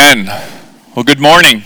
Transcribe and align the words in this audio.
Amen. 0.00 0.26
Well, 0.96 1.04
good 1.04 1.20
morning. 1.20 1.64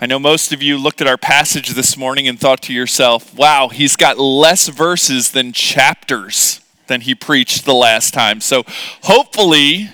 I 0.00 0.06
know 0.06 0.20
most 0.20 0.52
of 0.52 0.62
you 0.62 0.78
looked 0.78 1.00
at 1.00 1.08
our 1.08 1.16
passage 1.16 1.70
this 1.70 1.96
morning 1.96 2.28
and 2.28 2.38
thought 2.38 2.62
to 2.62 2.72
yourself, 2.72 3.34
wow, 3.34 3.68
he's 3.68 3.96
got 3.96 4.16
less 4.16 4.68
verses 4.68 5.32
than 5.32 5.52
chapters 5.52 6.60
than 6.86 7.00
he 7.00 7.16
preached 7.16 7.64
the 7.64 7.74
last 7.74 8.14
time. 8.14 8.40
So 8.40 8.62
hopefully 9.02 9.90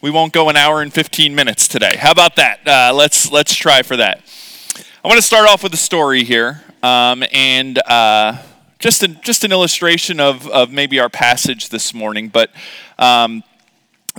we 0.00 0.12
won't 0.12 0.32
go 0.32 0.48
an 0.48 0.56
hour 0.56 0.80
and 0.80 0.92
15 0.92 1.34
minutes 1.34 1.66
today. 1.66 1.96
How 1.98 2.12
about 2.12 2.36
that? 2.36 2.60
Uh, 2.66 2.94
let's, 2.94 3.32
let's 3.32 3.54
try 3.54 3.82
for 3.82 3.96
that. 3.96 4.22
I 5.04 5.08
want 5.08 5.18
to 5.18 5.26
start 5.26 5.48
off 5.48 5.64
with 5.64 5.74
a 5.74 5.78
story 5.78 6.22
here 6.22 6.62
um, 6.84 7.24
and 7.32 7.76
uh, 7.86 8.40
just, 8.78 9.02
a, 9.02 9.08
just 9.08 9.42
an 9.42 9.50
illustration 9.50 10.20
of, 10.20 10.46
of 10.46 10.70
maybe 10.70 11.00
our 11.00 11.10
passage 11.10 11.70
this 11.70 11.92
morning. 11.92 12.28
But 12.28 12.52
um, 13.00 13.42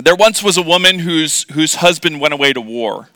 there 0.04 0.16
once 0.16 0.42
was 0.42 0.56
a 0.56 0.62
woman 0.62 0.98
whose, 0.98 1.44
whose 1.52 1.76
husband 1.76 2.20
went 2.20 2.34
away 2.34 2.52
to 2.52 2.60
war. 2.60 3.08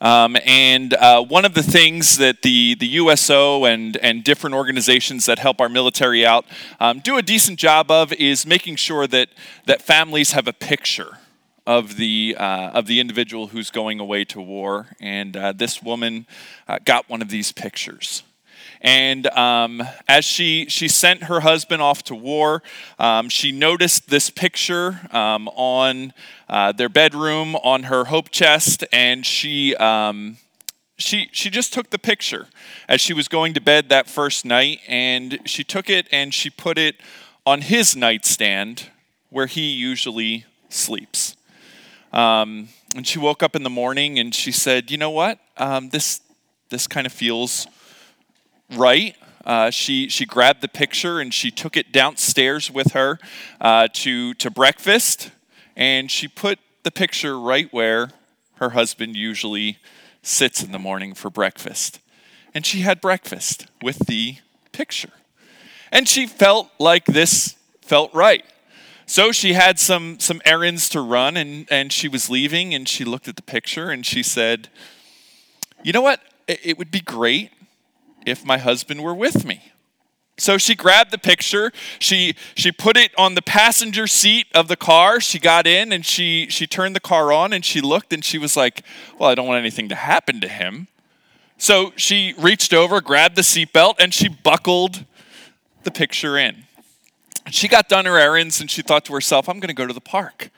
Um, 0.00 0.36
and 0.44 0.94
uh, 0.94 1.22
one 1.24 1.44
of 1.44 1.54
the 1.54 1.62
things 1.62 2.18
that 2.18 2.42
the, 2.42 2.76
the 2.76 2.86
USO 2.86 3.64
and, 3.64 3.96
and 3.96 4.22
different 4.22 4.54
organizations 4.54 5.26
that 5.26 5.40
help 5.40 5.60
our 5.60 5.68
military 5.68 6.24
out 6.24 6.44
um, 6.78 7.00
do 7.00 7.18
a 7.18 7.22
decent 7.22 7.58
job 7.58 7.90
of 7.90 8.12
is 8.12 8.46
making 8.46 8.76
sure 8.76 9.08
that, 9.08 9.28
that 9.66 9.82
families 9.82 10.32
have 10.32 10.46
a 10.46 10.52
picture 10.52 11.18
of 11.66 11.96
the, 11.96 12.36
uh, 12.38 12.70
of 12.70 12.86
the 12.86 13.00
individual 13.00 13.48
who's 13.48 13.70
going 13.70 13.98
away 13.98 14.24
to 14.24 14.40
war. 14.40 14.86
And 15.00 15.36
uh, 15.36 15.52
this 15.52 15.82
woman 15.82 16.26
uh, 16.68 16.78
got 16.84 17.08
one 17.08 17.20
of 17.20 17.28
these 17.28 17.50
pictures. 17.50 18.22
And 18.80 19.26
um, 19.28 19.82
as 20.06 20.24
she, 20.24 20.66
she 20.68 20.88
sent 20.88 21.24
her 21.24 21.40
husband 21.40 21.82
off 21.82 22.04
to 22.04 22.14
war, 22.14 22.62
um, 22.98 23.28
she 23.28 23.50
noticed 23.50 24.08
this 24.08 24.30
picture 24.30 25.00
um, 25.10 25.48
on 25.48 26.12
uh, 26.48 26.72
their 26.72 26.88
bedroom 26.88 27.56
on 27.56 27.84
her 27.84 28.04
hope 28.04 28.30
chest, 28.30 28.84
and 28.92 29.26
she, 29.26 29.74
um, 29.76 30.36
she, 30.96 31.28
she 31.32 31.50
just 31.50 31.72
took 31.72 31.90
the 31.90 31.98
picture 31.98 32.46
as 32.88 33.00
she 33.00 33.12
was 33.12 33.28
going 33.28 33.54
to 33.54 33.60
bed 33.60 33.88
that 33.88 34.08
first 34.08 34.44
night, 34.44 34.80
and 34.86 35.40
she 35.44 35.64
took 35.64 35.90
it 35.90 36.06
and 36.12 36.32
she 36.32 36.48
put 36.48 36.78
it 36.78 36.96
on 37.44 37.62
his 37.62 37.96
nightstand 37.96 38.90
where 39.30 39.46
he 39.46 39.72
usually 39.72 40.44
sleeps. 40.68 41.36
Um, 42.12 42.68
and 42.94 43.06
she 43.06 43.18
woke 43.18 43.42
up 43.42 43.54
in 43.54 43.62
the 43.62 43.70
morning 43.70 44.18
and 44.18 44.34
she 44.34 44.50
said, 44.50 44.90
"You 44.90 44.96
know 44.96 45.10
what? 45.10 45.38
Um, 45.58 45.90
this 45.90 46.20
this 46.70 46.86
kind 46.86 47.06
of 47.06 47.12
feels 47.12 47.66
right. 48.76 49.16
Uh, 49.44 49.70
she 49.70 50.08
she 50.08 50.26
grabbed 50.26 50.60
the 50.60 50.68
picture 50.68 51.20
and 51.20 51.32
she 51.32 51.50
took 51.50 51.76
it 51.76 51.90
downstairs 51.90 52.70
with 52.70 52.92
her 52.92 53.18
uh, 53.60 53.88
to 53.92 54.34
to 54.34 54.50
breakfast, 54.50 55.30
and 55.74 56.10
she 56.10 56.28
put 56.28 56.58
the 56.82 56.90
picture 56.90 57.38
right 57.40 57.72
where 57.72 58.10
her 58.56 58.70
husband 58.70 59.16
usually 59.16 59.78
sits 60.22 60.62
in 60.62 60.72
the 60.72 60.78
morning 60.78 61.14
for 61.14 61.30
breakfast, 61.30 62.00
and 62.52 62.66
she 62.66 62.80
had 62.80 63.00
breakfast 63.00 63.66
with 63.80 64.06
the 64.06 64.36
picture, 64.72 65.12
and 65.90 66.06
she 66.06 66.26
felt 66.26 66.68
like 66.78 67.06
this 67.06 67.56
felt 67.80 68.12
right. 68.12 68.44
So 69.06 69.32
she 69.32 69.54
had 69.54 69.78
some 69.78 70.20
some 70.20 70.42
errands 70.44 70.90
to 70.90 71.00
run, 71.00 71.38
and 71.38 71.66
and 71.70 71.90
she 71.90 72.06
was 72.08 72.28
leaving, 72.28 72.74
and 72.74 72.86
she 72.86 73.02
looked 73.02 73.28
at 73.28 73.36
the 73.36 73.42
picture 73.42 73.88
and 73.88 74.04
she 74.04 74.22
said, 74.22 74.68
"You 75.82 75.94
know 75.94 76.02
what? 76.02 76.20
It 76.46 76.76
would 76.76 76.90
be 76.90 77.00
great 77.00 77.50
if 78.30 78.44
my 78.44 78.58
husband 78.58 79.02
were 79.02 79.14
with 79.14 79.44
me. 79.44 79.72
So 80.38 80.56
she 80.56 80.76
grabbed 80.76 81.10
the 81.10 81.18
picture, 81.18 81.72
she 81.98 82.36
she 82.54 82.70
put 82.70 82.96
it 82.96 83.10
on 83.18 83.34
the 83.34 83.42
passenger 83.42 84.06
seat 84.06 84.46
of 84.54 84.68
the 84.68 84.76
car. 84.76 85.20
She 85.20 85.40
got 85.40 85.66
in 85.66 85.92
and 85.92 86.06
she 86.06 86.46
she 86.48 86.66
turned 86.66 86.94
the 86.94 87.00
car 87.00 87.32
on 87.32 87.52
and 87.52 87.64
she 87.64 87.80
looked 87.80 88.12
and 88.12 88.24
she 88.24 88.38
was 88.38 88.56
like, 88.56 88.84
"Well, 89.18 89.28
I 89.28 89.34
don't 89.34 89.48
want 89.48 89.58
anything 89.58 89.88
to 89.88 89.96
happen 89.96 90.40
to 90.40 90.48
him." 90.48 90.86
So 91.58 91.92
she 91.96 92.34
reached 92.38 92.72
over, 92.72 93.00
grabbed 93.00 93.34
the 93.34 93.42
seatbelt 93.42 93.96
and 93.98 94.14
she 94.14 94.28
buckled 94.28 95.04
the 95.82 95.90
picture 95.90 96.38
in. 96.38 96.64
She 97.50 97.66
got 97.66 97.88
done 97.88 98.04
her 98.04 98.16
errands 98.16 98.60
and 98.60 98.70
she 98.70 98.82
thought 98.82 99.04
to 99.06 99.14
herself, 99.14 99.48
"I'm 99.48 99.58
going 99.58 99.68
to 99.68 99.74
go 99.74 99.88
to 99.88 99.92
the 99.92 100.00
park." 100.00 100.50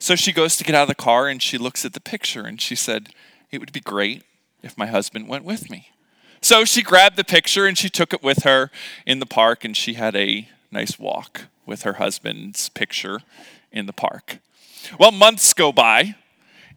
So 0.00 0.16
she 0.16 0.32
goes 0.32 0.56
to 0.56 0.64
get 0.64 0.74
out 0.74 0.82
of 0.82 0.88
the 0.88 0.96
car 0.96 1.28
and 1.28 1.40
she 1.40 1.58
looks 1.58 1.84
at 1.84 1.92
the 1.92 2.00
picture 2.00 2.44
and 2.44 2.60
she 2.60 2.74
said, 2.74 3.10
"It 3.52 3.60
would 3.60 3.72
be 3.72 3.78
great 3.78 4.24
if 4.64 4.76
my 4.76 4.86
husband 4.86 5.28
went 5.28 5.44
with 5.44 5.70
me." 5.70 5.92
So 6.44 6.64
she 6.64 6.82
grabbed 6.82 7.16
the 7.16 7.24
picture 7.24 7.66
and 7.66 7.78
she 7.78 7.88
took 7.88 8.12
it 8.12 8.22
with 8.22 8.42
her 8.42 8.70
in 9.06 9.20
the 9.20 9.26
park, 9.26 9.64
and 9.64 9.76
she 9.76 9.94
had 9.94 10.16
a 10.16 10.48
nice 10.72 10.98
walk 10.98 11.42
with 11.64 11.82
her 11.82 11.94
husband's 11.94 12.68
picture 12.68 13.20
in 13.70 13.86
the 13.86 13.92
park. 13.92 14.38
Well, 14.98 15.12
months 15.12 15.54
go 15.54 15.70
by, 15.70 16.16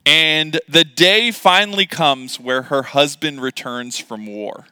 and 0.05 0.61
the 0.69 0.83
day 0.83 1.31
finally 1.31 1.87
comes 1.87 2.39
where 2.39 2.63
her 2.63 2.83
husband 2.83 3.41
returns 3.41 3.97
from 3.97 4.27
war. 4.27 4.67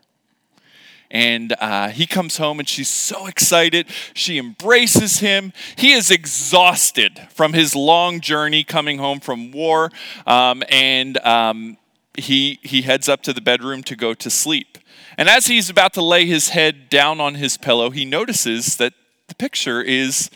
And 1.10 1.56
uh, 1.60 1.90
he 1.90 2.06
comes 2.06 2.38
home 2.38 2.60
and 2.60 2.70
she's 2.70 2.90
so 2.90 3.28
excited. 3.28 3.88
She 4.14 4.38
embraces 4.38 5.20
him. 5.20 5.54
He 5.76 5.94
is 5.94 6.10
exhausted 6.10 7.20
from 7.32 7.54
his 7.54 7.76
long 7.76 8.20
journey 8.20 8.64
coming 8.64 8.98
home 8.98 9.20
from 9.20 9.52
war. 9.52 9.92
Um, 10.26 10.64
and 10.70 11.18
um, 11.20 11.78
he, 12.18 12.60
he 12.64 12.82
heads 12.82 13.10
up 13.10 13.22
to 13.24 13.34
the 13.34 13.42
bedroom 13.42 13.84
to 13.84 13.96
go 13.96 14.14
to 14.16 14.30
sleep. 14.30 14.73
And 15.18 15.30
as 15.30 15.48
he's 15.48 15.70
about 15.70 15.94
to 15.94 16.02
lay 16.02 16.26
his 16.26 16.50
head 16.50 16.90
down 16.90 17.20
on 17.20 17.36
his 17.36 17.58
pillow, 17.58 17.90
he 17.90 18.06
notices 18.06 18.78
that 18.78 18.94
the 19.28 19.36
picture 19.36 19.82
is 19.82 20.30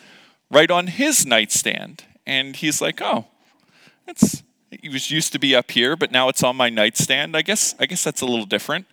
right 0.51 0.69
on 0.69 0.87
his 0.87 1.25
nightstand. 1.25 2.03
And 2.25 2.55
he's 2.55 2.81
like, 2.81 3.01
oh, 3.01 3.25
it's, 4.07 4.43
it 4.71 4.91
was 4.91 5.09
used 5.11 5.33
to 5.33 5.39
be 5.39 5.55
up 5.55 5.71
here, 5.71 5.95
but 5.95 6.11
now 6.11 6.29
it's 6.29 6.43
on 6.43 6.55
my 6.55 6.69
nightstand. 6.69 7.35
I 7.35 7.41
guess, 7.41 7.75
I 7.79 7.85
guess 7.85 8.03
that's 8.03 8.21
a 8.21 8.25
little 8.25 8.45
different. 8.45 8.85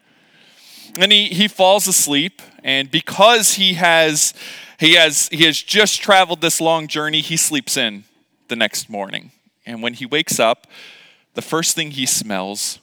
And 0.98 1.10
he, 1.10 1.26
he 1.26 1.48
falls 1.48 1.88
asleep, 1.88 2.40
and 2.62 2.88
because 2.88 3.54
he 3.54 3.74
has, 3.74 4.32
he, 4.78 4.94
has, 4.94 5.28
he 5.30 5.44
has 5.44 5.60
just 5.60 6.00
traveled 6.00 6.40
this 6.40 6.60
long 6.60 6.86
journey, 6.86 7.20
he 7.20 7.36
sleeps 7.36 7.76
in 7.76 8.04
the 8.46 8.54
next 8.54 8.88
morning. 8.88 9.32
And 9.66 9.82
when 9.82 9.94
he 9.94 10.06
wakes 10.06 10.38
up, 10.38 10.68
the 11.34 11.42
first 11.42 11.74
thing 11.74 11.92
he 11.92 12.06
smells 12.06 12.78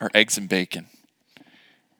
are 0.00 0.10
eggs 0.12 0.36
and 0.36 0.48
bacon 0.48 0.88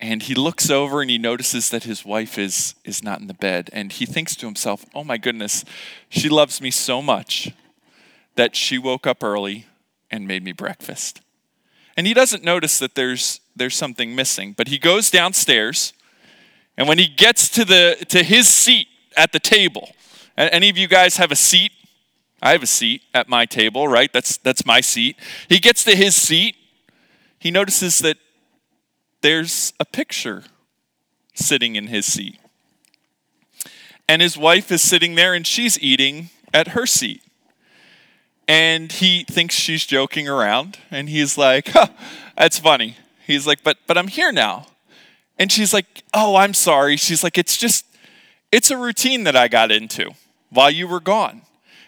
and 0.01 0.23
he 0.23 0.35
looks 0.35 0.71
over 0.71 1.03
and 1.03 1.11
he 1.11 1.19
notices 1.19 1.69
that 1.71 1.85
his 1.85 2.05
wife 2.05 2.39
is 2.39 2.75
is 2.85 3.05
not 3.05 3.21
in 3.21 3.27
the 3.27 3.35
bed. 3.35 3.71
And 3.73 3.93
he 3.93 4.07
thinks 4.07 4.35
to 4.37 4.47
himself 4.47 4.85
oh 4.95 5.05
my 5.05 5.19
goodness 5.19 5.65
she 6.09 6.29
loves 6.29 6.61
me 6.61 6.71
so 6.71 7.03
much 7.03 7.53
that 8.37 8.57
she 8.57 8.79
woke 8.79 9.07
up 9.07 9.23
early 9.23 9.67
and 10.11 10.27
made 10.27 10.43
me 10.43 10.53
breakfast. 10.53 11.21
And 11.97 12.07
he 12.07 12.15
doesn't 12.15 12.43
notice 12.43 12.79
that 12.79 12.95
there's 12.95 13.41
there's 13.55 13.77
something 13.77 14.15
missing 14.15 14.55
but 14.57 14.69
he 14.69 14.79
goes 14.79 15.11
downstairs 15.11 15.93
and 16.77 16.89
when 16.89 16.99
he 16.99 17.07
gets 17.07 17.49
to 17.51 17.65
the 17.65 18.05
to 18.09 18.23
his 18.23 18.49
seat 18.49 18.89
at 19.17 19.33
the 19.33 19.41
table 19.41 19.91
any 20.37 20.71
of 20.71 20.79
you 20.79 20.89
guys 20.89 21.19
have 21.19 21.31
a 21.31 21.37
seat? 21.37 21.73
I 22.41 22.53
have 22.53 22.63
a 22.63 22.67
seat 22.67 23.03
at 23.13 23.29
my 23.29 23.45
table 23.45 23.87
right? 23.87 24.11
That's 24.13 24.39
that's 24.39 24.65
my 24.65 24.81
seat. 24.81 25.17
He 25.49 25.59
gets 25.59 25.85
to 25.85 25.95
his 25.95 26.17
seat. 26.17 26.57
He 27.39 27.51
notices 27.51 27.99
that 27.99 28.17
there's 29.23 29.73
a 29.79 29.85
picture 29.85 30.45
sitting 31.35 31.77
in 31.77 31.89
his 31.89 32.07
seat. 32.07 32.39
And 34.09 34.21
his 34.21 34.37
wife 34.37 34.73
is 34.73 34.83
sitting 34.83 35.15
there 35.15 35.35
and 35.35 35.47
she's 35.47 35.81
eating 35.81 36.31
at 36.53 36.69
her 36.69 36.87
seat. 36.87 37.23
And 38.49 38.91
he 38.91 39.25
thinks 39.25 39.55
she's 39.55 39.87
joking 39.87 40.29
around 40.29 40.79
and 40.91 41.09
he's 41.09 41.39
like, 41.39 41.69
huh, 41.69 41.89
that's 42.37 42.59
funny. 42.59 42.97
He's 43.27 43.47
like, 43.47 43.63
but 43.63 43.79
but 43.87 43.97
I'm 43.97 44.09
here 44.09 44.33
now. 44.33 44.67
And 45.41 45.51
she's 45.51 45.73
like, 45.73 46.05
"Oh, 46.13 46.37
I'm 46.37 46.53
sorry." 46.53 46.99
She's 46.99 47.25
like, 47.25 47.39
"It's 47.39 47.57
just 47.57 47.87
it's 48.53 48.71
a 48.71 48.77
routine 48.77 49.25
that 49.25 49.35
I 49.35 49.49
got 49.49 49.73
into 49.73 50.11
while 50.51 50.71
you 50.71 50.87
were 50.87 51.01
gone." 51.01 51.43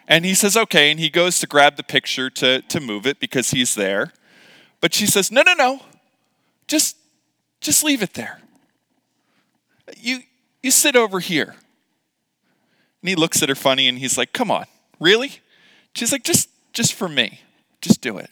And 0.08 0.24
he 0.24 0.34
says, 0.34 0.56
"Okay." 0.56 0.90
And 0.90 0.98
he 0.98 1.10
goes 1.10 1.38
to 1.40 1.46
grab 1.46 1.76
the 1.76 1.82
picture 1.82 2.30
to 2.30 2.62
to 2.62 2.80
move 2.80 3.06
it 3.06 3.20
because 3.20 3.50
he's 3.50 3.74
there. 3.74 4.14
But 4.80 4.94
she 4.94 5.06
says, 5.06 5.30
"No, 5.30 5.42
no, 5.42 5.52
no. 5.52 5.82
Just 6.66 6.96
just 7.62 7.82
leave 7.82 8.02
it 8.02 8.14
there. 8.14 8.40
You, 9.96 10.20
you 10.62 10.70
sit 10.70 10.96
over 10.96 11.20
here. 11.20 11.54
And 13.00 13.08
he 13.08 13.14
looks 13.14 13.42
at 13.42 13.48
her 13.48 13.54
funny 13.54 13.88
and 13.88 13.98
he's 13.98 14.18
like, 14.18 14.32
Come 14.32 14.50
on, 14.50 14.66
really? 15.00 15.40
She's 15.94 16.12
like, 16.12 16.24
Just, 16.24 16.50
just 16.72 16.92
for 16.92 17.08
me. 17.08 17.40
Just 17.80 18.00
do 18.00 18.18
it. 18.18 18.30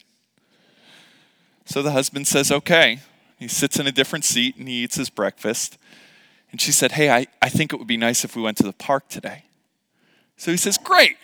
So 1.64 1.82
the 1.82 1.92
husband 1.92 2.26
says, 2.26 2.52
Okay. 2.52 3.00
He 3.38 3.48
sits 3.48 3.80
in 3.80 3.86
a 3.86 3.92
different 3.92 4.26
seat 4.26 4.56
and 4.56 4.68
he 4.68 4.84
eats 4.84 4.96
his 4.96 5.08
breakfast. 5.08 5.78
And 6.50 6.60
she 6.60 6.72
said, 6.72 6.92
Hey, 6.92 7.10
I, 7.10 7.26
I 7.40 7.48
think 7.48 7.72
it 7.72 7.76
would 7.76 7.88
be 7.88 7.96
nice 7.96 8.24
if 8.24 8.36
we 8.36 8.42
went 8.42 8.58
to 8.58 8.64
the 8.64 8.72
park 8.72 9.08
today. 9.08 9.44
So 10.36 10.50
he 10.50 10.56
says, 10.56 10.76
Great. 10.76 11.16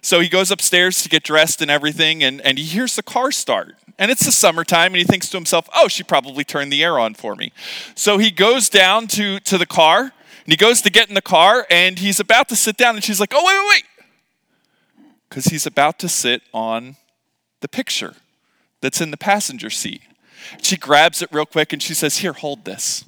So 0.00 0.20
he 0.20 0.28
goes 0.28 0.50
upstairs 0.50 1.02
to 1.02 1.08
get 1.08 1.24
dressed 1.24 1.60
and 1.60 1.70
everything, 1.70 2.22
and, 2.22 2.40
and 2.42 2.56
he 2.56 2.64
hears 2.64 2.94
the 2.94 3.02
car 3.02 3.32
start. 3.32 3.74
And 3.98 4.10
it's 4.10 4.24
the 4.24 4.32
summertime, 4.32 4.92
and 4.92 4.96
he 4.96 5.04
thinks 5.04 5.28
to 5.30 5.36
himself, 5.36 5.68
oh, 5.74 5.88
she 5.88 6.04
probably 6.04 6.44
turned 6.44 6.72
the 6.72 6.84
air 6.84 6.98
on 6.98 7.14
for 7.14 7.34
me. 7.34 7.52
So 7.94 8.18
he 8.18 8.30
goes 8.30 8.68
down 8.68 9.08
to, 9.08 9.40
to 9.40 9.58
the 9.58 9.66
car, 9.66 10.00
and 10.00 10.52
he 10.52 10.56
goes 10.56 10.80
to 10.82 10.90
get 10.90 11.08
in 11.08 11.14
the 11.14 11.22
car, 11.22 11.66
and 11.68 11.98
he's 11.98 12.20
about 12.20 12.48
to 12.50 12.56
sit 12.56 12.76
down, 12.76 12.94
and 12.94 13.02
she's 13.02 13.18
like, 13.18 13.32
oh, 13.34 13.44
wait, 13.44 13.58
wait, 13.58 13.68
wait. 13.70 13.84
Because 15.28 15.46
he's 15.46 15.66
about 15.66 15.98
to 15.98 16.08
sit 16.08 16.42
on 16.54 16.96
the 17.60 17.68
picture 17.68 18.14
that's 18.80 19.00
in 19.00 19.10
the 19.10 19.16
passenger 19.16 19.70
seat. 19.70 20.02
She 20.62 20.76
grabs 20.76 21.22
it 21.22 21.28
real 21.32 21.46
quick 21.46 21.72
and 21.72 21.82
she 21.82 21.94
says, 21.94 22.18
Here, 22.18 22.32
hold 22.32 22.64
this. 22.64 23.04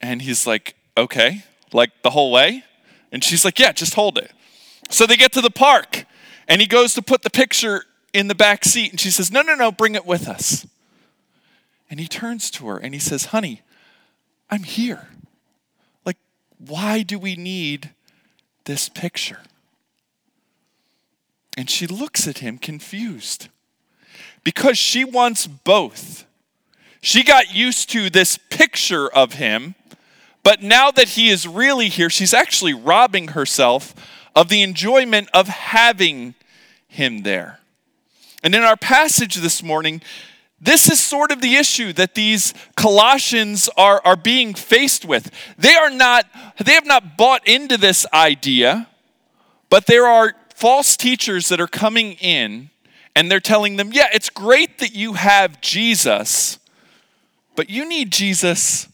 And 0.00 0.22
he's 0.22 0.46
like, 0.46 0.74
Okay, 0.96 1.44
like 1.72 1.90
the 2.02 2.10
whole 2.10 2.32
way? 2.32 2.64
And 3.12 3.22
she's 3.22 3.44
like, 3.44 3.58
Yeah, 3.58 3.72
just 3.72 3.94
hold 3.94 4.18
it. 4.18 4.32
So 4.90 5.06
they 5.06 5.16
get 5.16 5.32
to 5.32 5.40
the 5.40 5.50
park 5.50 6.04
and 6.48 6.60
he 6.60 6.66
goes 6.66 6.94
to 6.94 7.02
put 7.02 7.22
the 7.22 7.30
picture 7.30 7.84
in 8.16 8.28
the 8.28 8.34
back 8.34 8.64
seat 8.64 8.90
and 8.90 8.98
she 8.98 9.10
says, 9.10 9.30
No, 9.30 9.42
no, 9.42 9.54
no, 9.54 9.70
bring 9.70 9.94
it 9.94 10.06
with 10.06 10.26
us. 10.26 10.66
And 11.90 12.00
he 12.00 12.08
turns 12.08 12.50
to 12.52 12.66
her 12.68 12.78
and 12.78 12.94
he 12.94 13.00
says, 13.00 13.26
Honey, 13.26 13.60
I'm 14.50 14.62
here. 14.62 15.08
Like, 16.06 16.16
why 16.58 17.02
do 17.02 17.18
we 17.18 17.36
need 17.36 17.90
this 18.64 18.88
picture? 18.88 19.40
And 21.58 21.68
she 21.68 21.86
looks 21.86 22.26
at 22.26 22.38
him 22.38 22.56
confused 22.56 23.48
because 24.42 24.78
she 24.78 25.04
wants 25.04 25.46
both. 25.46 26.24
She 27.02 27.22
got 27.22 27.54
used 27.54 27.90
to 27.90 28.08
this 28.08 28.38
picture 28.48 29.08
of 29.12 29.34
him, 29.34 29.74
but 30.42 30.62
now 30.62 30.90
that 30.90 31.10
he 31.10 31.28
is 31.28 31.46
really 31.46 31.88
here, 31.88 32.08
she's 32.08 32.32
actually 32.32 32.72
robbing 32.72 33.28
herself 33.28 33.94
of 34.34 34.48
the 34.48 34.62
enjoyment 34.62 35.28
of 35.34 35.48
having 35.48 36.34
him 36.88 37.22
there. 37.22 37.60
And 38.46 38.54
in 38.54 38.62
our 38.62 38.76
passage 38.76 39.34
this 39.34 39.60
morning, 39.60 40.00
this 40.60 40.88
is 40.88 41.00
sort 41.00 41.32
of 41.32 41.40
the 41.40 41.56
issue 41.56 41.92
that 41.94 42.14
these 42.14 42.54
Colossians 42.76 43.68
are, 43.76 44.00
are 44.04 44.14
being 44.14 44.54
faced 44.54 45.04
with. 45.04 45.32
They 45.58 45.74
are 45.74 45.90
not, 45.90 46.26
they 46.64 46.74
have 46.74 46.86
not 46.86 47.16
bought 47.16 47.44
into 47.48 47.76
this 47.76 48.06
idea, 48.12 48.86
but 49.68 49.86
there 49.86 50.06
are 50.06 50.34
false 50.54 50.96
teachers 50.96 51.48
that 51.48 51.60
are 51.60 51.66
coming 51.66 52.12
in 52.20 52.70
and 53.16 53.28
they're 53.28 53.40
telling 53.40 53.78
them, 53.78 53.90
yeah, 53.92 54.10
it's 54.14 54.30
great 54.30 54.78
that 54.78 54.94
you 54.94 55.14
have 55.14 55.60
Jesus, 55.60 56.60
but 57.56 57.68
you 57.68 57.84
need 57.88 58.12
Jesus 58.12 58.86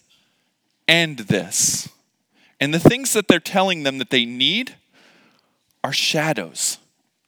and 0.89 1.19
this. 1.19 1.91
And 2.59 2.73
the 2.73 2.81
things 2.81 3.13
that 3.13 3.29
they're 3.29 3.39
telling 3.39 3.83
them 3.83 3.99
that 3.99 4.09
they 4.09 4.25
need 4.25 4.77
are 5.85 5.93
shadows 5.93 6.79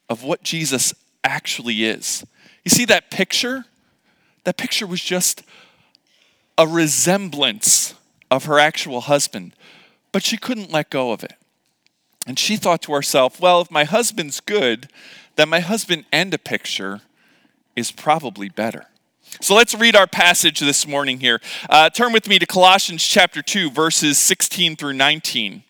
of 0.09 0.23
what 0.23 0.43
Jesus 0.43 0.95
actually 1.25 1.85
is. 1.85 2.25
You 2.65 2.71
see 2.71 2.85
that 2.87 3.11
picture? 3.11 3.65
That 4.45 4.57
picture 4.57 4.87
was 4.87 5.01
just 5.01 5.43
a 6.57 6.67
resemblance 6.67 7.95
of 8.31 8.45
her 8.45 8.59
actual 8.59 9.03
husband, 9.03 9.55
but 10.13 10.23
she 10.23 10.37
couldn't 10.37 10.71
let 10.71 10.91
go 10.91 11.13
of 11.13 11.25
it. 11.25 11.35
And 12.27 12.39
she 12.39 12.57
thought 12.57 12.83
to 12.83 12.93
herself, 12.93 13.41
well, 13.41 13.61
if 13.61 13.71
my 13.71 13.85
husband's 13.85 14.41
good, 14.41 14.89
then 15.37 15.49
my 15.49 15.61
husband 15.61 16.05
and 16.13 16.33
a 16.33 16.39
picture 16.39 17.01
is 17.77 17.91
probably 17.91 18.49
better. 18.49 18.87
So 19.41 19.55
let's 19.55 19.75
read 19.75 19.97
our 19.97 20.07
passage 20.07 20.61
this 20.61 20.87
morning 20.87 21.19
here. 21.21 21.41
Uh, 21.69 21.91
turn 21.91 22.13
with 22.13 22.29
me 22.29 22.39
to 22.39 22.47
Colossians 22.47 23.05
chapter 23.05 23.43
2, 23.43 23.71
verses 23.71 24.17
16 24.17 24.77
through 24.77 24.93
19. 24.93 25.65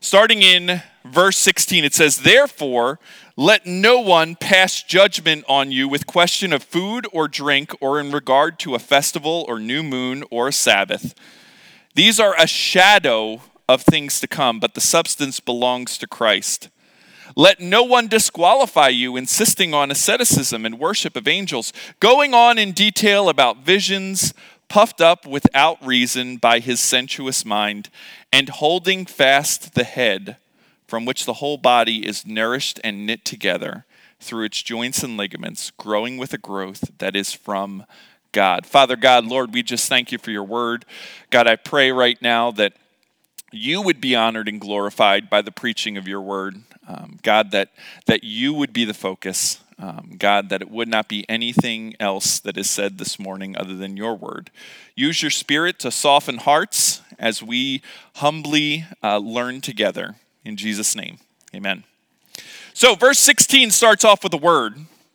Starting 0.00 0.42
in 0.42 0.82
verse 1.04 1.38
16, 1.38 1.84
it 1.84 1.94
says, 1.94 2.18
Therefore, 2.18 2.98
let 3.36 3.66
no 3.66 4.00
one 4.00 4.36
pass 4.36 4.82
judgment 4.82 5.44
on 5.48 5.72
you 5.72 5.88
with 5.88 6.06
question 6.06 6.52
of 6.52 6.62
food 6.62 7.06
or 7.12 7.28
drink 7.28 7.72
or 7.80 7.98
in 7.98 8.12
regard 8.12 8.58
to 8.60 8.74
a 8.74 8.78
festival 8.78 9.44
or 9.48 9.58
new 9.58 9.82
moon 9.82 10.24
or 10.30 10.48
a 10.48 10.52
Sabbath. 10.52 11.14
These 11.94 12.20
are 12.20 12.34
a 12.38 12.46
shadow 12.46 13.40
of 13.68 13.82
things 13.82 14.20
to 14.20 14.26
come, 14.26 14.60
but 14.60 14.74
the 14.74 14.80
substance 14.80 15.40
belongs 15.40 15.96
to 15.98 16.06
Christ. 16.06 16.68
Let 17.36 17.60
no 17.60 17.82
one 17.82 18.08
disqualify 18.08 18.88
you, 18.88 19.16
insisting 19.16 19.72
on 19.72 19.90
asceticism 19.90 20.66
and 20.66 20.78
worship 20.78 21.16
of 21.16 21.28
angels, 21.28 21.72
going 22.00 22.34
on 22.34 22.58
in 22.58 22.72
detail 22.72 23.28
about 23.28 23.64
visions, 23.64 24.34
puffed 24.68 25.00
up 25.00 25.26
without 25.26 25.84
reason 25.84 26.36
by 26.36 26.58
his 26.58 26.80
sensuous 26.80 27.44
mind, 27.44 27.88
and 28.32 28.48
holding 28.48 29.06
fast 29.06 29.74
the 29.74 29.84
head, 29.84 30.36
from 30.90 31.04
which 31.04 31.24
the 31.24 31.34
whole 31.34 31.56
body 31.56 32.04
is 32.04 32.26
nourished 32.26 32.80
and 32.82 33.06
knit 33.06 33.24
together 33.24 33.86
through 34.18 34.44
its 34.44 34.60
joints 34.60 35.04
and 35.04 35.16
ligaments, 35.16 35.70
growing 35.78 36.18
with 36.18 36.34
a 36.34 36.38
growth 36.38 36.90
that 36.98 37.14
is 37.14 37.32
from 37.32 37.86
God. 38.32 38.66
Father 38.66 38.96
God, 38.96 39.24
Lord, 39.24 39.54
we 39.54 39.62
just 39.62 39.88
thank 39.88 40.10
you 40.10 40.18
for 40.18 40.32
your 40.32 40.42
word. 40.42 40.84
God, 41.30 41.46
I 41.46 41.54
pray 41.54 41.92
right 41.92 42.20
now 42.20 42.50
that 42.50 42.72
you 43.52 43.80
would 43.80 44.00
be 44.00 44.16
honored 44.16 44.48
and 44.48 44.60
glorified 44.60 45.30
by 45.30 45.42
the 45.42 45.52
preaching 45.52 45.96
of 45.96 46.08
your 46.08 46.20
word. 46.20 46.56
Um, 46.88 47.20
God, 47.22 47.52
that, 47.52 47.70
that 48.06 48.24
you 48.24 48.52
would 48.52 48.72
be 48.72 48.84
the 48.84 48.92
focus. 48.92 49.60
Um, 49.78 50.16
God, 50.18 50.48
that 50.48 50.60
it 50.60 50.70
would 50.70 50.88
not 50.88 51.08
be 51.08 51.24
anything 51.28 51.94
else 52.00 52.40
that 52.40 52.58
is 52.58 52.68
said 52.68 52.98
this 52.98 53.16
morning 53.16 53.56
other 53.56 53.76
than 53.76 53.96
your 53.96 54.16
word. 54.16 54.50
Use 54.96 55.22
your 55.22 55.30
spirit 55.30 55.78
to 55.78 55.92
soften 55.92 56.38
hearts 56.38 57.00
as 57.16 57.44
we 57.44 57.80
humbly 58.16 58.86
uh, 59.04 59.18
learn 59.18 59.60
together. 59.60 60.16
In 60.50 60.56
Jesus' 60.56 60.96
name, 60.96 61.18
amen. 61.54 61.84
So, 62.74 62.96
verse 62.96 63.20
16 63.20 63.70
starts 63.70 64.04
off 64.04 64.24
with 64.24 64.34
a 64.34 64.36
word, 64.36 64.74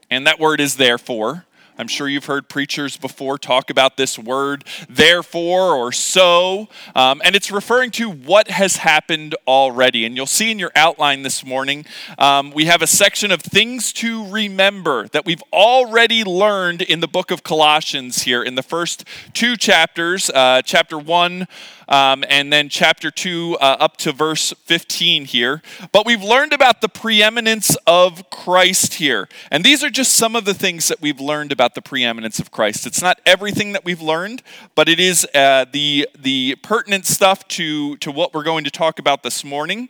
and 0.09 0.25
that 0.25 0.39
word 0.39 0.61
is 0.61 0.77
therefore. 0.77 1.43
I'm 1.77 1.87
sure 1.87 2.07
you've 2.07 2.25
heard 2.25 2.47
preachers 2.47 2.95
before 2.95 3.37
talk 3.37 3.69
about 3.69 3.97
this 3.97 4.17
word, 4.17 4.63
therefore 4.87 5.75
or 5.75 5.91
so, 5.91 6.69
um, 6.95 7.21
and 7.25 7.35
it's 7.35 7.51
referring 7.51 7.91
to 7.91 8.09
what 8.09 8.49
has 8.49 8.77
happened 8.77 9.35
already. 9.45 10.05
And 10.05 10.15
you'll 10.15 10.25
see 10.25 10.51
in 10.51 10.59
your 10.59 10.71
outline 10.75 11.23
this 11.23 11.45
morning, 11.45 11.85
um, 12.17 12.51
we 12.51 12.65
have 12.65 12.81
a 12.81 12.87
section 12.87 13.29
of 13.31 13.41
things 13.41 13.91
to 13.93 14.25
remember 14.29 15.09
that 15.09 15.25
we've 15.25 15.43
already 15.51 16.23
learned 16.23 16.81
in 16.81 17.01
the 17.01 17.07
book 17.07 17.29
of 17.29 17.43
Colossians 17.43 18.23
here 18.23 18.41
in 18.41 18.55
the 18.55 18.63
first 18.63 19.03
two 19.33 19.57
chapters, 19.57 20.29
uh, 20.29 20.61
chapter 20.63 20.97
1 20.97 21.47
um, 21.87 22.23
and 22.29 22.51
then 22.51 22.69
chapter 22.69 23.11
2 23.11 23.57
uh, 23.59 23.77
up 23.79 23.97
to 23.97 24.11
verse 24.11 24.53
15 24.63 25.25
here. 25.25 25.61
But 25.91 26.05
we've 26.05 26.23
learned 26.23 26.53
about 26.53 26.81
the 26.81 26.89
preeminence 26.89 27.75
of 27.85 28.29
Christ 28.29 28.95
here. 28.95 29.27
And 29.51 29.63
these 29.63 29.83
are 29.83 29.89
just 29.89 30.13
some 30.13 30.35
of 30.35 30.45
the 30.45 30.53
things 30.53 30.87
that 30.87 31.01
we've 31.01 31.19
learned 31.19 31.51
about 31.51 31.64
the 31.73 31.81
preeminence 31.81 32.39
of 32.39 32.51
Christ. 32.51 32.85
It's 32.85 33.01
not 33.01 33.19
everything 33.25 33.71
that 33.71 33.83
we've 33.83 34.01
learned, 34.01 34.43
but 34.75 34.87
it 34.87 34.99
is 34.99 35.27
uh, 35.33 35.65
the, 35.71 36.07
the 36.17 36.55
pertinent 36.61 37.05
stuff 37.05 37.47
to, 37.49 37.97
to 37.97 38.11
what 38.11 38.33
we're 38.33 38.43
going 38.43 38.63
to 38.65 38.71
talk 38.71 38.99
about 38.99 39.23
this 39.23 39.43
morning. 39.43 39.89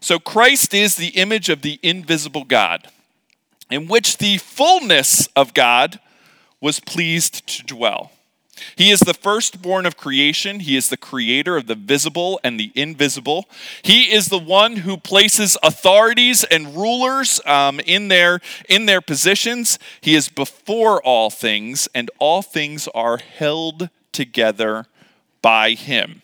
So, 0.00 0.18
Christ 0.18 0.74
is 0.74 0.96
the 0.96 1.08
image 1.08 1.48
of 1.48 1.62
the 1.62 1.80
invisible 1.82 2.44
God, 2.44 2.88
in 3.70 3.88
which 3.88 4.18
the 4.18 4.38
fullness 4.38 5.26
of 5.34 5.54
God 5.54 5.98
was 6.60 6.78
pleased 6.78 7.46
to 7.48 7.64
dwell. 7.64 8.12
He 8.76 8.90
is 8.90 9.00
the 9.00 9.14
firstborn 9.14 9.86
of 9.86 9.96
creation. 9.96 10.60
He 10.60 10.76
is 10.76 10.88
the 10.88 10.96
creator 10.96 11.56
of 11.56 11.66
the 11.66 11.74
visible 11.74 12.40
and 12.42 12.58
the 12.58 12.72
invisible. 12.74 13.48
He 13.82 14.12
is 14.12 14.28
the 14.28 14.38
one 14.38 14.76
who 14.76 14.96
places 14.96 15.56
authorities 15.62 16.44
and 16.44 16.76
rulers 16.76 17.40
um, 17.46 17.80
in, 17.80 18.08
their, 18.08 18.40
in 18.68 18.86
their 18.86 19.00
positions. 19.00 19.78
He 20.00 20.14
is 20.14 20.28
before 20.28 21.02
all 21.02 21.30
things, 21.30 21.88
and 21.94 22.10
all 22.18 22.42
things 22.42 22.88
are 22.94 23.18
held 23.18 23.90
together 24.12 24.86
by 25.42 25.72
him. 25.72 26.22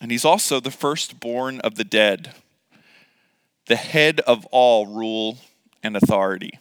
And 0.00 0.10
he's 0.10 0.24
also 0.24 0.60
the 0.60 0.70
firstborn 0.70 1.60
of 1.60 1.74
the 1.74 1.84
dead, 1.84 2.32
the 3.66 3.76
head 3.76 4.20
of 4.20 4.46
all 4.46 4.86
rule 4.86 5.38
and 5.82 5.96
authority. 5.96 6.58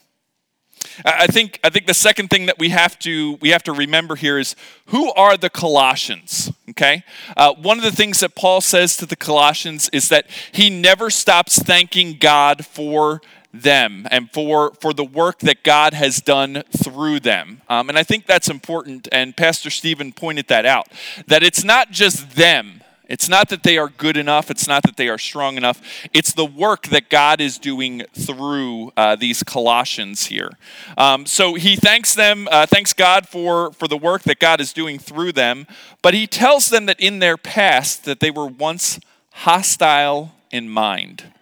I 1.05 1.27
think, 1.27 1.59
I 1.63 1.69
think 1.69 1.87
the 1.87 1.93
second 1.93 2.29
thing 2.29 2.45
that 2.47 2.59
we 2.59 2.69
have 2.69 2.97
to 2.99 3.35
we 3.41 3.49
have 3.49 3.63
to 3.63 3.73
remember 3.73 4.15
here 4.15 4.37
is 4.37 4.55
who 4.87 5.11
are 5.13 5.37
the 5.37 5.49
Colossians? 5.49 6.51
Okay, 6.69 7.03
uh, 7.37 7.53
one 7.55 7.77
of 7.77 7.83
the 7.83 7.91
things 7.91 8.19
that 8.19 8.35
Paul 8.35 8.61
says 8.61 8.97
to 8.97 9.05
the 9.05 9.15
Colossians 9.15 9.89
is 9.89 10.09
that 10.09 10.27
he 10.51 10.69
never 10.69 11.09
stops 11.09 11.59
thanking 11.59 12.17
God 12.19 12.65
for 12.65 13.21
them 13.53 14.07
and 14.11 14.31
for 14.31 14.73
for 14.79 14.93
the 14.93 15.03
work 15.03 15.39
that 15.39 15.63
God 15.63 15.93
has 15.93 16.21
done 16.21 16.63
through 16.75 17.21
them. 17.21 17.61
Um, 17.69 17.89
and 17.89 17.97
I 17.97 18.03
think 18.03 18.25
that's 18.25 18.49
important. 18.49 19.07
And 19.11 19.35
Pastor 19.35 19.69
Stephen 19.69 20.11
pointed 20.11 20.47
that 20.49 20.65
out 20.65 20.87
that 21.27 21.43
it's 21.43 21.63
not 21.63 21.91
just 21.91 22.35
them 22.35 22.78
it's 23.09 23.27
not 23.27 23.49
that 23.49 23.63
they 23.63 23.79
are 23.79 23.89
good 23.89 24.17
enough. 24.17 24.51
It's 24.51 24.67
not 24.67 24.83
that 24.83 24.95
they 24.95 25.09
are 25.09 25.17
strong 25.17 25.57
enough. 25.57 25.81
It's 26.13 26.31
the 26.31 26.45
work 26.45 26.87
that 26.87 27.09
God 27.09 27.41
is 27.41 27.57
doing 27.57 28.03
through 28.13 28.93
uh, 28.95 29.15
these 29.15 29.41
Colossians 29.41 30.27
here. 30.27 30.51
Um, 30.95 31.25
so 31.25 31.55
he 31.55 31.75
thanks 31.75 32.13
them, 32.13 32.47
uh, 32.51 32.67
thanks 32.67 32.93
God 32.93 33.27
for, 33.27 33.73
for 33.73 33.87
the 33.87 33.97
work 33.97 34.21
that 34.23 34.39
God 34.39 34.61
is 34.61 34.73
doing 34.73 34.99
through 34.99 35.31
them. 35.31 35.65
But 36.03 36.13
he 36.13 36.27
tells 36.27 36.69
them 36.69 36.85
that 36.85 36.99
in 36.99 37.17
their 37.17 37.35
past 37.35 38.05
that 38.05 38.19
they 38.19 38.29
were 38.29 38.45
once 38.45 38.99
hostile 39.31 40.35
in 40.51 40.69
mind, 40.69 41.33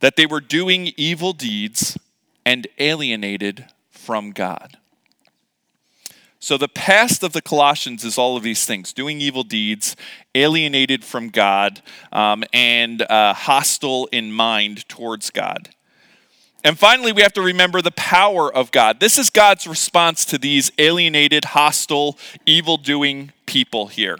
that 0.00 0.16
they 0.16 0.26
were 0.26 0.40
doing 0.40 0.92
evil 0.96 1.34
deeds 1.34 1.98
and 2.46 2.66
alienated 2.78 3.66
from 3.90 4.30
God. 4.30 4.77
So, 6.40 6.56
the 6.56 6.68
past 6.68 7.24
of 7.24 7.32
the 7.32 7.42
Colossians 7.42 8.04
is 8.04 8.16
all 8.16 8.36
of 8.36 8.44
these 8.44 8.64
things 8.64 8.92
doing 8.92 9.20
evil 9.20 9.42
deeds, 9.42 9.96
alienated 10.36 11.04
from 11.04 11.30
God, 11.30 11.82
um, 12.12 12.44
and 12.52 13.02
uh, 13.02 13.34
hostile 13.34 14.08
in 14.12 14.30
mind 14.32 14.88
towards 14.88 15.30
God. 15.30 15.70
And 16.62 16.78
finally, 16.78 17.12
we 17.12 17.22
have 17.22 17.32
to 17.34 17.42
remember 17.42 17.82
the 17.82 17.90
power 17.92 18.52
of 18.52 18.70
God. 18.70 19.00
This 19.00 19.18
is 19.18 19.30
God's 19.30 19.66
response 19.66 20.24
to 20.26 20.38
these 20.38 20.70
alienated, 20.78 21.46
hostile, 21.46 22.18
evil 22.46 22.76
doing 22.76 23.32
people 23.46 23.88
here. 23.88 24.18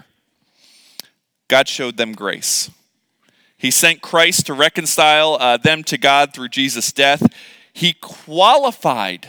God 1.46 1.68
showed 1.68 1.96
them 1.96 2.12
grace. 2.12 2.70
He 3.56 3.70
sent 3.70 4.02
Christ 4.02 4.46
to 4.46 4.54
reconcile 4.54 5.36
uh, 5.40 5.56
them 5.56 5.82
to 5.84 5.98
God 5.98 6.32
through 6.32 6.48
Jesus' 6.48 6.92
death. 6.92 7.32
He 7.72 7.92
qualified 7.92 9.28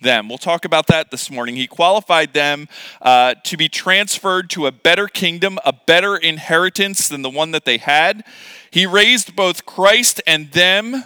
them. 0.00 0.28
We'll 0.28 0.38
talk 0.38 0.64
about 0.64 0.86
that 0.88 1.10
this 1.10 1.30
morning. 1.30 1.56
He 1.56 1.66
qualified 1.66 2.32
them 2.32 2.68
uh, 3.02 3.34
to 3.44 3.56
be 3.56 3.68
transferred 3.68 4.50
to 4.50 4.66
a 4.66 4.72
better 4.72 5.08
kingdom, 5.08 5.58
a 5.64 5.72
better 5.72 6.16
inheritance 6.16 7.08
than 7.08 7.22
the 7.22 7.30
one 7.30 7.50
that 7.52 7.64
they 7.64 7.78
had. 7.78 8.24
He 8.70 8.86
raised 8.86 9.36
both 9.36 9.66
Christ 9.66 10.20
and 10.26 10.50
them 10.52 11.04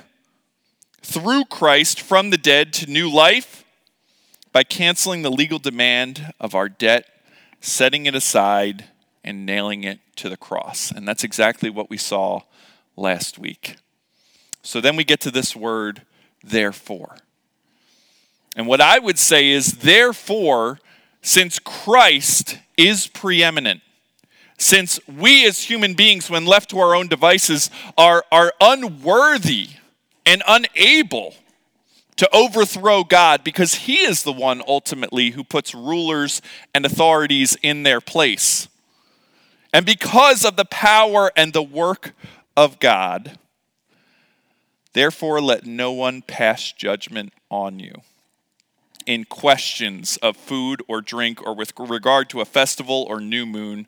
through 1.02 1.44
Christ 1.46 2.00
from 2.00 2.30
the 2.30 2.38
dead 2.38 2.72
to 2.74 2.90
new 2.90 3.10
life 3.10 3.64
by 4.52 4.62
canceling 4.62 5.22
the 5.22 5.30
legal 5.30 5.58
demand 5.58 6.32
of 6.40 6.54
our 6.54 6.68
debt, 6.68 7.06
setting 7.60 8.06
it 8.06 8.14
aside, 8.14 8.84
and 9.24 9.44
nailing 9.44 9.84
it 9.84 9.98
to 10.16 10.28
the 10.28 10.36
cross. 10.36 10.90
And 10.90 11.08
that's 11.08 11.24
exactly 11.24 11.70
what 11.70 11.90
we 11.90 11.96
saw 11.96 12.42
last 12.96 13.38
week. 13.38 13.76
So 14.62 14.80
then 14.80 14.96
we 14.96 15.04
get 15.04 15.20
to 15.20 15.30
this 15.30 15.56
word, 15.56 16.02
therefore. 16.42 17.16
And 18.56 18.66
what 18.66 18.80
I 18.80 18.98
would 18.98 19.18
say 19.18 19.50
is, 19.50 19.78
therefore, 19.78 20.78
since 21.22 21.58
Christ 21.58 22.58
is 22.76 23.06
preeminent, 23.06 23.80
since 24.58 25.00
we 25.08 25.46
as 25.46 25.64
human 25.64 25.94
beings, 25.94 26.30
when 26.30 26.46
left 26.46 26.70
to 26.70 26.78
our 26.78 26.94
own 26.94 27.08
devices, 27.08 27.70
are, 27.98 28.24
are 28.30 28.52
unworthy 28.60 29.70
and 30.24 30.42
unable 30.46 31.34
to 32.16 32.28
overthrow 32.32 33.02
God 33.02 33.42
because 33.42 33.74
He 33.74 33.98
is 33.98 34.22
the 34.22 34.32
one 34.32 34.62
ultimately 34.68 35.30
who 35.30 35.42
puts 35.42 35.74
rulers 35.74 36.40
and 36.72 36.86
authorities 36.86 37.56
in 37.62 37.82
their 37.82 38.00
place. 38.00 38.68
And 39.72 39.84
because 39.84 40.44
of 40.44 40.54
the 40.54 40.64
power 40.64 41.32
and 41.36 41.52
the 41.52 41.62
work 41.62 42.12
of 42.56 42.78
God, 42.78 43.36
therefore 44.92 45.40
let 45.40 45.66
no 45.66 45.90
one 45.90 46.22
pass 46.22 46.70
judgment 46.70 47.32
on 47.50 47.80
you 47.80 48.02
in 49.06 49.24
questions 49.24 50.16
of 50.18 50.36
food 50.36 50.82
or 50.88 51.00
drink 51.00 51.44
or 51.46 51.54
with 51.54 51.72
regard 51.78 52.28
to 52.30 52.40
a 52.40 52.44
festival 52.44 53.06
or 53.08 53.20
new 53.20 53.46
moon 53.46 53.86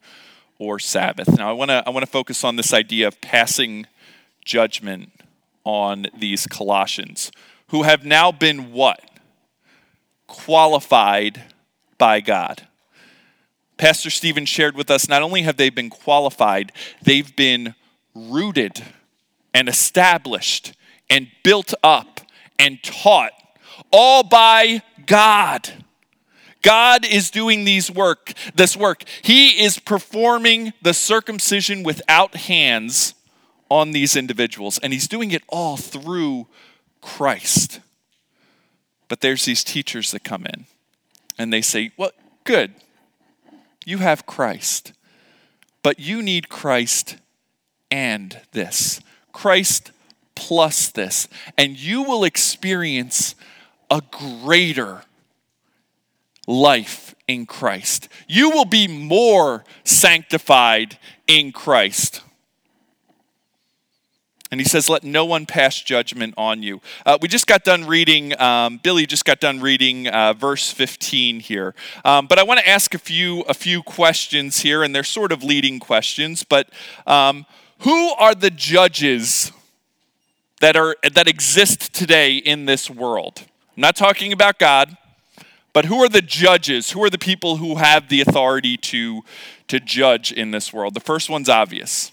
or 0.58 0.78
Sabbath. 0.78 1.36
Now 1.36 1.50
I 1.50 1.52
want 1.52 1.70
to 1.70 1.82
I 1.86 1.90
want 1.90 2.04
to 2.04 2.10
focus 2.10 2.44
on 2.44 2.56
this 2.56 2.72
idea 2.72 3.06
of 3.06 3.20
passing 3.20 3.86
judgment 4.44 5.12
on 5.64 6.06
these 6.16 6.46
Colossians 6.46 7.30
who 7.68 7.82
have 7.82 8.04
now 8.04 8.30
been 8.32 8.72
what? 8.72 9.00
Qualified 10.26 11.42
by 11.98 12.20
God. 12.20 12.66
Pastor 13.76 14.08
Stephen 14.08 14.46
shared 14.46 14.74
with 14.74 14.90
us 14.90 15.08
not 15.08 15.22
only 15.22 15.42
have 15.42 15.56
they 15.56 15.68
been 15.68 15.90
qualified, 15.90 16.72
they've 17.02 17.34
been 17.36 17.74
rooted 18.14 18.82
and 19.52 19.68
established 19.68 20.72
and 21.10 21.28
built 21.42 21.74
up 21.82 22.20
and 22.58 22.82
taught 22.82 23.32
all 23.90 24.22
by 24.22 24.82
God. 25.06 25.70
God 26.62 27.06
is 27.06 27.30
doing 27.30 27.64
these 27.64 27.90
work, 27.90 28.32
this 28.54 28.76
work. 28.76 29.04
He 29.22 29.62
is 29.62 29.78
performing 29.78 30.72
the 30.82 30.94
circumcision 30.94 31.82
without 31.82 32.34
hands 32.34 33.14
on 33.70 33.92
these 33.92 34.16
individuals, 34.16 34.78
and 34.78 34.92
he's 34.92 35.08
doing 35.08 35.30
it 35.30 35.42
all 35.48 35.76
through 35.76 36.48
Christ. 37.00 37.80
But 39.08 39.20
there's 39.20 39.44
these 39.44 39.62
teachers 39.62 40.10
that 40.10 40.24
come 40.24 40.46
in 40.46 40.66
and 41.38 41.52
they 41.52 41.62
say, 41.62 41.92
Well, 41.96 42.10
good. 42.44 42.74
You 43.84 43.98
have 43.98 44.26
Christ, 44.26 44.92
but 45.84 46.00
you 46.00 46.20
need 46.20 46.48
Christ 46.48 47.16
and 47.90 48.40
this. 48.50 49.00
Christ 49.32 49.92
plus 50.34 50.88
this. 50.88 51.28
And 51.56 51.78
you 51.78 52.02
will 52.02 52.24
experience 52.24 53.36
a 53.90 54.02
greater 54.10 55.02
life 56.46 57.14
in 57.26 57.46
Christ. 57.46 58.08
You 58.28 58.50
will 58.50 58.64
be 58.64 58.86
more 58.86 59.64
sanctified 59.84 60.98
in 61.26 61.52
Christ. 61.52 62.22
And 64.50 64.60
he 64.60 64.64
says, 64.64 64.88
Let 64.88 65.02
no 65.02 65.24
one 65.24 65.44
pass 65.44 65.80
judgment 65.80 66.34
on 66.36 66.62
you. 66.62 66.80
Uh, 67.04 67.18
we 67.20 67.28
just 67.28 67.46
got 67.46 67.64
done 67.64 67.84
reading, 67.84 68.38
um, 68.40 68.78
Billy 68.82 69.06
just 69.06 69.24
got 69.24 69.40
done 69.40 69.60
reading 69.60 70.06
uh, 70.06 70.34
verse 70.34 70.70
15 70.70 71.40
here. 71.40 71.74
Um, 72.04 72.26
but 72.26 72.38
I 72.38 72.44
want 72.44 72.60
to 72.60 72.68
ask 72.68 72.94
a 72.94 72.98
few, 72.98 73.40
a 73.42 73.54
few 73.54 73.82
questions 73.82 74.60
here, 74.60 74.82
and 74.84 74.94
they're 74.94 75.04
sort 75.04 75.32
of 75.32 75.42
leading 75.42 75.80
questions. 75.80 76.44
But 76.44 76.70
um, 77.06 77.44
who 77.80 78.10
are 78.12 78.34
the 78.34 78.50
judges 78.50 79.50
that, 80.60 80.76
are, 80.76 80.96
that 81.12 81.26
exist 81.28 81.92
today 81.92 82.36
in 82.36 82.66
this 82.66 82.88
world? 82.88 83.46
I'm 83.76 83.82
not 83.82 83.96
talking 83.96 84.32
about 84.32 84.58
God, 84.58 84.96
but 85.74 85.84
who 85.84 86.02
are 86.02 86.08
the 86.08 86.22
judges? 86.22 86.92
Who 86.92 87.04
are 87.04 87.10
the 87.10 87.18
people 87.18 87.58
who 87.58 87.74
have 87.74 88.08
the 88.08 88.22
authority 88.22 88.78
to, 88.78 89.22
to 89.68 89.78
judge 89.78 90.32
in 90.32 90.50
this 90.50 90.72
world? 90.72 90.94
The 90.94 91.00
first 91.00 91.28
one's 91.28 91.50
obvious. 91.50 92.10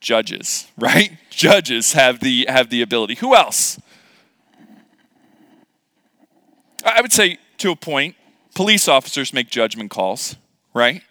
Judges, 0.00 0.66
right? 0.78 1.16
Judges 1.30 1.92
have 1.92 2.18
the 2.18 2.46
have 2.48 2.68
the 2.68 2.82
ability. 2.82 3.14
Who 3.16 3.36
else? 3.36 3.78
I 6.84 7.00
would 7.00 7.12
say 7.12 7.38
to 7.58 7.70
a 7.70 7.76
point, 7.76 8.16
police 8.54 8.88
officers 8.88 9.32
make 9.32 9.48
judgment 9.48 9.90
calls, 9.90 10.36
right? 10.74 11.02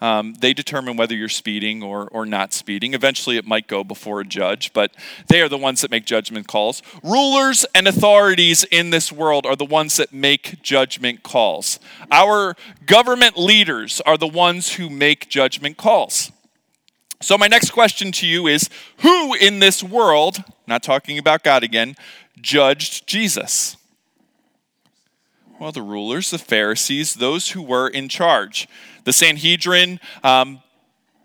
Um, 0.00 0.34
they 0.34 0.52
determine 0.52 0.96
whether 0.96 1.14
you're 1.14 1.28
speeding 1.28 1.82
or, 1.82 2.06
or 2.12 2.24
not 2.24 2.52
speeding. 2.52 2.94
Eventually, 2.94 3.36
it 3.36 3.46
might 3.46 3.66
go 3.66 3.82
before 3.82 4.20
a 4.20 4.24
judge, 4.24 4.72
but 4.72 4.94
they 5.26 5.40
are 5.40 5.48
the 5.48 5.58
ones 5.58 5.80
that 5.80 5.90
make 5.90 6.04
judgment 6.04 6.46
calls. 6.46 6.82
Rulers 7.02 7.66
and 7.74 7.88
authorities 7.88 8.62
in 8.64 8.90
this 8.90 9.10
world 9.10 9.44
are 9.44 9.56
the 9.56 9.64
ones 9.64 9.96
that 9.96 10.12
make 10.12 10.62
judgment 10.62 11.24
calls. 11.24 11.80
Our 12.12 12.54
government 12.86 13.36
leaders 13.36 14.00
are 14.02 14.16
the 14.16 14.28
ones 14.28 14.74
who 14.74 14.88
make 14.88 15.28
judgment 15.28 15.76
calls. 15.76 16.30
So, 17.20 17.36
my 17.36 17.48
next 17.48 17.70
question 17.72 18.12
to 18.12 18.26
you 18.26 18.46
is 18.46 18.70
Who 18.98 19.34
in 19.34 19.58
this 19.58 19.82
world, 19.82 20.44
not 20.68 20.84
talking 20.84 21.18
about 21.18 21.42
God 21.42 21.64
again, 21.64 21.96
judged 22.40 23.08
Jesus? 23.08 23.76
Well, 25.58 25.72
the 25.72 25.82
rulers, 25.82 26.30
the 26.30 26.38
Pharisees, 26.38 27.14
those 27.14 27.50
who 27.50 27.62
were 27.62 27.88
in 27.88 28.08
charge 28.08 28.68
the 29.08 29.12
Sanhedrin, 29.14 29.98
um, 30.22 30.60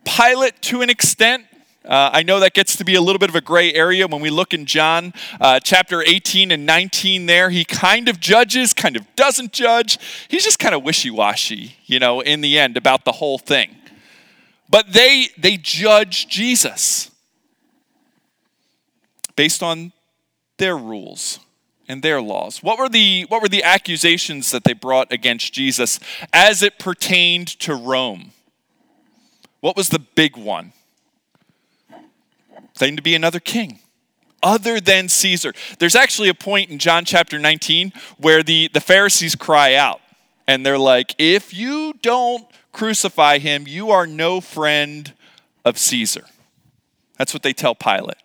Pilate 0.06 0.62
to 0.62 0.82
an 0.82 0.90
extent. 0.90 1.44
Uh, 1.84 2.12
I 2.14 2.24
know 2.24 2.40
that 2.40 2.54
gets 2.54 2.78
to 2.78 2.86
be 2.86 2.96
a 2.96 3.02
little 3.02 3.20
bit 3.20 3.28
of 3.28 3.36
a 3.36 3.42
gray 3.42 3.74
area 3.74 4.08
when 4.08 4.22
we 4.22 4.30
look 4.30 4.54
in 4.54 4.66
John 4.66 5.14
uh, 5.42 5.60
chapter 5.60 6.02
18 6.02 6.52
and 6.52 6.66
19 6.66 7.26
there. 7.26 7.50
He 7.50 7.66
kind 7.66 8.08
of 8.08 8.22
judges, 8.22 8.74
kind 8.74 8.96
of 8.96 9.06
doesn't 9.18 9.52
judge. 9.52 10.00
He's 10.30 10.46
just 10.46 10.60
kind 10.60 10.74
of 10.74 10.84
wishy 10.84 11.10
washy, 11.10 11.76
you 11.86 12.00
know, 12.00 12.22
in 12.22 12.40
the 12.40 12.58
end 12.58 12.78
about 12.78 13.04
the 13.04 13.12
whole 13.12 13.38
thing. 13.38 13.76
But 14.70 14.94
they, 14.94 15.28
they 15.38 15.58
judge 15.58 16.30
Jesus 16.30 17.12
based 19.36 19.62
on 19.62 19.92
their 20.58 20.78
rules 20.78 21.40
and 21.88 22.02
their 22.02 22.22
laws. 22.22 22.64
What 22.64 22.78
were 22.78 22.90
the 22.90 23.26
what 23.30 23.42
were 23.42 23.50
the 23.50 23.64
accusations 23.64 24.52
that 24.52 24.64
they 24.64 24.74
brought 24.74 25.12
against 25.12 25.54
Jesus 25.54 26.00
as 26.32 26.64
it 26.64 26.80
pertained 26.80 27.48
to 27.60 27.76
Rome? 27.76 28.32
What 29.60 29.76
was 29.76 29.90
the 29.90 30.00
big 30.00 30.36
one? 30.36 30.74
Claimed 32.76 32.98
to 32.98 33.04
be 33.04 33.16
another 33.16 33.40
king 33.40 33.80
other 34.44 34.80
than 34.80 35.08
Caesar. 35.08 35.54
There's 35.80 35.96
actually 35.96 36.30
a 36.30 36.34
point 36.34 36.70
in 36.70 36.78
John 36.78 37.06
chapter 37.06 37.40
19 37.40 37.94
where 38.18 38.44
the, 38.44 38.70
the 38.74 38.82
Pharisees 38.82 39.36
cry 39.36 39.76
out 39.76 40.02
and 40.46 40.66
they're 40.66 40.78
like, 40.78 41.16
if 41.18 41.54
you 41.54 41.94
don't 42.02 42.46
crucify 42.74 43.38
him, 43.38 43.66
you 43.66 43.90
are 43.90 44.06
no 44.06 44.42
friend 44.42 45.14
of 45.64 45.78
Caesar. 45.78 46.26
That's 47.18 47.34
what 47.34 47.44
they 47.44 47.54
tell 47.54 47.74
Pilate. 47.74 48.18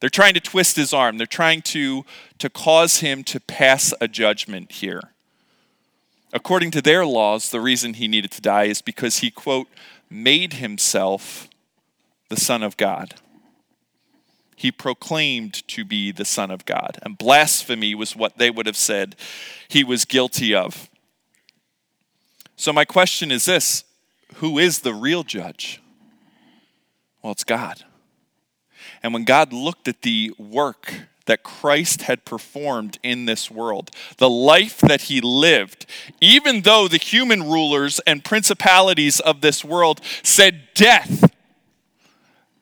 They're 0.00 0.10
trying 0.10 0.34
to 0.34 0.40
twist 0.40 0.76
his 0.76 0.92
arm. 0.92 1.18
They're 1.18 1.26
trying 1.26 1.62
to, 1.62 2.04
to 2.38 2.50
cause 2.50 2.98
him 2.98 3.24
to 3.24 3.40
pass 3.40 3.94
a 4.00 4.08
judgment 4.08 4.72
here. 4.72 5.12
According 6.32 6.70
to 6.72 6.82
their 6.82 7.06
laws, 7.06 7.50
the 7.50 7.60
reason 7.60 7.94
he 7.94 8.08
needed 8.08 8.30
to 8.32 8.42
die 8.42 8.64
is 8.64 8.82
because 8.82 9.18
he, 9.18 9.30
quote, 9.30 9.68
made 10.10 10.54
himself 10.54 11.48
the 12.28 12.36
Son 12.36 12.62
of 12.62 12.76
God. 12.76 13.14
He 14.54 14.72
proclaimed 14.72 15.66
to 15.68 15.84
be 15.84 16.12
the 16.12 16.24
Son 16.24 16.50
of 16.50 16.64
God. 16.64 16.98
And 17.02 17.18
blasphemy 17.18 17.94
was 17.94 18.16
what 18.16 18.38
they 18.38 18.50
would 18.50 18.66
have 18.66 18.76
said 18.76 19.16
he 19.68 19.84
was 19.84 20.04
guilty 20.04 20.54
of. 20.54 20.90
So, 22.56 22.72
my 22.72 22.84
question 22.84 23.30
is 23.30 23.44
this 23.44 23.84
who 24.36 24.58
is 24.58 24.80
the 24.80 24.94
real 24.94 25.22
judge? 25.22 25.80
Well, 27.22 27.32
it's 27.32 27.44
God. 27.44 27.84
And 29.06 29.14
when 29.14 29.22
God 29.22 29.52
looked 29.52 29.86
at 29.86 30.02
the 30.02 30.32
work 30.36 30.92
that 31.26 31.44
Christ 31.44 32.02
had 32.02 32.24
performed 32.24 32.98
in 33.04 33.24
this 33.24 33.48
world, 33.48 33.92
the 34.16 34.28
life 34.28 34.78
that 34.78 35.02
he 35.02 35.20
lived, 35.20 35.86
even 36.20 36.62
though 36.62 36.88
the 36.88 36.96
human 36.96 37.44
rulers 37.44 38.00
and 38.00 38.24
principalities 38.24 39.20
of 39.20 39.42
this 39.42 39.64
world 39.64 40.00
said 40.24 40.62
death, 40.74 41.32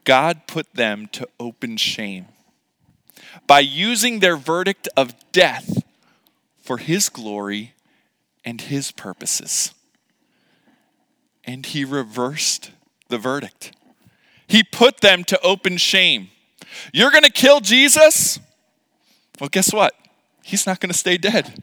God 0.05 0.47
put 0.47 0.75
them 0.75 1.07
to 1.13 1.27
open 1.41 1.79
shame 1.79 2.27
by 3.47 3.61
using 3.61 4.19
their 4.19 4.37
verdict 4.37 4.87
of 4.99 5.15
death 5.33 5.83
for 6.61 6.77
his 6.77 7.09
glory 7.09 7.73
and 8.45 8.61
his 8.61 8.93
purposes. 8.93 9.73
And 11.43 11.65
he 11.65 11.87
reversed 11.87 12.71
the 13.09 13.17
verdict. 13.17 13.73
He 14.47 14.63
put 14.63 15.01
them 15.01 15.25
to 15.25 15.41
open 15.41 15.79
shame. 15.79 16.29
You're 16.93 17.11
going 17.11 17.25
to 17.25 17.33
kill 17.33 17.61
Jesus? 17.61 18.39
Well, 19.41 19.49
guess 19.49 19.73
what? 19.73 19.95
He's 20.43 20.67
not 20.67 20.81
going 20.81 20.93
to 20.93 20.99
stay 20.99 21.17
dead. 21.17 21.63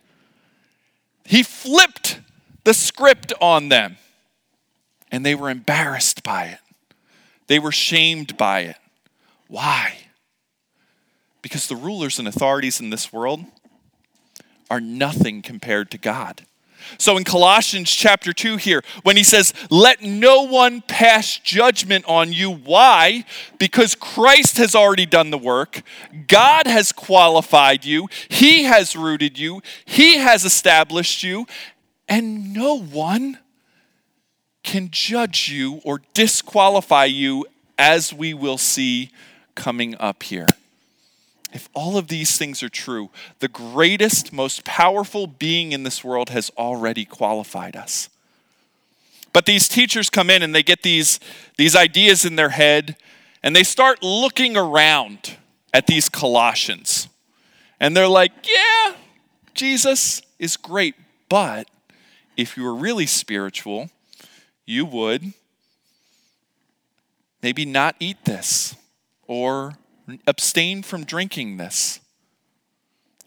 He 1.26 1.44
flipped 1.44 2.20
the 2.64 2.74
script 2.74 3.34
on 3.40 3.70
them, 3.70 3.98
and 5.12 5.26
they 5.26 5.36
were 5.36 5.50
embarrassed 5.50 6.24
by 6.24 6.46
it. 6.46 6.60
They 7.48 7.60
were 7.60 7.72
shamed 7.72 8.38
by 8.38 8.62
it. 8.62 8.78
Why? 9.48 9.98
Because 11.42 11.68
the 11.68 11.76
rulers 11.76 12.20
and 12.20 12.28
authorities 12.28 12.80
in 12.80 12.90
this 12.90 13.12
world 13.12 13.46
are 14.70 14.80
nothing 14.80 15.42
compared 15.42 15.92
to 15.92 15.98
God. 15.98 16.46
So 16.98 17.18
in 17.18 17.24
Colossians 17.24 17.92
chapter 17.92 18.34
2 18.34 18.58
here, 18.58 18.84
when 19.04 19.18
he 19.18 19.24
says, 19.24 19.54
Let 19.70 20.02
no 20.02 20.44
one 20.44 20.82
pass 20.82 21.38
judgment 21.38 22.06
on 22.08 22.34
you. 22.34 22.52
Why? 22.52 23.26
Because 23.60 23.96
Christ 23.96 24.58
has 24.58 24.76
already 24.76 25.06
done 25.06 25.30
the 25.30 25.38
work. 25.38 25.82
God 26.28 26.68
has 26.68 26.92
qualified 26.92 27.86
you. 27.86 28.08
He 28.30 28.64
has 28.64 28.96
rooted 28.96 29.38
you. 29.38 29.62
He 29.86 30.18
has 30.18 30.46
established 30.46 31.24
you. 31.24 31.46
And 32.08 32.54
no 32.54 32.78
one 32.78 33.40
can 34.64 34.90
judge 34.92 35.50
you 35.50 35.82
or 35.84 36.02
disqualify 36.14 37.06
you, 37.06 37.46
as 37.78 38.14
we 38.14 38.34
will 38.34 38.58
see 38.58 39.10
coming 39.56 39.96
up 40.00 40.24
here. 40.24 40.48
If 41.54 41.70
all 41.74 41.98
of 41.98 42.08
these 42.08 42.38
things 42.38 42.64
are 42.64 42.70
true, 42.70 43.10
the 43.40 43.48
greatest, 43.48 44.32
most 44.32 44.64
powerful 44.64 45.28
being 45.28 45.72
in 45.72 45.84
this 45.84 46.04
world 46.04 46.30
has 46.30 46.50
already 46.58 47.06
qualified 47.06 47.76
us. 47.76 48.10
But 49.34 49.46
these 49.46 49.68
teachers 49.68 50.10
come 50.10 50.30
in 50.30 50.44
and 50.44 50.54
they 50.54 50.64
get 50.64 50.84
these, 50.84 51.20
these 51.58 51.76
ideas 51.76 52.26
in 52.26 52.36
their 52.36 52.50
head 52.50 52.96
and 53.44 53.56
they 53.56 53.64
start 53.64 54.04
looking 54.04 54.56
around 54.56 55.38
at 55.74 55.88
these 55.88 56.10
Colossians. 56.10 57.08
And 57.80 57.96
they're 57.96 58.08
like, 58.08 58.32
yeah, 58.44 58.96
Jesus 59.54 60.22
is 60.38 60.58
great, 60.58 60.96
but 61.30 61.70
if 62.38 62.56
you 62.56 62.64
were 62.64 62.76
really 62.76 63.06
spiritual, 63.06 63.90
you 64.66 64.86
would 64.86 65.34
maybe 67.42 67.66
not 67.66 67.96
eat 68.00 68.24
this 68.26 68.76
or 69.28 69.74
abstain 70.28 70.84
from 70.84 71.04
drinking 71.04 71.58
this. 71.58 72.00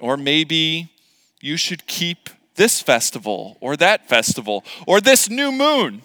Or 0.00 0.16
maybe 0.16 0.90
you 1.40 1.56
should 1.56 1.86
keep 1.86 2.30
this 2.56 2.80
festival 2.80 3.56
or 3.60 3.76
that 3.76 4.08
festival 4.08 4.64
or 4.86 5.00
this 5.00 5.28
new 5.28 5.52
moon. 5.52 6.02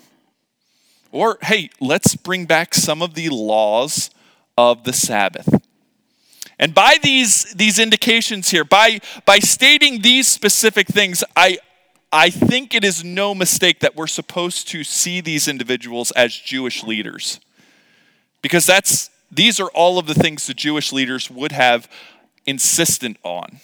Or, 1.11 1.37
hey, 1.41 1.69
let's 1.79 2.15
bring 2.15 2.45
back 2.45 2.73
some 2.73 3.01
of 3.01 3.15
the 3.15 3.29
laws 3.29 4.11
of 4.57 4.83
the 4.83 4.93
Sabbath. 4.93 5.61
And 6.59 6.73
by 6.75 6.97
these, 7.01 7.53
these 7.53 7.79
indications 7.79 8.49
here, 8.49 8.65
by, 8.65 8.99
by 9.25 9.39
stating 9.39 10.01
these 10.01 10.27
specific 10.27 10.87
things, 10.87 11.23
I, 11.35 11.57
I 12.11 12.29
think 12.29 12.75
it 12.75 12.83
is 12.83 13.03
no 13.03 13.33
mistake 13.33 13.79
that 13.79 13.95
we're 13.95 14.07
supposed 14.07 14.67
to 14.69 14.83
see 14.83 15.21
these 15.21 15.47
individuals 15.47 16.11
as 16.11 16.35
Jewish 16.35 16.83
leaders. 16.83 17.39
Because 18.41 18.65
that's 18.65 19.09
these 19.31 19.59
are 19.59 19.69
all 19.69 19.99
of 19.99 20.07
the 20.07 20.13
things 20.13 20.47
the 20.47 20.53
Jewish 20.53 20.91
leaders 20.91 21.29
would 21.29 21.51
have 21.51 21.89
insistent 22.45 23.17
on. 23.23 23.59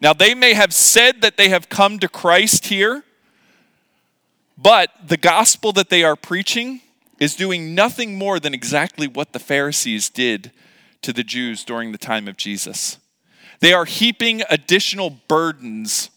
Now, 0.00 0.12
they 0.12 0.34
may 0.34 0.54
have 0.54 0.72
said 0.72 1.20
that 1.20 1.36
they 1.36 1.50
have 1.50 1.68
come 1.68 1.98
to 1.98 2.08
Christ 2.08 2.66
here, 2.66 3.04
but 4.56 4.90
the 5.06 5.16
gospel 5.16 5.72
that 5.72 5.90
they 5.90 6.04
are 6.04 6.16
preaching 6.16 6.80
is 7.18 7.36
doing 7.36 7.74
nothing 7.74 8.16
more 8.16 8.40
than 8.40 8.54
exactly 8.54 9.06
what 9.06 9.32
the 9.32 9.38
Pharisees 9.38 10.08
did 10.08 10.52
to 11.02 11.12
the 11.12 11.24
Jews 11.24 11.64
during 11.64 11.92
the 11.92 11.98
time 11.98 12.26
of 12.28 12.36
Jesus. 12.36 12.98
They 13.60 13.72
are 13.72 13.84
heaping 13.84 14.42
additional 14.48 15.10
burdens 15.28 16.10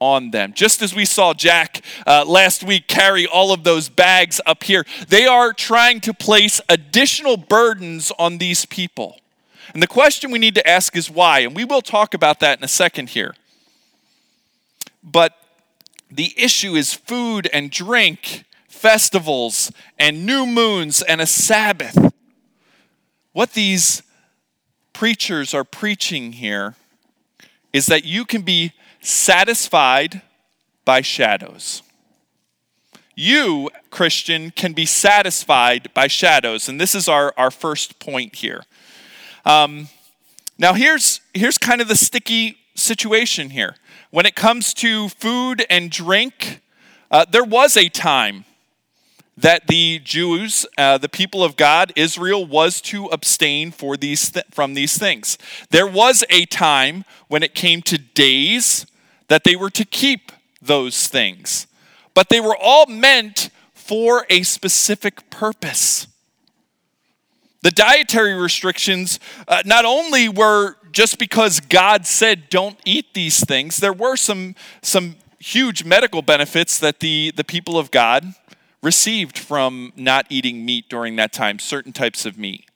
on 0.00 0.30
them. 0.30 0.52
Just 0.54 0.82
as 0.82 0.94
we 0.94 1.04
saw 1.04 1.34
Jack 1.34 1.82
uh, 2.06 2.24
last 2.26 2.62
week 2.62 2.88
carry 2.88 3.26
all 3.26 3.52
of 3.52 3.64
those 3.64 3.88
bags 3.88 4.40
up 4.46 4.64
here, 4.64 4.84
they 5.08 5.26
are 5.26 5.52
trying 5.52 6.00
to 6.02 6.12
place 6.12 6.60
additional 6.68 7.36
burdens 7.36 8.12
on 8.18 8.38
these 8.38 8.66
people. 8.66 9.18
And 9.72 9.82
the 9.82 9.86
question 9.86 10.30
we 10.30 10.38
need 10.38 10.54
to 10.56 10.68
ask 10.68 10.96
is 10.96 11.10
why? 11.10 11.40
And 11.40 11.56
we 11.56 11.64
will 11.64 11.80
talk 11.80 12.14
about 12.14 12.40
that 12.40 12.58
in 12.58 12.64
a 12.64 12.68
second 12.68 13.10
here. 13.10 13.34
But 15.02 15.32
the 16.10 16.34
issue 16.36 16.74
is 16.74 16.94
food 16.94 17.48
and 17.52 17.70
drink, 17.70 18.44
festivals 18.68 19.72
and 19.98 20.26
new 20.26 20.46
moons 20.46 21.02
and 21.02 21.20
a 21.20 21.26
Sabbath. 21.26 22.12
What 23.32 23.52
these 23.54 24.02
preachers 24.92 25.54
are 25.54 25.64
preaching 25.64 26.32
here 26.32 26.74
is 27.72 27.86
that 27.86 28.04
you 28.04 28.24
can 28.24 28.42
be 28.42 28.72
satisfied 29.04 30.22
by 30.84 31.00
shadows. 31.00 31.82
You, 33.14 33.70
Christian, 33.90 34.50
can 34.50 34.72
be 34.72 34.86
satisfied 34.86 35.92
by 35.94 36.08
shadows. 36.08 36.68
And 36.68 36.80
this 36.80 36.94
is 36.94 37.08
our, 37.08 37.32
our 37.36 37.50
first 37.50 37.98
point 38.00 38.36
here. 38.36 38.64
Um, 39.44 39.88
now, 40.58 40.74
here's, 40.74 41.20
here's 41.32 41.58
kind 41.58 41.80
of 41.80 41.88
the 41.88 41.96
sticky 41.96 42.58
situation 42.74 43.50
here. 43.50 43.76
When 44.10 44.26
it 44.26 44.34
comes 44.34 44.74
to 44.74 45.08
food 45.10 45.64
and 45.68 45.90
drink, 45.90 46.60
uh, 47.10 47.24
there 47.30 47.44
was 47.44 47.76
a 47.76 47.88
time 47.88 48.44
that 49.36 49.66
the 49.66 50.00
Jews, 50.04 50.64
uh, 50.78 50.98
the 50.98 51.08
people 51.08 51.42
of 51.42 51.56
God, 51.56 51.92
Israel, 51.96 52.46
was 52.46 52.80
to 52.82 53.06
abstain 53.06 53.72
for 53.72 53.96
these 53.96 54.30
th- 54.30 54.46
from 54.52 54.74
these 54.74 54.96
things. 54.96 55.36
There 55.70 55.88
was 55.88 56.24
a 56.30 56.46
time 56.46 57.04
when 57.26 57.42
it 57.42 57.54
came 57.54 57.82
to 57.82 57.98
days 57.98 58.86
that 59.28 59.44
they 59.44 59.56
were 59.56 59.70
to 59.70 59.84
keep 59.84 60.32
those 60.60 61.08
things, 61.08 61.66
but 62.14 62.28
they 62.28 62.40
were 62.40 62.56
all 62.56 62.86
meant 62.86 63.50
for 63.72 64.26
a 64.30 64.42
specific 64.42 65.28
purpose. 65.30 66.06
The 67.62 67.70
dietary 67.70 68.34
restrictions 68.34 69.18
uh, 69.48 69.62
not 69.64 69.84
only 69.84 70.28
were 70.28 70.76
just 70.92 71.18
because 71.18 71.60
God 71.60 72.06
said 72.06 72.50
don't 72.50 72.78
eat 72.84 73.14
these 73.14 73.44
things, 73.44 73.78
there 73.78 73.92
were 73.92 74.16
some, 74.16 74.54
some 74.82 75.16
huge 75.38 75.84
medical 75.84 76.22
benefits 76.22 76.78
that 76.78 77.00
the, 77.00 77.32
the 77.36 77.44
people 77.44 77.78
of 77.78 77.90
God 77.90 78.34
received 78.82 79.38
from 79.38 79.92
not 79.96 80.26
eating 80.28 80.64
meat 80.64 80.88
during 80.88 81.16
that 81.16 81.32
time, 81.32 81.58
certain 81.58 81.92
types 81.92 82.26
of 82.26 82.38
meat. 82.38 82.66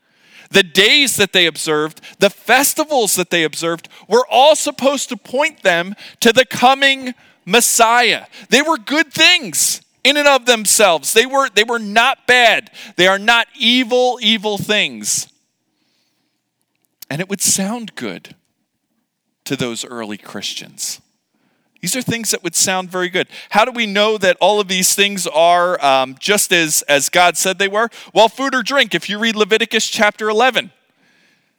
The 0.51 0.63
days 0.63 1.17
that 1.17 1.33
they 1.33 1.47
observed, 1.47 2.01
the 2.19 2.31
festivals 2.31 3.15
that 3.17 3.31
they 3.31 3.45
observed, 3.45 3.89
were 4.09 4.27
all 4.29 4.57
supposed 4.57 5.09
to 5.11 5.17
point 5.17 5.63
them 5.63 5.95
to 6.21 6.33
the 6.33 6.47
coming 6.47 7.15
Messiah. 7.45 8.27
They 8.49 8.63
were 8.63 8.79
good 8.79 9.13
things 9.13 9.83
in 10.05 10.17
and 10.17 10.29
of 10.29 10.47
themselves. 10.47 11.13
They 11.13 11.27
were, 11.27 11.49
they 11.51 11.65
were 11.65 11.79
not 11.79 12.27
bad. 12.27 12.71
They 12.97 13.07
are 13.07 13.19
not 13.19 13.47
evil, 13.59 14.19
evil 14.23 14.59
things. 14.59 15.29
And 17.11 17.21
it 17.21 17.29
would 17.29 17.41
sound 17.41 17.95
good 17.95 18.35
to 19.45 19.57
those 19.57 19.85
early 19.85 20.19
Christians. 20.19 21.01
These 21.81 21.95
are 21.95 22.03
things 22.03 22.33
that 22.33 22.43
would 22.43 22.57
sound 22.57 22.91
very 22.91 23.09
good. 23.09 23.29
How 23.51 23.65
do 23.65 23.71
we 23.71 23.87
know 23.87 24.19
that 24.19 24.37
all 24.41 24.61
of 24.61 24.67
these 24.67 24.95
things 24.95 25.27
are 25.29 25.83
um, 25.85 26.17
just 26.19 26.53
as, 26.53 26.83
as 26.83 27.09
God 27.09 27.37
said 27.37 27.59
they 27.59 27.69
were? 27.69 27.89
Well, 28.13 28.29
food 28.29 28.55
or 28.55 28.63
drink. 28.63 28.95
If 28.95 29.09
you 29.09 29.19
read 29.19 29.37
Leviticus 29.37 29.87
chapter 29.89 30.29
11, 30.29 30.73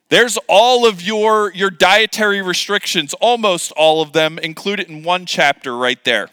there's 0.10 0.38
all 0.48 0.86
of 0.86 1.02
your, 1.02 1.54
your 1.54 1.70
dietary 1.70 2.42
restrictions, 2.42 3.14
almost 3.16 3.72
all 3.74 4.02
of 4.02 4.12
them, 4.12 4.38
included 4.40 4.90
in 4.90 5.04
one 5.04 5.26
chapter 5.26 5.78
right 5.78 6.04
there. 6.04 6.30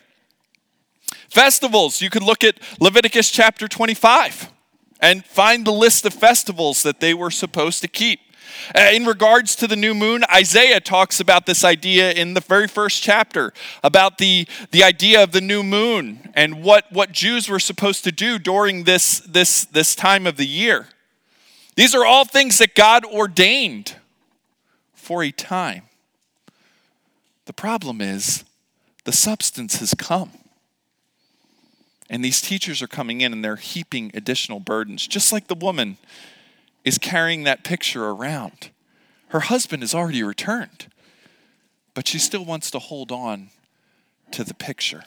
Festivals, 1.28 2.00
you 2.00 2.10
could 2.10 2.22
look 2.22 2.42
at 2.42 2.58
Leviticus 2.80 3.30
chapter 3.30 3.68
25 3.68 4.50
and 5.00 5.24
find 5.24 5.64
the 5.66 5.72
list 5.72 6.04
of 6.06 6.14
festivals 6.14 6.82
that 6.82 7.00
they 7.00 7.14
were 7.14 7.30
supposed 7.30 7.82
to 7.82 7.88
keep. 7.88 8.20
Uh, 8.74 8.90
in 8.92 9.06
regards 9.06 9.56
to 9.56 9.66
the 9.66 9.76
new 9.76 9.94
moon, 9.94 10.24
Isaiah 10.32 10.80
talks 10.80 11.20
about 11.20 11.46
this 11.46 11.64
idea 11.64 12.12
in 12.12 12.34
the 12.34 12.40
very 12.40 12.68
first 12.68 13.02
chapter 13.02 13.52
about 13.82 14.18
the, 14.18 14.46
the 14.70 14.82
idea 14.82 15.22
of 15.22 15.32
the 15.32 15.40
new 15.40 15.62
moon 15.62 16.30
and 16.34 16.62
what, 16.62 16.90
what 16.92 17.12
Jews 17.12 17.48
were 17.48 17.58
supposed 17.58 18.04
to 18.04 18.12
do 18.12 18.38
during 18.38 18.84
this, 18.84 19.20
this, 19.20 19.64
this 19.64 19.94
time 19.94 20.26
of 20.26 20.36
the 20.36 20.46
year. 20.46 20.88
These 21.74 21.94
are 21.94 22.04
all 22.04 22.24
things 22.24 22.58
that 22.58 22.74
God 22.74 23.04
ordained 23.04 23.96
for 24.94 25.22
a 25.22 25.30
time. 25.30 25.82
The 27.44 27.52
problem 27.52 28.00
is 28.00 28.44
the 29.04 29.12
substance 29.12 29.78
has 29.78 29.94
come. 29.94 30.32
And 32.08 32.24
these 32.24 32.40
teachers 32.40 32.82
are 32.82 32.88
coming 32.88 33.20
in 33.20 33.32
and 33.32 33.44
they're 33.44 33.56
heaping 33.56 34.10
additional 34.14 34.60
burdens, 34.60 35.06
just 35.06 35.32
like 35.32 35.48
the 35.48 35.54
woman 35.54 35.98
is 36.86 36.96
carrying 36.98 37.42
that 37.42 37.64
picture 37.64 38.06
around. 38.08 38.70
Her 39.28 39.40
husband 39.40 39.82
has 39.82 39.92
already 39.92 40.22
returned, 40.22 40.86
but 41.92 42.06
she 42.06 42.18
still 42.18 42.44
wants 42.44 42.70
to 42.70 42.78
hold 42.78 43.10
on 43.10 43.50
to 44.30 44.44
the 44.44 44.54
picture. 44.54 45.02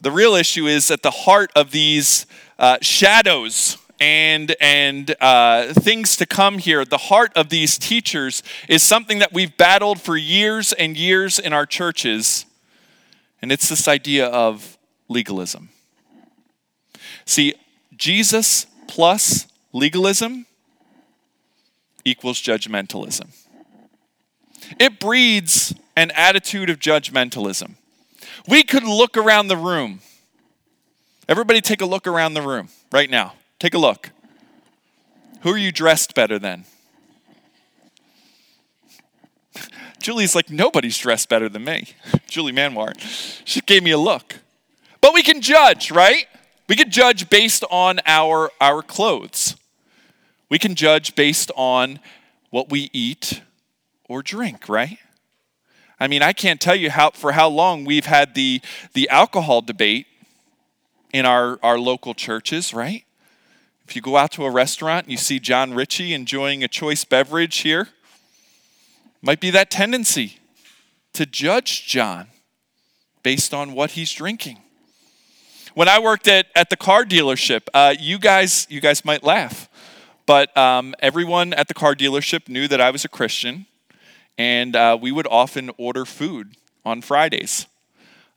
The 0.00 0.10
real 0.10 0.34
issue 0.34 0.66
is 0.66 0.90
at 0.90 1.02
the 1.02 1.12
heart 1.12 1.50
of 1.54 1.70
these 1.70 2.26
uh, 2.58 2.78
shadows 2.82 3.78
and 4.00 4.54
and 4.60 5.14
uh, 5.20 5.72
things 5.74 6.16
to 6.16 6.26
come 6.26 6.58
here. 6.58 6.84
The 6.84 6.98
heart 6.98 7.32
of 7.36 7.48
these 7.48 7.78
teachers 7.78 8.42
is 8.68 8.82
something 8.82 9.20
that 9.20 9.32
we've 9.32 9.56
battled 9.56 10.00
for 10.00 10.16
years 10.16 10.72
and 10.72 10.96
years 10.96 11.38
in 11.38 11.52
our 11.52 11.66
churches, 11.66 12.46
and 13.42 13.50
it's 13.50 13.68
this 13.68 13.86
idea 13.88 14.26
of 14.26 14.76
legalism. 15.08 15.70
See, 17.24 17.54
Jesus 17.96 18.66
plus 18.88 19.46
legalism 19.72 20.46
equals 22.04 22.42
judgmentalism. 22.42 23.28
It 24.80 24.98
breeds 24.98 25.74
an 25.96 26.10
attitude 26.12 26.70
of 26.70 26.78
judgmentalism. 26.78 27.74
We 28.48 28.62
could 28.62 28.84
look 28.84 29.16
around 29.16 29.48
the 29.48 29.56
room. 29.56 30.00
Everybody, 31.28 31.60
take 31.60 31.80
a 31.80 31.86
look 31.86 32.06
around 32.06 32.34
the 32.34 32.42
room 32.42 32.68
right 32.90 33.10
now. 33.10 33.34
Take 33.58 33.74
a 33.74 33.78
look. 33.78 34.10
Who 35.42 35.50
are 35.50 35.58
you 35.58 35.70
dressed 35.70 36.14
better 36.14 36.38
than? 36.38 36.64
Julie's 40.02 40.34
like, 40.34 40.50
nobody's 40.50 40.96
dressed 40.96 41.28
better 41.28 41.48
than 41.48 41.64
me. 41.64 41.88
Julie 42.26 42.52
Manwar. 42.52 42.94
She 43.44 43.60
gave 43.60 43.82
me 43.82 43.90
a 43.90 43.98
look. 43.98 44.36
But 45.00 45.14
we 45.14 45.22
can 45.22 45.40
judge, 45.40 45.90
right? 45.90 46.26
We 46.68 46.76
can 46.76 46.90
judge 46.90 47.30
based 47.30 47.64
on 47.70 47.98
our, 48.04 48.50
our 48.60 48.82
clothes. 48.82 49.56
We 50.50 50.58
can 50.58 50.74
judge 50.74 51.14
based 51.14 51.50
on 51.56 51.98
what 52.50 52.70
we 52.70 52.90
eat 52.92 53.42
or 54.08 54.22
drink, 54.22 54.68
right? 54.68 54.98
I 55.98 56.08
mean, 56.08 56.22
I 56.22 56.32
can't 56.32 56.60
tell 56.60 56.76
you 56.76 56.90
how 56.90 57.10
for 57.10 57.32
how 57.32 57.48
long 57.48 57.84
we've 57.84 58.06
had 58.06 58.34
the 58.34 58.60
the 58.92 59.08
alcohol 59.08 59.62
debate 59.62 60.06
in 61.12 61.26
our, 61.26 61.58
our 61.62 61.78
local 61.78 62.14
churches, 62.14 62.72
right? 62.72 63.04
If 63.86 63.96
you 63.96 64.02
go 64.02 64.16
out 64.16 64.32
to 64.32 64.44
a 64.44 64.50
restaurant 64.50 65.06
and 65.06 65.10
you 65.10 65.16
see 65.16 65.40
John 65.40 65.74
Ritchie 65.74 66.12
enjoying 66.12 66.62
a 66.62 66.68
choice 66.68 67.04
beverage 67.04 67.58
here, 67.58 67.88
might 69.22 69.40
be 69.40 69.50
that 69.50 69.70
tendency 69.70 70.38
to 71.14 71.26
judge 71.26 71.86
John 71.86 72.28
based 73.22 73.52
on 73.52 73.72
what 73.72 73.92
he's 73.92 74.12
drinking. 74.12 74.58
When 75.78 75.86
I 75.86 76.00
worked 76.00 76.26
at, 76.26 76.48
at 76.56 76.70
the 76.70 76.76
car 76.76 77.04
dealership, 77.04 77.68
uh, 77.72 77.94
you 77.96 78.18
guys 78.18 78.66
you 78.68 78.80
guys 78.80 79.04
might 79.04 79.22
laugh, 79.22 79.68
but 80.26 80.56
um, 80.56 80.92
everyone 80.98 81.52
at 81.52 81.68
the 81.68 81.74
car 81.74 81.94
dealership 81.94 82.48
knew 82.48 82.66
that 82.66 82.80
I 82.80 82.90
was 82.90 83.04
a 83.04 83.08
Christian, 83.08 83.64
and 84.36 84.74
uh, 84.74 84.98
we 85.00 85.12
would 85.12 85.28
often 85.30 85.70
order 85.78 86.04
food 86.04 86.56
on 86.84 87.00
Fridays. 87.00 87.68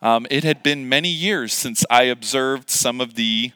Um, 0.04 0.27
it 0.30 0.43
had 0.43 0.62
been 0.62 0.88
many 0.88 1.10
years 1.10 1.51
since 1.51 1.84
I 1.89 2.04
observed 2.04 2.69
some 2.69 3.01
of 3.01 3.15
the 3.15 3.54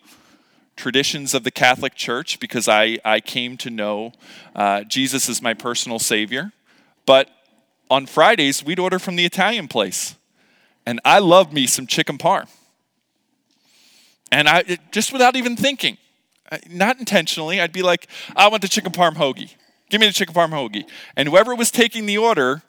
traditions 0.76 1.36
of 1.36 1.43
the 1.43 1.52
Catholic 1.52 1.93
Church 1.93 2.39
because 2.39 2.67
I, 2.67 2.98
I 3.06 3.19
came 3.19 3.56
to 3.58 3.69
know 3.69 4.13
uh, 4.56 4.84
Jesus 4.86 5.30
as 5.30 5.43
my 5.43 5.54
personal 5.54 6.00
Savior. 6.00 6.54
But 7.06 7.30
on 7.91 8.08
Fridays, 8.08 8.65
we'd 8.65 8.80
order 8.80 8.98
from 8.98 9.15
the 9.15 9.26
Italian 9.26 9.67
place. 9.67 10.15
And 10.88 11.00
I 11.06 11.19
love 11.19 11.54
me 11.54 11.67
some 11.67 11.86
chicken 11.86 12.17
parm. 12.17 12.48
And 14.36 14.50
I, 14.50 14.63
just 14.91 15.13
without 15.13 15.38
even 15.38 15.56
thinking, 15.56 15.98
not 16.69 17.00
intentionally, 17.00 17.62
I'd 17.62 17.71
be 17.71 17.82
like, 17.82 18.08
I 18.36 18.50
want 18.50 18.62
the 18.62 18.67
chicken 18.67 18.91
parm 18.91 19.13
hoagie. 19.13 19.56
Give 19.89 20.02
me 20.02 20.08
the 20.08 20.13
chicken 20.13 20.36
parm 20.36 20.50
hoagie. 20.50 20.86
And 21.15 21.30
whoever 21.30 21.56
was 21.56 21.71
taking 21.71 22.06
the 22.06 22.17
order 22.17 22.62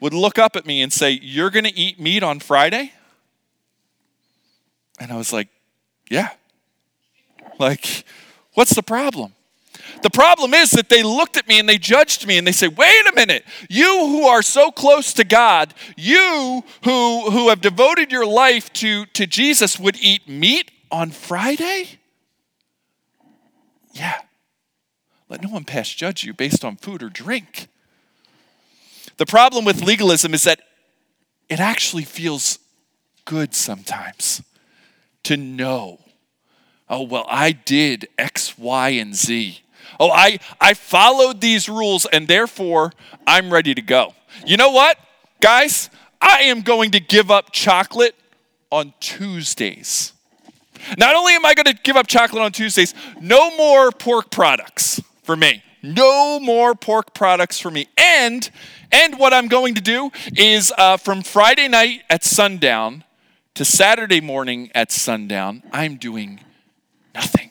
would 0.00 0.12
look 0.12 0.40
up 0.40 0.56
at 0.56 0.66
me 0.66 0.82
and 0.82 0.92
say, 0.92 1.12
You're 1.22 1.50
going 1.50 1.66
to 1.66 1.78
eat 1.78 2.00
meat 2.00 2.24
on 2.24 2.40
Friday? 2.40 2.94
And 4.98 5.12
I 5.12 5.16
was 5.16 5.32
like, 5.32 5.46
Yeah. 6.10 6.30
Like, 7.60 8.04
what's 8.54 8.74
the 8.74 8.82
problem? 8.82 9.34
The 10.02 10.10
problem 10.10 10.52
is 10.52 10.72
that 10.72 10.88
they 10.88 11.04
looked 11.04 11.36
at 11.36 11.46
me 11.46 11.60
and 11.60 11.68
they 11.68 11.78
judged 11.78 12.26
me 12.26 12.38
and 12.38 12.46
they 12.46 12.52
say, 12.52 12.68
wait 12.68 13.06
a 13.06 13.14
minute, 13.14 13.44
you 13.70 14.06
who 14.06 14.24
are 14.24 14.42
so 14.42 14.70
close 14.70 15.12
to 15.14 15.24
God, 15.24 15.72
you 15.96 16.62
who, 16.84 17.30
who 17.30 17.48
have 17.48 17.60
devoted 17.60 18.10
your 18.10 18.26
life 18.26 18.72
to, 18.74 19.06
to 19.06 19.26
Jesus 19.26 19.78
would 19.78 19.96
eat 19.96 20.28
meat 20.28 20.70
on 20.94 21.10
Friday? 21.10 21.98
Yeah. 23.92 24.20
Let 25.28 25.42
no 25.42 25.50
one 25.50 25.64
pass 25.64 25.88
judge 25.88 26.24
you 26.24 26.32
based 26.32 26.64
on 26.64 26.76
food 26.76 27.02
or 27.02 27.08
drink. 27.08 27.66
The 29.16 29.26
problem 29.26 29.64
with 29.64 29.82
legalism 29.82 30.34
is 30.34 30.44
that 30.44 30.60
it 31.48 31.58
actually 31.60 32.04
feels 32.04 32.58
good 33.24 33.54
sometimes 33.54 34.42
to 35.24 35.36
know 35.36 35.98
Oh, 36.88 37.02
well, 37.02 37.24
I 37.28 37.52
did 37.52 38.08
X, 38.18 38.58
Y, 38.58 38.90
and 38.90 39.14
Z. 39.14 39.62
Oh, 39.98 40.10
I, 40.10 40.38
I 40.60 40.74
followed 40.74 41.40
these 41.40 41.68
rules 41.68 42.04
and 42.06 42.28
therefore 42.28 42.92
I'm 43.26 43.50
ready 43.50 43.74
to 43.74 43.82
go. 43.82 44.14
You 44.46 44.56
know 44.56 44.70
what, 44.70 44.98
guys? 45.40 45.88
I 46.20 46.42
am 46.42 46.60
going 46.60 46.90
to 46.90 47.00
give 47.00 47.30
up 47.30 47.52
chocolate 47.52 48.14
on 48.70 48.92
Tuesdays. 49.00 50.13
Not 50.98 51.14
only 51.14 51.34
am 51.34 51.44
I 51.44 51.54
going 51.54 51.66
to 51.66 51.74
give 51.82 51.96
up 51.96 52.06
chocolate 52.06 52.42
on 52.42 52.52
Tuesdays, 52.52 52.94
no 53.20 53.56
more 53.56 53.90
pork 53.90 54.30
products 54.30 55.00
for 55.22 55.36
me. 55.36 55.62
No 55.82 56.40
more 56.40 56.74
pork 56.74 57.12
products 57.14 57.60
for 57.60 57.70
me. 57.70 57.88
And 57.98 58.48
and 58.90 59.18
what 59.18 59.34
I'm 59.34 59.48
going 59.48 59.74
to 59.74 59.80
do 59.80 60.10
is 60.36 60.72
uh, 60.78 60.96
from 60.96 61.22
Friday 61.22 61.68
night 61.68 62.02
at 62.08 62.24
sundown 62.24 63.04
to 63.54 63.64
Saturday 63.64 64.20
morning 64.20 64.70
at 64.74 64.92
sundown, 64.92 65.62
I'm 65.72 65.96
doing 65.96 66.40
Nothing. 67.14 67.50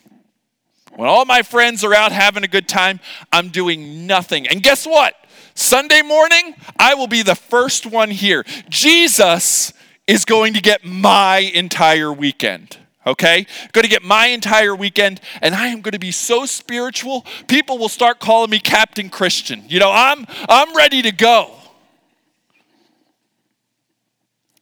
When 0.96 1.10
all 1.10 1.26
my 1.26 1.42
friends 1.42 1.84
are 1.84 1.94
out 1.94 2.12
having 2.12 2.44
a 2.44 2.48
good 2.48 2.68
time, 2.68 3.00
I'm 3.32 3.50
doing 3.50 4.06
nothing. 4.06 4.48
And 4.48 4.62
guess 4.62 4.86
what? 4.86 5.16
Sunday 5.56 6.02
morning, 6.02 6.56
I 6.78 6.94
will 6.96 7.08
be 7.08 7.24
the 7.24 7.36
first 7.36 7.86
one 7.86 8.12
here. 8.12 8.44
Jesus 8.70 9.74
is 10.06 10.26
going 10.26 10.54
to 10.54 10.62
get 10.62 10.84
my 10.86 11.38
entire 11.38 12.12
weekend. 12.12 12.78
Okay? 13.06 13.46
Going 13.72 13.84
to 13.84 13.90
get 13.90 14.04
my 14.04 14.28
entire 14.28 14.76
weekend, 14.76 15.22
and 15.42 15.54
I 15.54 15.68
am 15.68 15.82
going 15.82 15.94
to 15.94 16.00
be 16.00 16.12
so 16.12 16.46
spiritual, 16.46 17.26
people 17.48 17.78
will 17.78 17.90
start 17.90 18.20
calling 18.20 18.50
me 18.50 18.60
Captain 18.60 19.10
Christian. 19.10 19.64
You 19.68 19.80
know, 19.80 19.92
I'm 19.92 20.26
I'm 20.50 20.76
ready 20.76 21.02
to 21.02 21.12
go. 21.12 21.56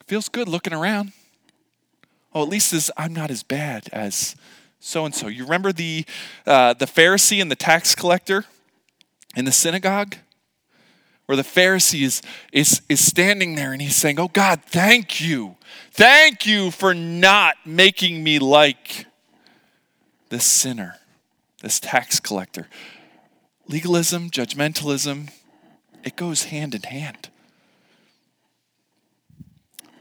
Feels 0.07 0.27
good 0.27 0.47
looking 0.47 0.73
around. 0.73 1.13
Oh, 2.33 2.43
at 2.43 2.49
least 2.49 2.73
as 2.73 2.91
I'm 2.97 3.13
not 3.13 3.29
as 3.29 3.43
bad 3.43 3.89
as 3.91 4.35
so 4.79 5.05
and 5.05 5.13
so. 5.13 5.27
You 5.27 5.43
remember 5.43 5.71
the, 5.71 6.05
uh, 6.45 6.73
the 6.73 6.85
Pharisee 6.85 7.41
and 7.41 7.51
the 7.51 7.55
tax 7.55 7.95
collector 7.95 8.45
in 9.35 9.45
the 9.45 9.51
synagogue? 9.51 10.15
Where 11.25 11.35
the 11.35 11.43
Pharisee 11.43 12.03
is, 12.03 12.21
is, 12.51 12.81
is 12.89 13.05
standing 13.05 13.55
there 13.55 13.71
and 13.71 13.81
he's 13.81 13.95
saying, 13.95 14.19
Oh 14.19 14.27
God, 14.27 14.63
thank 14.65 15.21
you. 15.21 15.55
Thank 15.91 16.45
you 16.45 16.71
for 16.71 16.93
not 16.93 17.55
making 17.65 18.23
me 18.23 18.39
like 18.39 19.05
this 20.29 20.43
sinner, 20.45 20.97
this 21.61 21.79
tax 21.79 22.19
collector. 22.19 22.67
Legalism, 23.67 24.29
judgmentalism, 24.29 25.29
it 26.03 26.15
goes 26.15 26.45
hand 26.45 26.75
in 26.75 26.83
hand. 26.83 27.29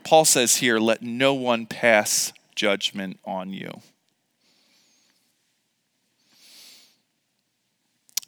Paul 0.03 0.25
says 0.25 0.57
here, 0.57 0.81
let 0.81 1.03
no 1.03 1.35
one 1.35 1.67
pass 1.67 2.33
judgment 2.57 3.21
on 3.25 3.53
you. 3.53 3.81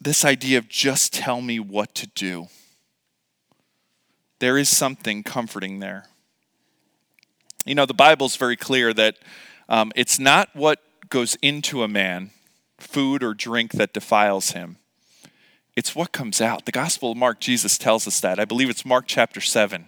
this 0.03 0.25
idea 0.25 0.57
of 0.57 0.67
just 0.67 1.13
tell 1.13 1.41
me 1.41 1.59
what 1.59 1.95
to 1.95 2.07
do. 2.07 2.47
There 4.43 4.57
is 4.57 4.67
something 4.67 5.23
comforting 5.23 5.79
there. 5.79 6.07
You 7.63 7.75
know, 7.75 7.85
the 7.85 7.93
Bible's 7.93 8.35
very 8.35 8.57
clear 8.57 8.93
that 8.93 9.15
um, 9.69 9.93
it's 9.95 10.19
not 10.19 10.49
what 10.53 10.81
goes 11.07 11.35
into 11.41 11.81
a 11.81 11.87
man, 11.87 12.31
food 12.77 13.23
or 13.23 13.33
drink, 13.33 13.71
that 13.71 13.93
defiles 13.93 14.51
him. 14.51 14.75
It's 15.77 15.95
what 15.95 16.11
comes 16.11 16.41
out. 16.41 16.65
The 16.65 16.73
Gospel 16.73 17.13
of 17.13 17.17
Mark, 17.17 17.39
Jesus 17.39 17.77
tells 17.77 18.05
us 18.05 18.19
that. 18.19 18.37
I 18.37 18.43
believe 18.43 18.69
it's 18.69 18.83
Mark 18.83 19.05
chapter 19.07 19.39
7. 19.39 19.85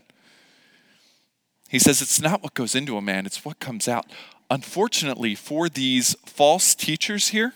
He 1.67 1.77
says 1.77 2.01
it's 2.01 2.21
not 2.21 2.41
what 2.41 2.53
goes 2.53 2.75
into 2.75 2.95
a 2.95 3.01
man, 3.01 3.25
it's 3.25 3.43
what 3.43 3.59
comes 3.59 3.89
out. 3.89 4.05
Unfortunately, 4.49 5.35
for 5.35 5.67
these 5.67 6.15
false 6.25 6.75
teachers 6.75 7.27
here, 7.27 7.55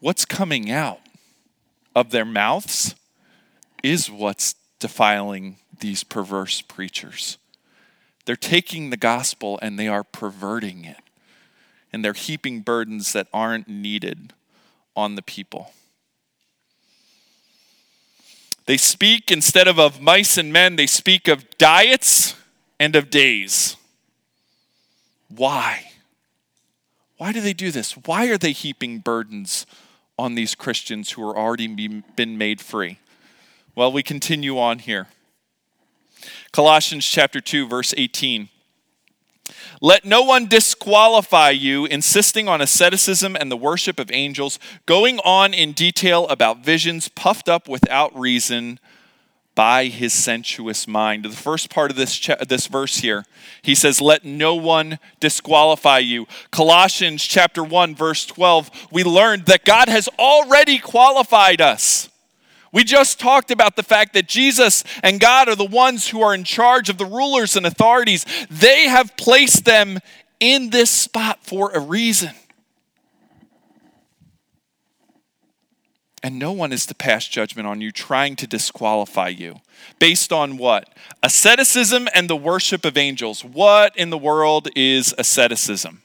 what's 0.00 0.26
coming 0.26 0.70
out 0.70 1.00
of 1.96 2.10
their 2.10 2.26
mouths 2.26 2.94
is 3.82 4.10
what's 4.10 4.54
defiling 4.78 5.56
these 5.82 6.02
perverse 6.02 6.62
preachers. 6.62 7.36
They're 8.24 8.36
taking 8.36 8.88
the 8.88 8.96
gospel 8.96 9.58
and 9.60 9.78
they 9.78 9.88
are 9.88 10.04
perverting 10.04 10.86
it. 10.86 10.96
And 11.92 12.02
they're 12.02 12.14
heaping 12.14 12.60
burdens 12.60 13.12
that 13.12 13.28
aren't 13.34 13.68
needed 13.68 14.32
on 14.96 15.16
the 15.16 15.22
people. 15.22 15.74
They 18.64 18.78
speak, 18.78 19.30
instead 19.30 19.68
of 19.68 19.78
of 19.78 20.00
mice 20.00 20.38
and 20.38 20.52
men, 20.52 20.76
they 20.76 20.86
speak 20.86 21.28
of 21.28 21.58
diets 21.58 22.34
and 22.80 22.96
of 22.96 23.10
days. 23.10 23.76
Why? 25.28 25.90
Why 27.18 27.32
do 27.32 27.40
they 27.40 27.52
do 27.52 27.70
this? 27.70 27.92
Why 27.92 28.28
are 28.28 28.38
they 28.38 28.52
heaping 28.52 29.00
burdens 29.00 29.66
on 30.18 30.34
these 30.34 30.54
Christians 30.54 31.10
who 31.10 31.28
are 31.28 31.36
already 31.36 31.66
been 31.66 32.38
made 32.38 32.60
free? 32.60 32.98
Well, 33.74 33.92
we 33.92 34.02
continue 34.02 34.58
on 34.58 34.78
here. 34.78 35.08
Colossians 36.52 37.06
chapter 37.06 37.40
2 37.40 37.66
verse 37.66 37.94
18. 37.96 38.48
Let 39.80 40.04
no 40.04 40.22
one 40.22 40.46
disqualify 40.46 41.50
you, 41.50 41.86
insisting 41.86 42.48
on 42.48 42.60
asceticism 42.60 43.36
and 43.36 43.50
the 43.50 43.56
worship 43.56 43.98
of 43.98 44.10
angels, 44.12 44.58
going 44.86 45.18
on 45.24 45.52
in 45.52 45.72
detail 45.72 46.28
about 46.28 46.64
visions 46.64 47.08
puffed 47.08 47.48
up 47.48 47.68
without 47.68 48.16
reason 48.16 48.78
by 49.54 49.86
his 49.86 50.12
sensuous 50.12 50.86
mind. 50.86 51.24
The 51.24 51.30
first 51.30 51.68
part 51.68 51.90
of 51.90 51.96
this, 51.96 52.16
cha- 52.16 52.44
this 52.48 52.68
verse 52.68 52.98
here, 52.98 53.24
he 53.60 53.74
says, 53.74 54.00
Let 54.00 54.24
no 54.24 54.54
one 54.54 54.98
disqualify 55.20 55.98
you. 55.98 56.26
Colossians 56.50 57.24
chapter 57.24 57.62
1, 57.62 57.94
verse 57.94 58.24
12, 58.24 58.88
we 58.90 59.04
learned 59.04 59.46
that 59.46 59.64
God 59.64 59.88
has 59.88 60.08
already 60.18 60.78
qualified 60.78 61.60
us. 61.60 62.08
We 62.72 62.84
just 62.84 63.20
talked 63.20 63.50
about 63.50 63.76
the 63.76 63.82
fact 63.82 64.14
that 64.14 64.26
Jesus 64.26 64.82
and 65.02 65.20
God 65.20 65.48
are 65.48 65.54
the 65.54 65.64
ones 65.64 66.08
who 66.08 66.22
are 66.22 66.34
in 66.34 66.42
charge 66.42 66.88
of 66.88 66.96
the 66.96 67.04
rulers 67.04 67.54
and 67.54 67.66
authorities. 67.66 68.24
They 68.50 68.84
have 68.88 69.16
placed 69.18 69.66
them 69.66 69.98
in 70.40 70.70
this 70.70 70.90
spot 70.90 71.44
for 71.44 71.70
a 71.72 71.78
reason. 71.78 72.30
And 76.22 76.38
no 76.38 76.52
one 76.52 76.72
is 76.72 76.86
to 76.86 76.94
pass 76.94 77.26
judgment 77.26 77.66
on 77.66 77.80
you, 77.80 77.90
trying 77.90 78.36
to 78.36 78.46
disqualify 78.46 79.28
you. 79.28 79.56
Based 79.98 80.32
on 80.32 80.56
what? 80.56 80.88
Asceticism 81.22 82.08
and 82.14 82.30
the 82.30 82.36
worship 82.36 82.84
of 82.84 82.96
angels. 82.96 83.44
What 83.44 83.96
in 83.96 84.10
the 84.10 84.18
world 84.18 84.68
is 84.76 85.14
asceticism? 85.18 86.02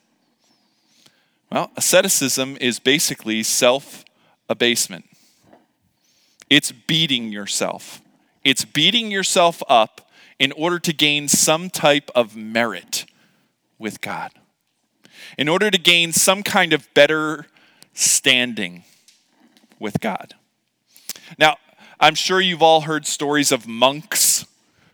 Well, 1.51 1.71
asceticism 1.77 2.57
is 2.59 2.79
basically 2.79 3.43
self 3.43 4.03
abasement. 4.49 5.05
It's 6.49 6.71
beating 6.71 7.31
yourself. 7.31 8.01
It's 8.43 8.65
beating 8.65 9.11
yourself 9.11 9.61
up 9.67 10.09
in 10.39 10.51
order 10.53 10.79
to 10.79 10.93
gain 10.93 11.27
some 11.27 11.69
type 11.69 12.09
of 12.15 12.35
merit 12.35 13.05
with 13.79 14.01
God, 14.01 14.31
in 15.37 15.49
order 15.49 15.69
to 15.69 15.77
gain 15.77 16.13
some 16.13 16.43
kind 16.43 16.73
of 16.73 16.93
better 16.93 17.47
standing 17.93 18.83
with 19.79 19.99
God. 19.99 20.35
Now, 21.37 21.57
I'm 21.99 22.15
sure 22.15 22.39
you've 22.39 22.61
all 22.61 22.81
heard 22.81 23.05
stories 23.05 23.51
of 23.51 23.67
monks 23.67 24.45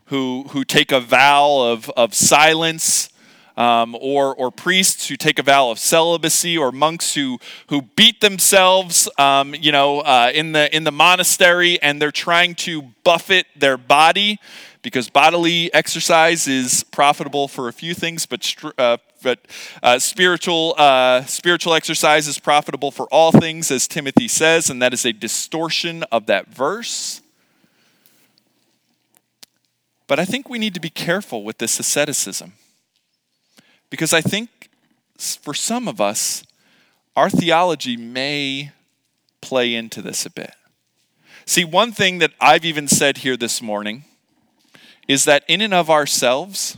who, 0.06 0.44
who 0.50 0.64
take 0.64 0.90
a 0.90 1.00
vow 1.00 1.72
of, 1.72 1.90
of 1.90 2.14
silence 2.14 3.10
um, 3.56 3.96
or, 4.00 4.34
or 4.34 4.50
priests 4.50 5.08
who 5.08 5.16
take 5.16 5.38
a 5.38 5.42
vow 5.42 5.70
of 5.70 5.78
celibacy, 5.78 6.58
or 6.58 6.72
monks 6.72 7.14
who, 7.14 7.38
who 7.68 7.82
beat 7.82 8.20
themselves, 8.20 9.08
um, 9.18 9.54
you 9.54 9.72
know, 9.72 10.00
uh, 10.00 10.30
in, 10.34 10.52
the, 10.52 10.74
in 10.74 10.84
the 10.84 10.92
monastery, 10.92 11.80
and 11.80 12.00
they're 12.00 12.10
trying 12.10 12.54
to 12.54 12.82
buffet 13.04 13.46
their 13.56 13.76
body 13.76 14.38
because 14.82 15.08
bodily 15.08 15.72
exercise 15.72 16.46
is 16.46 16.84
profitable 16.84 17.48
for 17.48 17.68
a 17.68 17.72
few 17.72 17.94
things, 17.94 18.26
but, 18.26 18.54
uh, 18.76 18.98
but 19.22 19.38
uh, 19.82 19.98
spiritual, 19.98 20.74
uh, 20.76 21.24
spiritual 21.24 21.72
exercise 21.72 22.28
is 22.28 22.38
profitable 22.38 22.90
for 22.90 23.06
all 23.06 23.32
things, 23.32 23.70
as 23.70 23.88
Timothy 23.88 24.28
says, 24.28 24.68
and 24.68 24.82
that 24.82 24.92
is 24.92 25.06
a 25.06 25.12
distortion 25.12 26.02
of 26.12 26.26
that 26.26 26.48
verse. 26.48 27.22
But 30.06 30.18
I 30.18 30.26
think 30.26 30.50
we 30.50 30.58
need 30.58 30.74
to 30.74 30.80
be 30.80 30.90
careful 30.90 31.44
with 31.44 31.56
this 31.56 31.80
asceticism 31.80 32.52
because 33.94 34.12
I 34.12 34.22
think 34.22 34.70
for 35.16 35.54
some 35.54 35.86
of 35.86 36.00
us, 36.00 36.42
our 37.14 37.30
theology 37.30 37.96
may 37.96 38.72
play 39.40 39.72
into 39.72 40.02
this 40.02 40.26
a 40.26 40.30
bit. 40.30 40.50
See, 41.46 41.64
one 41.64 41.92
thing 41.92 42.18
that 42.18 42.32
I've 42.40 42.64
even 42.64 42.88
said 42.88 43.18
here 43.18 43.36
this 43.36 43.62
morning 43.62 44.02
is 45.06 45.26
that 45.26 45.44
in 45.46 45.60
and 45.60 45.72
of 45.72 45.90
ourselves, 45.90 46.76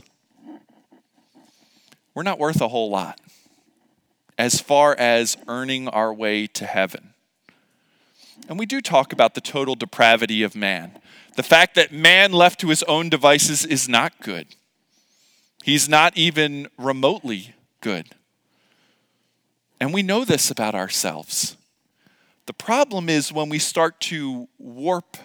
we're 2.13 2.21
not 2.21 2.37
worth 2.37 2.61
a 2.61 2.67
whole 2.67 2.91
lot 2.91 3.19
as 4.37 4.61
far 4.61 4.95
as 4.99 5.37
earning 5.47 5.87
our 5.87 6.13
way 6.13 6.45
to 6.45 6.67
heaven. 6.67 7.15
And 8.47 8.59
we 8.59 8.67
do 8.67 8.79
talk 8.79 9.11
about 9.11 9.33
the 9.33 9.41
total 9.41 9.73
depravity 9.73 10.43
of 10.43 10.55
man. 10.55 10.91
The 11.35 11.41
fact 11.41 11.73
that 11.73 11.91
man 11.91 12.31
left 12.31 12.59
to 12.59 12.69
his 12.69 12.83
own 12.83 13.09
devices 13.09 13.65
is 13.65 13.89
not 13.89 14.21
good. 14.21 14.55
He's 15.67 15.89
not 15.89 16.15
even 16.15 16.69
remotely 16.77 17.53
good. 17.81 18.07
And 19.81 19.93
we 19.93 20.01
know 20.01 20.23
this 20.23 20.49
about 20.49 20.75
ourselves. 20.75 21.57
The 22.45 22.53
problem 22.53 23.09
is 23.09 23.33
when 23.33 23.49
we 23.49 23.59
start 23.59 23.99
to 23.99 24.47
warp 24.57 25.17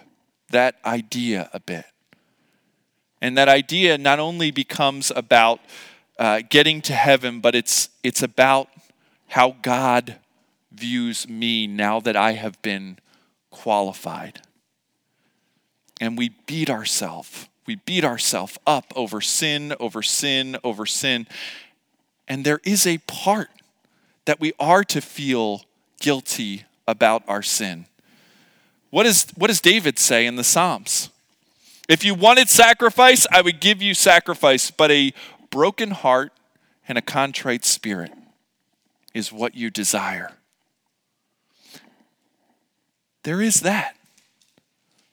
that 0.49 0.75
idea 0.85 1.49
a 1.53 1.61
bit. 1.61 1.85
And 3.21 3.37
that 3.37 3.47
idea 3.47 3.97
not 3.97 4.19
only 4.19 4.51
becomes 4.51 5.13
about 5.15 5.61
uh, 6.19 6.41
getting 6.49 6.81
to 6.81 6.93
heaven, 6.93 7.39
but 7.39 7.55
it's, 7.55 7.87
it's 8.03 8.21
about 8.21 8.67
how 9.27 9.55
God 9.61 10.17
views 10.73 11.25
me 11.25 11.67
now 11.67 12.01
that 12.01 12.17
I 12.17 12.33
have 12.33 12.61
been 12.61 12.99
qualified. 13.49 14.41
And 16.01 16.17
we 16.17 16.35
beat 16.47 16.69
ourselves 16.69 17.47
we 17.65 17.75
beat 17.75 18.03
ourselves 18.03 18.57
up 18.67 18.91
over 18.95 19.21
sin, 19.21 19.73
over 19.79 20.01
sin, 20.01 20.57
over 20.63 20.85
sin. 20.85 21.27
And 22.27 22.45
there 22.45 22.59
is 22.63 22.85
a 22.85 22.97
part 22.99 23.49
that 24.25 24.39
we 24.39 24.53
are 24.59 24.83
to 24.85 25.01
feel 25.01 25.63
guilty 25.99 26.63
about 26.87 27.23
our 27.27 27.41
sin. 27.41 27.85
What, 28.89 29.05
is, 29.05 29.27
what 29.35 29.47
does 29.47 29.61
David 29.61 29.97
say 29.97 30.25
in 30.25 30.35
the 30.35 30.43
Psalms? 30.43 31.09
If 31.89 32.05
you 32.05 32.13
wanted 32.13 32.49
sacrifice, 32.49 33.27
I 33.31 33.41
would 33.41 33.59
give 33.59 33.81
you 33.81 33.93
sacrifice, 33.93 34.71
but 34.71 34.91
a 34.91 35.13
broken 35.49 35.91
heart 35.91 36.31
and 36.87 36.97
a 36.97 37.01
contrite 37.01 37.65
spirit 37.65 38.11
is 39.13 39.31
what 39.31 39.55
you 39.55 39.69
desire. 39.69 40.31
There 43.23 43.41
is 43.41 43.61
that. 43.61 43.95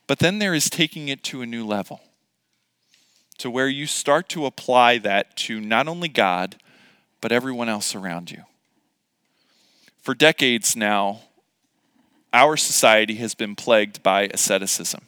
But 0.07 0.19
then 0.19 0.39
there 0.39 0.53
is 0.53 0.69
taking 0.69 1.07
it 1.07 1.23
to 1.23 1.41
a 1.41 1.45
new 1.45 1.65
level 1.65 2.01
to 3.41 3.49
where 3.49 3.67
you 3.67 3.87
start 3.87 4.29
to 4.29 4.45
apply 4.45 4.99
that 4.99 5.35
to 5.35 5.59
not 5.59 5.87
only 5.87 6.07
God, 6.07 6.55
but 7.21 7.31
everyone 7.31 7.69
else 7.69 7.95
around 7.95 8.29
you. 8.31 8.43
For 10.01 10.13
decades 10.13 10.75
now, 10.75 11.21
our 12.33 12.55
society 12.55 13.15
has 13.15 13.35
been 13.35 13.55
plagued 13.55 14.01
by 14.03 14.29
asceticism. 14.33 15.01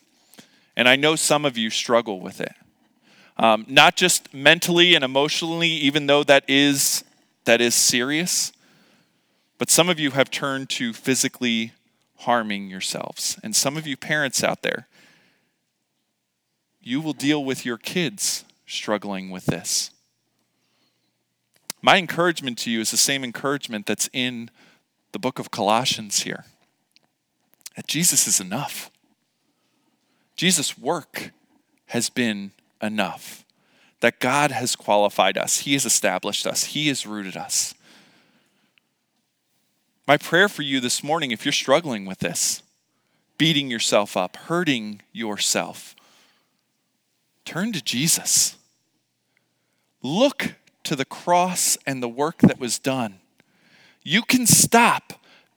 And 0.76 0.89
I 0.89 0.96
know 0.96 1.15
some 1.15 1.46
of 1.46 1.58
you 1.58 1.69
struggle 1.69 2.19
with 2.19 2.41
it. 2.41 2.54
Um, 3.38 3.65
not 3.67 3.96
just 3.96 4.34
mentally 4.34 4.96
and 4.96 5.04
emotionally, 5.04 5.69
even 5.69 6.08
though 6.08 6.24
that 6.24 6.43
is, 6.48 7.04
that 7.46 7.62
is 7.62 7.76
serious, 7.76 8.52
but 9.58 9.69
some 9.69 9.89
of 9.89 10.00
you 10.00 10.12
have 10.12 10.30
turned 10.30 10.69
to 10.72 10.93
physically 10.93 11.72
harming 12.17 12.69
yourselves. 12.69 13.39
And 13.43 13.56
some 13.56 13.78
of 13.78 13.86
you 13.88 13.96
parents 13.96 14.43
out 14.43 14.63
there, 14.63 14.88
you 16.84 17.02
will 17.02 17.13
deal 17.13 17.43
with 17.43 17.65
your 17.65 17.78
kids 17.78 18.46
struggling 18.65 19.30
with 19.30 19.46
this. 19.46 19.91
My 21.82 21.98
encouragement 21.98 22.58
to 22.60 22.72
you 22.72 22.80
is 22.80 22.91
the 22.91 22.98
same 22.98 23.24
encouragement 23.24 23.86
that's 23.86 24.10
in 24.13 24.50
the 25.12 25.19
book 25.19 25.39
of 25.39 25.52
Colossians 25.52 26.22
here 26.22 26.46
that 27.76 27.88
Jesus 27.88 28.28
is 28.28 28.39
enough. 28.39 28.91
Jesus' 30.36 30.78
work 30.78 31.32
has 31.88 32.10
been 32.10 32.52
enough. 32.82 33.46
That 34.02 34.19
God 34.19 34.52
has 34.52 34.76
qualified 34.76 35.38
us, 35.38 35.60
He 35.60 35.74
has 35.74 35.86
established 35.86 36.46
us, 36.46 36.65
He 36.65 36.89
has 36.89 37.08
rooted 37.08 37.38
us. 37.38 37.74
My 40.06 40.17
prayer 40.17 40.50
for 40.50 40.63
you 40.63 40.82
this 40.82 41.02
morning, 41.02 41.32
if 41.32 41.46
you're 41.46 41.54
struggling 41.54 42.06
with 42.06 42.19
this, 42.19 42.62
beating 43.38 43.72
yourself 43.72 44.17
up, 44.17 44.36
hurting 44.36 45.02
yourself, 45.13 45.96
Turn 47.45 47.71
to 47.73 47.82
Jesus. 47.82 48.58
Look 50.01 50.56
to 50.84 50.95
the 50.95 51.06
cross 51.06 51.77
and 51.86 52.01
the 52.01 52.10
work 52.10 52.39
that 52.39 52.60
was 52.60 52.79
done. 52.79 53.19
You 54.03 54.21
can 54.21 54.45
stop 54.45 55.13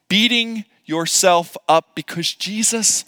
beating 0.09 0.65
yourself 0.85 1.57
up 1.69 1.95
because 1.95 2.33
Jesus 2.33 3.05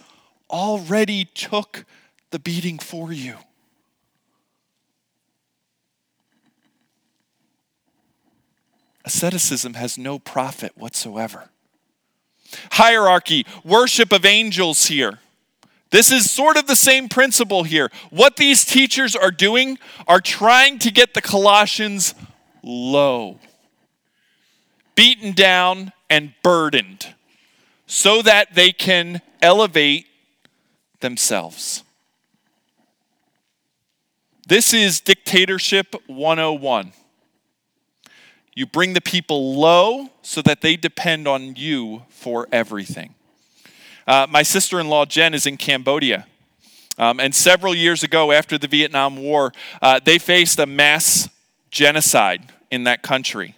already 0.50 1.24
took 1.24 1.84
the 2.30 2.38
beating 2.38 2.78
for 2.78 3.12
you. 3.12 3.36
Asceticism 9.04 9.74
has 9.74 9.96
no 9.96 10.18
profit 10.18 10.76
whatsoever. 10.76 11.48
Hierarchy, 12.72 13.46
worship 13.64 14.12
of 14.12 14.24
angels 14.24 14.86
here. 14.86 15.20
This 15.90 16.10
is 16.12 16.30
sort 16.30 16.56
of 16.56 16.66
the 16.66 16.76
same 16.76 17.08
principle 17.08 17.62
here. 17.62 17.90
What 18.10 18.36
these 18.36 18.64
teachers 18.64 19.16
are 19.16 19.30
doing 19.30 19.78
are 20.06 20.20
trying 20.20 20.78
to 20.80 20.90
get 20.90 21.14
the 21.14 21.22
Colossians 21.22 22.14
low, 22.62 23.38
beaten 24.94 25.32
down, 25.32 25.92
and 26.10 26.34
burdened 26.42 27.14
so 27.86 28.20
that 28.22 28.54
they 28.54 28.70
can 28.70 29.22
elevate 29.40 30.06
themselves. 31.00 31.84
This 34.46 34.72
is 34.72 35.00
dictatorship 35.00 35.94
101. 36.06 36.92
You 38.54 38.66
bring 38.66 38.94
the 38.94 39.00
people 39.00 39.54
low 39.54 40.08
so 40.22 40.42
that 40.42 40.62
they 40.62 40.76
depend 40.76 41.28
on 41.28 41.54
you 41.56 42.02
for 42.08 42.48
everything. 42.50 43.14
Uh, 44.08 44.26
my 44.30 44.42
sister 44.42 44.80
in 44.80 44.88
law, 44.88 45.04
Jen, 45.04 45.34
is 45.34 45.44
in 45.44 45.58
Cambodia. 45.58 46.26
Um, 46.96 47.20
and 47.20 47.34
several 47.34 47.74
years 47.74 48.02
ago, 48.02 48.32
after 48.32 48.56
the 48.56 48.66
Vietnam 48.66 49.18
War, 49.18 49.52
uh, 49.82 50.00
they 50.02 50.18
faced 50.18 50.58
a 50.58 50.64
mass 50.64 51.28
genocide 51.70 52.50
in 52.70 52.84
that 52.84 53.02
country. 53.02 53.54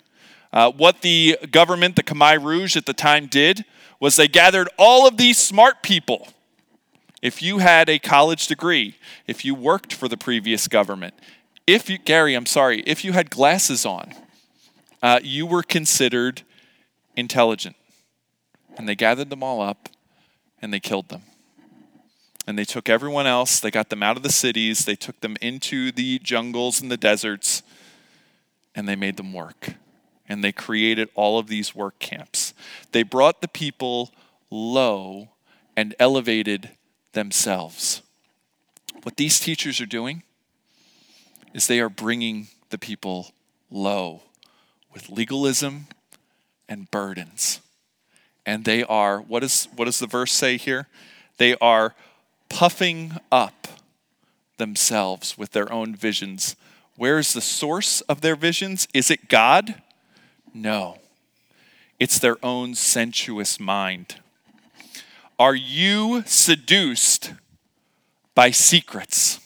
Uh, 0.52 0.72
what 0.72 1.02
the 1.02 1.38
government, 1.52 1.94
the 1.94 2.02
Khmer 2.02 2.42
Rouge 2.42 2.76
at 2.76 2.84
the 2.84 2.92
time, 2.92 3.28
did 3.28 3.64
was 4.00 4.16
they 4.16 4.26
gathered 4.26 4.68
all 4.76 5.06
of 5.06 5.16
these 5.16 5.38
smart 5.38 5.84
people. 5.84 6.26
If 7.22 7.42
you 7.42 7.58
had 7.58 7.88
a 7.88 8.00
college 8.00 8.48
degree, 8.48 8.96
if 9.28 9.44
you 9.44 9.54
worked 9.54 9.94
for 9.94 10.08
the 10.08 10.16
previous 10.16 10.66
government, 10.66 11.14
if 11.64 11.88
you, 11.88 11.96
Gary, 11.96 12.34
I'm 12.34 12.46
sorry, 12.46 12.80
if 12.88 13.04
you 13.04 13.12
had 13.12 13.30
glasses 13.30 13.86
on, 13.86 14.12
uh, 15.00 15.20
you 15.22 15.46
were 15.46 15.62
considered 15.62 16.42
intelligent. 17.14 17.76
And 18.76 18.88
they 18.88 18.96
gathered 18.96 19.30
them 19.30 19.44
all 19.44 19.60
up 19.60 19.88
and 20.60 20.72
they 20.72 20.80
killed 20.80 21.08
them. 21.08 21.22
And 22.46 22.58
they 22.58 22.64
took 22.64 22.88
everyone 22.88 23.26
else, 23.26 23.60
they 23.60 23.70
got 23.70 23.90
them 23.90 24.02
out 24.02 24.16
of 24.16 24.22
the 24.22 24.32
cities, 24.32 24.84
they 24.84 24.96
took 24.96 25.20
them 25.20 25.36
into 25.40 25.92
the 25.92 26.18
jungles 26.18 26.80
and 26.80 26.90
the 26.90 26.96
deserts, 26.96 27.62
and 28.74 28.88
they 28.88 28.96
made 28.96 29.16
them 29.16 29.32
work. 29.32 29.74
And 30.28 30.42
they 30.42 30.52
created 30.52 31.10
all 31.14 31.38
of 31.38 31.48
these 31.48 31.74
work 31.74 31.98
camps. 31.98 32.54
They 32.92 33.02
brought 33.02 33.40
the 33.40 33.48
people 33.48 34.10
low 34.50 35.28
and 35.76 35.94
elevated 35.98 36.70
themselves. 37.12 38.02
What 39.02 39.16
these 39.16 39.40
teachers 39.40 39.80
are 39.80 39.86
doing 39.86 40.22
is 41.54 41.66
they 41.66 41.80
are 41.80 41.88
bringing 41.88 42.48
the 42.70 42.78
people 42.78 43.32
low 43.70 44.22
with 44.92 45.08
legalism 45.08 45.86
and 46.68 46.90
burdens. 46.90 47.60
And 48.46 48.64
they 48.64 48.82
are, 48.84 49.20
what, 49.20 49.44
is, 49.44 49.68
what 49.76 49.84
does 49.84 49.98
the 49.98 50.06
verse 50.06 50.32
say 50.32 50.56
here? 50.56 50.88
They 51.38 51.56
are 51.60 51.94
puffing 52.48 53.18
up 53.30 53.68
themselves 54.58 55.38
with 55.38 55.52
their 55.52 55.72
own 55.72 55.94
visions. 55.94 56.56
Where 56.96 57.18
is 57.18 57.32
the 57.32 57.40
source 57.40 58.00
of 58.02 58.20
their 58.20 58.36
visions? 58.36 58.86
Is 58.92 59.10
it 59.10 59.28
God? 59.28 59.82
No. 60.52 60.98
It's 61.98 62.18
their 62.18 62.36
own 62.44 62.74
sensuous 62.74 63.60
mind. 63.60 64.16
Are 65.38 65.54
you 65.54 66.22
seduced 66.26 67.32
by 68.34 68.50
secrets? 68.50 69.40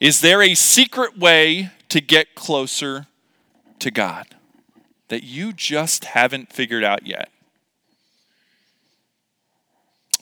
Is 0.00 0.20
there 0.20 0.42
a 0.42 0.54
secret 0.54 1.18
way 1.18 1.70
to 1.90 2.00
get 2.00 2.34
closer 2.34 3.06
to 3.78 3.90
God 3.90 4.26
that 5.12 5.24
you 5.24 5.52
just 5.52 6.06
haven't 6.06 6.50
figured 6.50 6.82
out 6.82 7.06
yet? 7.06 7.28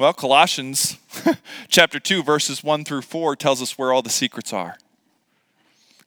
Well, 0.01 0.13
Colossians 0.13 0.99
chapter 1.69 2.01
2, 2.01 2.25
verses 2.25 2.65
1 2.65 2.85
through 2.85 3.03
4 3.03 3.37
tells 3.37 3.63
us 3.63 3.79
where 3.79 3.93
all 3.93 4.03
the 4.03 4.11
secrets 4.11 4.53
are. 4.53 4.79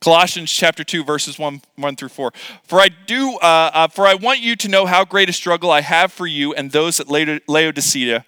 Colossians 0.02 0.52
chapter 0.52 0.84
2, 0.84 1.06
verses 1.06 1.39
1, 1.39 1.62
1 1.78 1.96
through 1.96 2.10
4. 2.10 2.34
For 2.63 2.82
I 2.82 2.89
do, 2.89 3.38
uh, 3.41 3.72
uh, 3.74 3.88
for 3.88 4.06
I 4.06 4.15
want 4.15 4.41
you 4.41 4.58
to 4.58 4.67
know 4.67 4.86
how 4.86 5.06
great 5.06 5.30
a 5.30 5.34
struggle 5.34 5.72
I 5.72 5.80
have 5.80 6.12
for 6.12 6.28
you 6.28 6.54
and 6.54 6.69
those 6.69 7.00
at 7.00 7.08
Laodicea. 7.08 8.26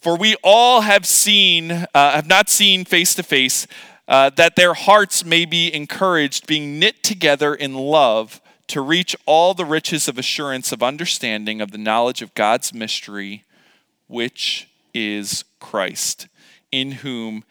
For 0.00 0.16
we 0.16 0.34
all 0.42 0.80
have 0.80 1.06
seen, 1.06 1.70
uh, 1.70 1.86
have 1.94 2.26
not 2.26 2.48
seen 2.48 2.84
face 2.84 3.14
to 3.14 3.22
face, 3.22 3.68
that 4.08 4.56
their 4.56 4.74
hearts 4.74 5.24
may 5.24 5.44
be 5.44 5.72
encouraged, 5.72 6.48
being 6.48 6.80
knit 6.80 7.04
together 7.04 7.54
in 7.54 7.74
love 7.74 8.40
to 8.68 8.80
reach 8.80 9.14
all 9.26 9.54
the 9.54 9.64
riches 9.64 10.08
of 10.08 10.18
assurance 10.18 10.72
of 10.72 10.82
understanding 10.82 11.60
of 11.60 11.70
the 11.70 11.78
knowledge 11.78 12.22
of 12.22 12.34
God's 12.34 12.74
mystery, 12.74 13.44
which 14.08 14.68
is 14.92 15.44
Christ, 15.60 16.26
in 16.72 16.92
whom 16.92 17.44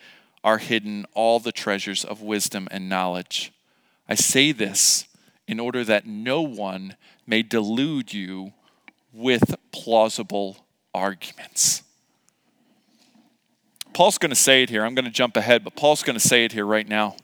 are 0.43 0.57
hidden 0.57 1.05
all 1.13 1.39
the 1.39 1.51
treasures 1.51 2.03
of 2.03 2.21
wisdom 2.21 2.67
and 2.69 2.89
knowledge. 2.89 3.51
I 4.07 4.15
say 4.15 4.51
this 4.51 5.07
in 5.47 5.59
order 5.59 5.83
that 5.83 6.05
no 6.05 6.41
one 6.41 6.95
may 7.25 7.41
delude 7.41 8.13
you 8.13 8.53
with 9.13 9.55
plausible 9.71 10.57
arguments. 10.93 11.81
Paul's 13.93 14.17
going 14.17 14.29
to 14.29 14.35
say 14.35 14.61
it 14.61 14.69
here. 14.69 14.83
I'm 14.83 14.93
going 14.93 15.05
to 15.05 15.11
jump 15.11 15.37
ahead, 15.37 15.63
but 15.63 15.75
Paul's 15.75 16.03
going 16.03 16.19
to 16.19 16.27
say 16.27 16.43
it 16.43 16.51
here 16.51 16.65
right 16.65 16.87
now. 16.87 17.15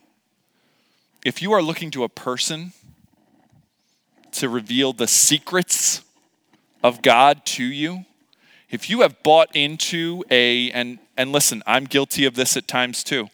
If 1.25 1.41
you 1.41 1.51
are 1.51 1.62
looking 1.62 1.91
to 1.91 2.04
a 2.04 2.10
person 2.10 2.71
to 4.34 4.50
reveal 4.50 4.94
the 4.94 5.08
secrets 5.08 6.02
of 6.84 7.02
God 7.02 7.46
to 7.46 7.63
you, 7.63 8.06
if 8.70 8.89
you 8.89 9.02
have 9.02 9.22
bought 9.22 9.54
into 9.56 10.24
a, 10.32 10.72
and, 10.72 10.98
and 11.17 11.32
listen, 11.32 11.62
I'm 11.67 11.84
guilty 11.84 12.26
of 12.26 12.36
this 12.36 12.56
at 12.56 12.67
times 12.67 13.04
too. 13.04 13.28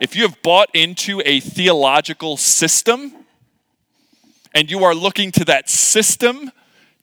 If 0.00 0.16
you 0.16 0.22
have 0.22 0.40
bought 0.42 0.68
into 0.74 1.22
a 1.24 1.40
theological 1.40 2.36
system 2.36 3.12
and 4.52 4.70
you 4.70 4.82
are 4.82 4.94
looking 4.94 5.30
to 5.32 5.44
that 5.44 5.70
system 5.70 6.50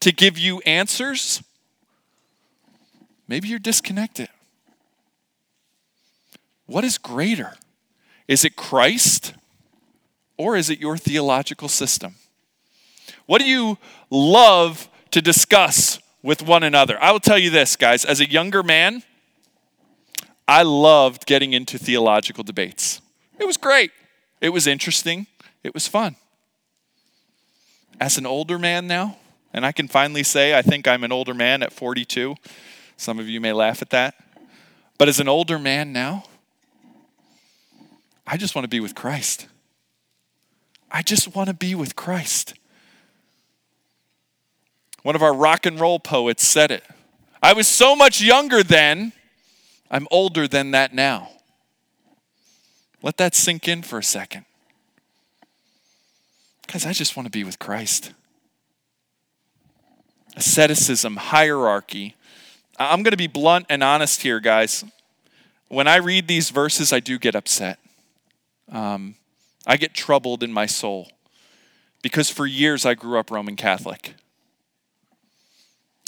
to 0.02 0.12
give 0.12 0.38
you 0.38 0.60
answers, 0.66 1.42
maybe 3.28 3.48
you're 3.48 3.60
disconnected. 3.60 4.28
What 6.66 6.84
is 6.84 6.98
greater? 6.98 7.54
Is 8.28 8.44
it 8.44 8.58
Christ 8.58 9.34
or 10.36 10.58
is 10.58 10.70
it 10.70 10.80
your 10.80 10.98
theological 10.98 11.70
system? 11.70 12.16
What 13.28 13.42
do 13.42 13.48
you 13.48 13.78
love 14.10 14.90
to 15.12 15.22
discuss 15.22 16.00
with 16.24 16.42
one 16.42 16.64
another? 16.64 17.02
I 17.02 17.12
will 17.12 17.20
tell 17.20 17.38
you 17.38 17.50
this, 17.50 17.76
guys. 17.76 18.04
As 18.04 18.20
a 18.20 18.30
younger 18.30 18.64
man, 18.64 19.04
I 20.48 20.64
loved 20.64 21.26
getting 21.26 21.54
into 21.54 21.78
theological 21.78 22.44
debates. 22.44 23.02
It 23.38 23.46
was 23.46 23.58
great, 23.58 23.92
it 24.42 24.50
was 24.50 24.66
interesting, 24.66 25.28
it 25.64 25.74
was 25.74 25.88
fun. 25.88 26.16
As 28.00 28.18
an 28.18 28.26
older 28.26 28.58
man 28.58 28.88
now, 28.88 29.18
and 29.54 29.66
I 29.66 29.72
can 29.72 29.88
finally 29.88 30.24
say 30.24 30.58
I 30.58 30.62
think 30.62 30.88
I'm 30.88 31.04
an 31.04 31.12
older 31.12 31.34
man 31.34 31.64
at 31.64 31.74
42. 31.74 32.36
Some 32.96 33.20
of 33.20 33.28
you 33.28 33.42
may 33.42 33.54
laugh 33.54 33.82
at 33.82 33.90
that. 33.90 34.16
But 34.98 35.08
as 35.08 35.20
an 35.20 35.28
older 35.28 35.60
man 35.60 35.94
now, 35.94 36.24
I 38.26 38.38
just 38.38 38.56
want 38.56 38.64
to 38.64 38.70
be 38.70 38.80
with 38.80 38.96
Christ. 38.96 39.48
I 40.92 41.02
just 41.02 41.36
want 41.36 41.48
to 41.48 41.54
be 41.54 41.76
with 41.76 41.96
Christ. 41.96 42.54
One 45.08 45.16
of 45.16 45.24
our 45.24 45.34
rock 45.34 45.66
and 45.66 45.80
roll 45.80 46.00
poets 46.00 46.46
said 46.46 46.70
it. 46.70 46.84
I 47.42 47.54
was 47.54 47.66
so 47.66 47.96
much 47.96 48.20
younger 48.20 48.62
then, 48.62 49.14
I'm 49.90 50.06
older 50.12 50.50
than 50.50 50.72
that 50.72 50.94
now. 50.94 51.30
Let 53.02 53.16
that 53.16 53.34
sink 53.34 53.70
in 53.70 53.84
for 53.84 54.00
a 54.00 54.04
second. 54.04 54.44
Because 56.62 56.86
I 56.86 56.92
just 56.92 57.16
want 57.16 57.26
to 57.26 57.30
be 57.30 57.46
with 57.46 57.58
Christ. 57.58 58.12
Asceticism, 60.36 61.16
hierarchy. 61.16 62.18
I'm 62.78 63.02
going 63.02 63.12
to 63.12 63.18
be 63.18 63.28
blunt 63.28 63.66
and 63.70 63.82
honest 63.82 64.24
here, 64.24 64.42
guys. 64.42 64.84
When 65.70 65.88
I 65.88 65.96
read 65.96 66.28
these 66.28 66.50
verses, 66.50 66.92
I 66.92 67.00
do 67.00 67.18
get 67.18 67.34
upset. 67.34 67.80
Um, 68.70 69.16
I 69.66 69.78
get 69.78 69.94
troubled 69.94 70.44
in 70.44 70.52
my 70.52 70.66
soul 70.66 71.10
because 72.02 72.30
for 72.30 72.46
years 72.46 72.86
I 72.86 72.94
grew 72.94 73.18
up 73.18 73.32
Roman 73.32 73.56
Catholic. 73.56 74.14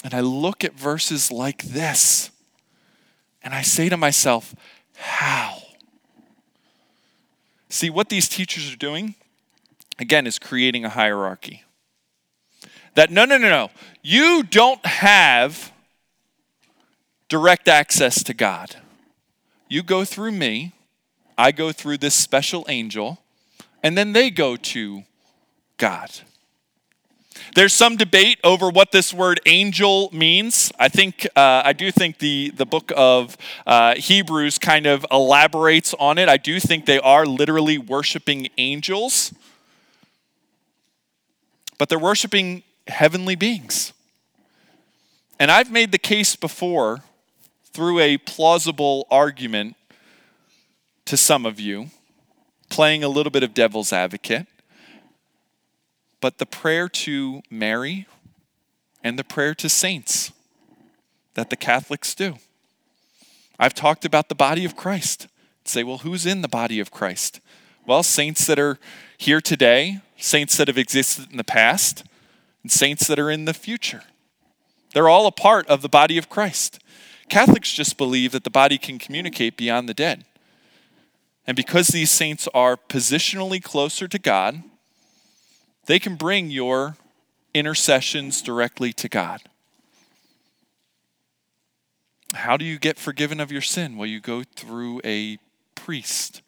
And 0.03 0.13
I 0.13 0.21
look 0.21 0.63
at 0.63 0.73
verses 0.73 1.31
like 1.31 1.63
this 1.63 2.31
and 3.41 3.53
I 3.53 3.61
say 3.61 3.89
to 3.89 3.97
myself, 3.97 4.55
how? 4.95 5.57
See, 7.69 7.89
what 7.89 8.09
these 8.09 8.27
teachers 8.27 8.71
are 8.71 8.77
doing, 8.77 9.15
again, 9.97 10.25
is 10.27 10.39
creating 10.39 10.85
a 10.85 10.89
hierarchy. 10.89 11.63
That 12.95 13.11
no, 13.11 13.25
no, 13.25 13.37
no, 13.37 13.49
no, 13.49 13.69
you 14.01 14.43
don't 14.43 14.83
have 14.85 15.71
direct 17.27 17.67
access 17.67 18.23
to 18.23 18.33
God. 18.33 18.75
you 19.69 19.83
go 19.83 20.03
through 20.03 20.31
me, 20.31 20.73
I 21.37 21.51
go 21.51 21.71
through 21.71 21.99
this 21.99 22.15
special 22.15 22.65
angel, 22.67 23.19
and 23.83 23.97
then 23.97 24.13
they 24.13 24.29
go 24.31 24.55
to 24.57 25.03
God. 25.77 26.09
There's 27.55 27.73
some 27.73 27.95
debate 27.95 28.39
over 28.43 28.69
what 28.69 28.91
this 28.91 29.13
word 29.13 29.39
angel 29.45 30.09
means. 30.13 30.71
I 30.77 30.87
think, 30.87 31.25
uh, 31.35 31.63
I 31.65 31.73
do 31.73 31.91
think 31.91 32.19
the, 32.19 32.51
the 32.55 32.65
book 32.65 32.91
of 32.95 33.37
uh, 33.65 33.95
Hebrews 33.95 34.57
kind 34.59 34.85
of 34.85 35.05
elaborates 35.11 35.93
on 35.99 36.17
it. 36.17 36.29
I 36.29 36.37
do 36.37 36.59
think 36.59 36.85
they 36.85 36.99
are 36.99 37.25
literally 37.25 37.77
worshiping 37.77 38.49
angels, 38.57 39.33
but 41.77 41.89
they're 41.89 41.97
worshiping 41.97 42.63
heavenly 42.87 43.35
beings. 43.35 43.93
And 45.39 45.49
I've 45.49 45.71
made 45.71 45.91
the 45.91 45.97
case 45.97 46.35
before 46.35 47.01
through 47.71 47.99
a 47.99 48.17
plausible 48.17 49.07
argument 49.09 49.75
to 51.05 51.17
some 51.17 51.45
of 51.45 51.59
you, 51.59 51.89
playing 52.69 53.03
a 53.03 53.07
little 53.07 53.31
bit 53.31 53.41
of 53.41 53.53
devil's 53.53 53.91
advocate 53.91 54.47
but 56.21 56.37
the 56.37 56.45
prayer 56.45 56.89
to 56.89 57.41
Mary 57.49 58.07
and 59.03 59.17
the 59.17 59.23
prayer 59.23 59.55
to 59.55 59.69
saints 59.69 60.31
that 61.33 61.49
the 61.49 61.55
Catholics 61.55 62.13
do. 62.13 62.35
I've 63.57 63.73
talked 63.73 64.05
about 64.05 64.29
the 64.29 64.35
body 64.35 64.65
of 64.65 64.75
Christ. 64.75 65.27
Say, 65.65 65.83
well, 65.83 65.99
who's 65.99 66.25
in 66.25 66.41
the 66.41 66.47
body 66.47 66.79
of 66.79 66.91
Christ? 66.91 67.39
Well, 67.85 68.03
saints 68.03 68.45
that 68.47 68.59
are 68.59 68.79
here 69.17 69.41
today, 69.41 70.01
saints 70.17 70.57
that 70.57 70.67
have 70.67 70.77
existed 70.77 71.31
in 71.31 71.37
the 71.37 71.43
past, 71.43 72.03
and 72.63 72.71
saints 72.71 73.07
that 73.07 73.19
are 73.19 73.29
in 73.29 73.45
the 73.45 73.53
future. 73.53 74.03
They're 74.93 75.09
all 75.09 75.27
a 75.27 75.31
part 75.31 75.67
of 75.67 75.81
the 75.81 75.89
body 75.89 76.17
of 76.17 76.29
Christ. 76.29 76.79
Catholics 77.29 77.71
just 77.71 77.97
believe 77.97 78.31
that 78.31 78.43
the 78.43 78.49
body 78.49 78.77
can 78.77 78.97
communicate 78.97 79.55
beyond 79.55 79.87
the 79.87 79.93
dead. 79.93 80.25
And 81.45 81.55
because 81.55 81.87
these 81.87 82.11
saints 82.11 82.47
are 82.53 82.75
positionally 82.75 83.61
closer 83.63 84.07
to 84.07 84.19
God, 84.19 84.63
they 85.89 85.97
can 85.97 86.13
bring 86.13 86.51
your 86.51 86.97
intercessions 87.51 88.43
directly 88.43 88.93
to 88.93 89.09
God. 89.09 89.41
How 92.35 92.57
do 92.57 92.63
you 92.63 92.77
get 92.77 92.99
forgiven 92.99 93.39
of 93.39 93.51
your 93.51 93.63
sin? 93.63 93.97
Well, 93.97 94.05
you 94.05 94.19
go 94.19 94.43
through 94.55 95.01
a 95.03 95.39
priest 95.73 96.43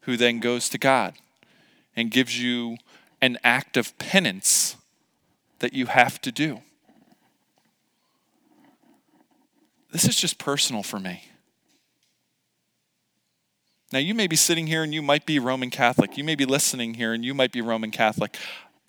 who 0.00 0.16
then 0.16 0.40
goes 0.40 0.70
to 0.70 0.78
God 0.78 1.16
and 1.94 2.10
gives 2.10 2.42
you 2.42 2.78
an 3.20 3.36
act 3.44 3.76
of 3.76 3.98
penance 3.98 4.76
that 5.58 5.74
you 5.74 5.84
have 5.84 6.18
to 6.22 6.32
do. 6.32 6.62
This 9.92 10.08
is 10.08 10.16
just 10.16 10.38
personal 10.38 10.82
for 10.82 10.98
me. 10.98 11.24
Now, 13.92 14.00
you 14.00 14.14
may 14.14 14.26
be 14.26 14.36
sitting 14.36 14.66
here 14.66 14.82
and 14.82 14.92
you 14.92 15.00
might 15.00 15.26
be 15.26 15.38
Roman 15.38 15.70
Catholic. 15.70 16.16
You 16.16 16.24
may 16.24 16.34
be 16.34 16.44
listening 16.44 16.94
here 16.94 17.12
and 17.12 17.24
you 17.24 17.34
might 17.34 17.52
be 17.52 17.60
Roman 17.60 17.90
Catholic. 17.90 18.36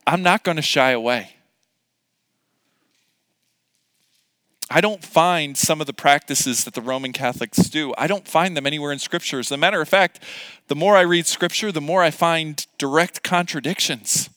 I'm 0.08 0.24
not 0.24 0.44
going 0.44 0.56
to 0.56 0.64
shy 0.64 0.92
away. 0.92 1.34
I 4.70 4.82
don't 4.82 5.04
find 5.04 5.56
some 5.56 5.80
of 5.80 5.88
the 5.88 5.94
practices 5.94 6.66
that 6.66 6.74
the 6.74 6.82
Roman 6.82 7.14
Catholics 7.14 7.70
do, 7.70 7.94
I 7.98 8.08
don't 8.08 8.28
find 8.28 8.58
them 8.58 8.68
anywhere 8.68 8.92
in 8.92 9.00
Scripture. 9.00 9.40
As 9.40 9.52
a 9.52 9.56
matter 9.56 9.80
of 9.80 9.88
fact, 9.88 10.22
the 10.68 10.76
more 10.76 10.98
I 10.98 11.02
read 11.02 11.26
Scripture, 11.26 11.72
the 11.72 11.80
more 11.80 12.04
I 12.04 12.12
find 12.12 12.66
direct 12.78 13.24
contradictions. 13.24 14.30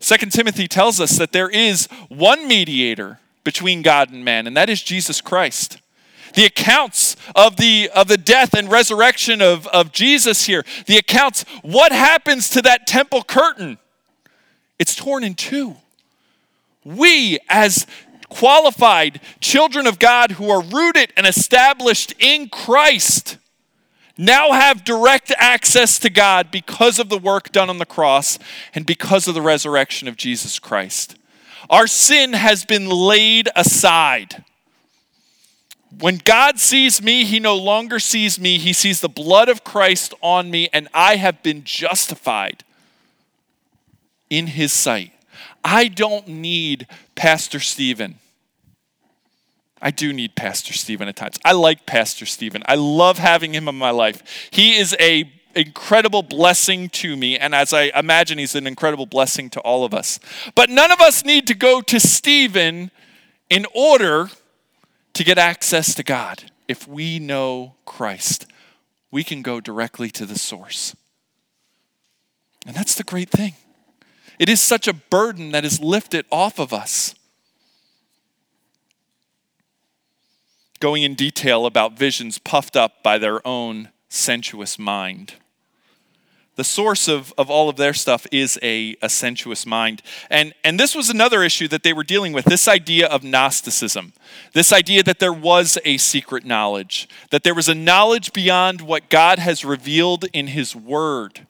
Second 0.00 0.32
Timothy 0.32 0.68
tells 0.68 1.00
us 1.00 1.16
that 1.16 1.32
there 1.32 1.48
is 1.48 1.86
one 2.08 2.46
mediator 2.46 3.20
between 3.42 3.80
God 3.80 4.10
and 4.10 4.22
man, 4.22 4.46
and 4.46 4.56
that 4.56 4.68
is 4.68 4.82
Jesus 4.82 5.22
Christ 5.22 5.80
the 6.34 6.44
accounts 6.44 7.09
of 7.34 7.56
the 7.56 7.90
of 7.94 8.08
the 8.08 8.16
death 8.16 8.54
and 8.54 8.70
resurrection 8.70 9.40
of, 9.40 9.66
of 9.68 9.92
jesus 9.92 10.46
here. 10.46 10.64
The 10.86 10.96
accounts 10.96 11.44
what 11.62 11.92
happens 11.92 12.48
to 12.50 12.62
that 12.62 12.86
temple 12.86 13.22
curtain? 13.22 13.78
It's 14.78 14.94
torn 14.94 15.24
in 15.24 15.34
two. 15.34 15.76
We 16.84 17.38
as 17.48 17.86
qualified 18.28 19.20
children 19.40 19.86
of 19.86 19.98
god 19.98 20.32
who 20.32 20.50
are 20.50 20.62
rooted 20.62 21.12
and 21.16 21.26
established 21.26 22.14
in 22.20 22.48
christ 22.48 23.36
now 24.16 24.52
have 24.52 24.84
direct 24.84 25.32
access 25.36 25.98
to 25.98 26.08
god 26.08 26.50
because 26.50 27.00
of 27.00 27.08
the 27.08 27.18
work 27.18 27.50
done 27.50 27.68
on 27.68 27.78
the 27.78 27.86
cross 27.86 28.38
and 28.72 28.86
because 28.86 29.26
of 29.26 29.34
the 29.34 29.42
resurrection 29.42 30.06
of 30.06 30.16
jesus 30.16 30.58
christ. 30.58 31.16
Our 31.68 31.86
sin 31.86 32.32
has 32.32 32.64
been 32.64 32.88
laid 32.88 33.48
aside 33.54 34.44
when 35.98 36.20
God 36.24 36.58
sees 36.60 37.02
me, 37.02 37.24
he 37.24 37.40
no 37.40 37.56
longer 37.56 37.98
sees 37.98 38.38
me. 38.38 38.58
He 38.58 38.72
sees 38.72 39.00
the 39.00 39.08
blood 39.08 39.48
of 39.48 39.64
Christ 39.64 40.14
on 40.22 40.50
me, 40.50 40.68
and 40.72 40.88
I 40.94 41.16
have 41.16 41.42
been 41.42 41.64
justified 41.64 42.64
in 44.28 44.48
his 44.48 44.72
sight. 44.72 45.12
I 45.64 45.88
don't 45.88 46.28
need 46.28 46.86
Pastor 47.16 47.60
Stephen. 47.60 48.18
I 49.82 49.90
do 49.90 50.12
need 50.12 50.36
Pastor 50.36 50.72
Stephen 50.72 51.08
at 51.08 51.16
times. 51.16 51.38
I 51.44 51.52
like 51.52 51.86
Pastor 51.86 52.26
Stephen. 52.26 52.62
I 52.66 52.76
love 52.76 53.18
having 53.18 53.54
him 53.54 53.66
in 53.66 53.74
my 53.74 53.90
life. 53.90 54.48
He 54.50 54.76
is 54.76 54.94
a 55.00 55.30
incredible 55.56 56.22
blessing 56.22 56.88
to 56.88 57.16
me 57.16 57.36
and 57.36 57.56
as 57.56 57.72
I 57.72 57.90
imagine 57.96 58.38
he's 58.38 58.54
an 58.54 58.68
incredible 58.68 59.06
blessing 59.06 59.50
to 59.50 59.60
all 59.60 59.84
of 59.84 59.92
us. 59.92 60.20
But 60.54 60.70
none 60.70 60.92
of 60.92 61.00
us 61.00 61.24
need 61.24 61.48
to 61.48 61.54
go 61.54 61.80
to 61.80 61.98
Stephen 61.98 62.92
in 63.48 63.66
order 63.74 64.30
to 65.14 65.24
get 65.24 65.38
access 65.38 65.94
to 65.94 66.02
God, 66.02 66.50
if 66.68 66.86
we 66.86 67.18
know 67.18 67.74
Christ, 67.84 68.46
we 69.10 69.24
can 69.24 69.42
go 69.42 69.60
directly 69.60 70.10
to 70.10 70.24
the 70.24 70.38
source. 70.38 70.94
And 72.66 72.76
that's 72.76 72.94
the 72.94 73.04
great 73.04 73.30
thing. 73.30 73.54
It 74.38 74.48
is 74.48 74.60
such 74.60 74.88
a 74.88 74.92
burden 74.92 75.52
that 75.52 75.64
is 75.64 75.80
lifted 75.80 76.24
off 76.30 76.58
of 76.58 76.72
us. 76.72 77.14
Going 80.78 81.02
in 81.02 81.14
detail 81.14 81.66
about 81.66 81.98
visions 81.98 82.38
puffed 82.38 82.76
up 82.76 83.02
by 83.02 83.18
their 83.18 83.46
own 83.46 83.90
sensuous 84.08 84.78
mind 84.78 85.34
the 86.60 86.64
source 86.64 87.08
of, 87.08 87.32
of 87.38 87.48
all 87.48 87.70
of 87.70 87.76
their 87.76 87.94
stuff 87.94 88.26
is 88.30 88.58
a, 88.62 88.94
a 89.00 89.08
sensuous 89.08 89.64
mind. 89.64 90.02
And, 90.28 90.52
and 90.62 90.78
this 90.78 90.94
was 90.94 91.08
another 91.08 91.42
issue 91.42 91.68
that 91.68 91.82
they 91.82 91.94
were 91.94 92.04
dealing 92.04 92.34
with 92.34 92.44
this 92.44 92.68
idea 92.68 93.06
of 93.06 93.24
Gnosticism, 93.24 94.12
this 94.52 94.70
idea 94.70 95.02
that 95.04 95.20
there 95.20 95.32
was 95.32 95.78
a 95.86 95.96
secret 95.96 96.44
knowledge, 96.44 97.08
that 97.30 97.44
there 97.44 97.54
was 97.54 97.70
a 97.70 97.74
knowledge 97.74 98.34
beyond 98.34 98.82
what 98.82 99.08
God 99.08 99.38
has 99.38 99.64
revealed 99.64 100.26
in 100.34 100.48
His 100.48 100.76
Word 100.76 101.46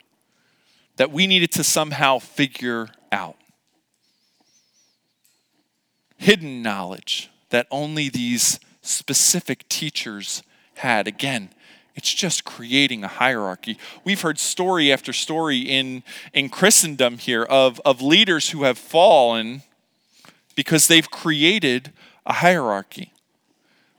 that 0.94 1.11
we 1.11 1.26
needed 1.26 1.50
to 1.54 1.64
somehow 1.64 2.20
figure 2.20 2.86
out. 3.11 3.34
Hidden 6.18 6.62
knowledge 6.62 7.32
that 7.48 7.66
only 7.72 8.11
these 8.11 8.61
specific 8.80 9.68
teachers 9.68 10.44
had. 10.74 11.08
Again, 11.08 11.50
it's 11.97 12.12
just 12.12 12.45
creating 12.45 13.05
a 13.05 13.09
hierarchy. 13.09 13.78
We've 14.05 14.20
heard 14.20 14.38
story 14.38 14.93
after 14.93 15.12
story 15.12 15.59
in, 15.59 16.03
in 16.32 16.49
Christendom 16.49 17.18
here 17.18 17.43
of, 17.43 17.80
of 17.84 18.01
leaders 18.01 18.51
who 18.51 18.62
have 18.62 18.78
fallen 18.78 19.62
because 20.55 20.88
they've 20.88 21.11
created 21.11 21.93
a 22.24 22.34
hierarchy. 22.34 23.12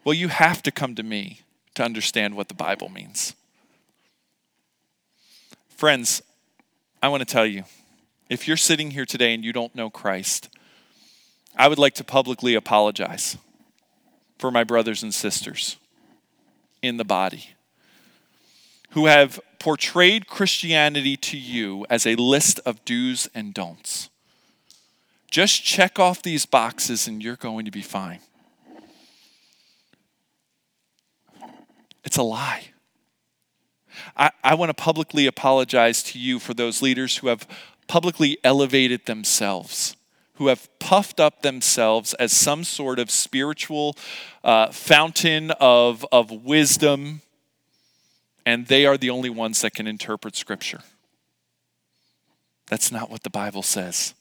Well, 0.03 0.13
you 0.13 0.29
have 0.29 0.63
to 0.63 0.71
come 0.71 0.95
to 0.95 1.03
me 1.03 1.41
to 1.75 1.83
understand 1.83 2.35
what 2.35 2.47
the 2.47 2.53
Bible 2.53 2.89
means. 2.89 3.35
Friends, 5.69 6.21
I 7.03 7.09
want 7.09 7.21
to 7.21 7.31
tell 7.31 7.45
you 7.45 7.63
if 8.29 8.47
you're 8.47 8.57
sitting 8.57 8.91
here 8.91 9.05
today 9.05 9.33
and 9.33 9.43
you 9.43 9.51
don't 9.51 9.75
know 9.75 9.89
Christ, 9.89 10.49
I 11.57 11.67
would 11.67 11.79
like 11.79 11.95
to 11.95 12.03
publicly 12.03 12.55
apologize 12.55 13.37
for 14.37 14.49
my 14.49 14.63
brothers 14.63 15.03
and 15.03 15.13
sisters 15.13 15.77
in 16.81 16.97
the 16.97 17.03
body 17.03 17.55
who 18.91 19.05
have 19.05 19.39
portrayed 19.59 20.27
Christianity 20.27 21.15
to 21.17 21.37
you 21.37 21.85
as 21.89 22.05
a 22.05 22.15
list 22.15 22.59
of 22.65 22.83
do's 22.85 23.29
and 23.33 23.53
don'ts. 23.53 24.09
Just 25.29 25.63
check 25.63 25.97
off 25.97 26.21
these 26.21 26.45
boxes 26.45 27.07
and 27.07 27.23
you're 27.23 27.37
going 27.37 27.65
to 27.65 27.71
be 27.71 27.81
fine. 27.81 28.19
It's 32.03 32.17
a 32.17 32.23
lie. 32.23 32.65
I, 34.17 34.31
I 34.43 34.55
want 34.55 34.69
to 34.69 34.73
publicly 34.73 35.25
apologize 35.25 36.03
to 36.03 36.19
you 36.19 36.39
for 36.39 36.53
those 36.53 36.81
leaders 36.81 37.17
who 37.17 37.27
have 37.27 37.47
publicly 37.87 38.37
elevated 38.43 39.05
themselves, 39.05 39.95
who 40.35 40.47
have 40.47 40.67
puffed 40.79 41.19
up 41.19 41.43
themselves 41.43 42.13
as 42.15 42.31
some 42.31 42.63
sort 42.63 42.99
of 42.99 43.11
spiritual 43.11 43.95
uh, 44.43 44.71
fountain 44.71 45.51
of, 45.59 46.05
of 46.11 46.31
wisdom 46.31 47.21
and 48.45 48.67
they 48.67 48.85
are 48.85 48.97
the 48.97 49.09
only 49.09 49.29
ones 49.29 49.61
that 49.61 49.73
can 49.73 49.87
interpret 49.87 50.35
Scripture. 50.35 50.81
That's 52.67 52.91
not 52.91 53.09
what 53.09 53.23
the 53.23 53.29
Bible 53.29 53.63
says. 53.63 54.13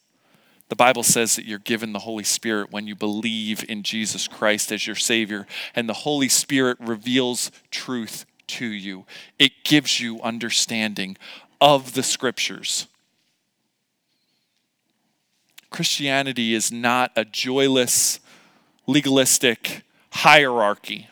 The 0.69 0.77
Bible 0.77 1.03
says 1.03 1.37
that 1.37 1.47
you're 1.47 1.59
given 1.59 1.93
the 1.93 2.01
Holy 2.01 2.25
Spirit 2.25 2.71
when 2.71 2.87
you 2.87 2.95
believe 2.95 3.65
in 3.69 3.83
Jesus 3.83 4.29
Christ 4.29 4.71
as 4.71 4.87
your 4.87 4.97
Savior, 4.97 5.47
and 5.75 5.89
the 5.89 5.95
Holy 5.95 6.29
Spirit 6.29 6.79
reveals 6.81 7.51
truth 7.71 8.25
to 8.49 8.67
you. 8.67 9.05
It 9.39 9.53
gives 9.65 10.01
you 10.01 10.21
understanding 10.23 11.17
of 11.61 11.95
the 11.95 12.03
Scriptures. 12.03 12.87
Christianity 15.71 16.55
is 16.55 16.71
not 16.73 17.13
a 17.17 17.25
joyless, 17.25 18.21
legalistic 18.87 19.83
hierarchy. 20.11 21.09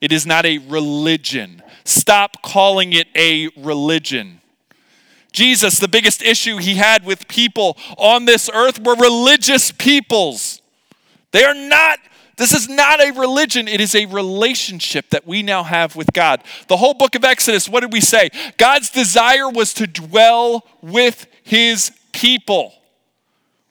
It 0.00 0.12
is 0.12 0.26
not 0.26 0.46
a 0.46 0.58
religion. 0.58 1.62
Stop 1.88 2.42
calling 2.42 2.92
it 2.92 3.08
a 3.16 3.48
religion. 3.56 4.42
Jesus, 5.32 5.78
the 5.78 5.88
biggest 5.88 6.20
issue 6.20 6.58
he 6.58 6.74
had 6.74 7.02
with 7.06 7.28
people 7.28 7.78
on 7.96 8.26
this 8.26 8.50
earth 8.52 8.78
were 8.84 8.94
religious 8.94 9.72
peoples. 9.72 10.60
They 11.30 11.44
are 11.44 11.54
not, 11.54 11.98
this 12.36 12.52
is 12.52 12.68
not 12.68 13.00
a 13.00 13.12
religion, 13.12 13.68
it 13.68 13.80
is 13.80 13.94
a 13.94 14.04
relationship 14.04 15.08
that 15.10 15.26
we 15.26 15.42
now 15.42 15.62
have 15.62 15.96
with 15.96 16.12
God. 16.12 16.42
The 16.66 16.76
whole 16.76 16.92
book 16.92 17.14
of 17.14 17.24
Exodus, 17.24 17.70
what 17.70 17.80
did 17.80 17.92
we 17.92 18.02
say? 18.02 18.28
God's 18.58 18.90
desire 18.90 19.48
was 19.48 19.72
to 19.74 19.86
dwell 19.86 20.66
with 20.82 21.26
his 21.42 21.90
people. 22.12 22.74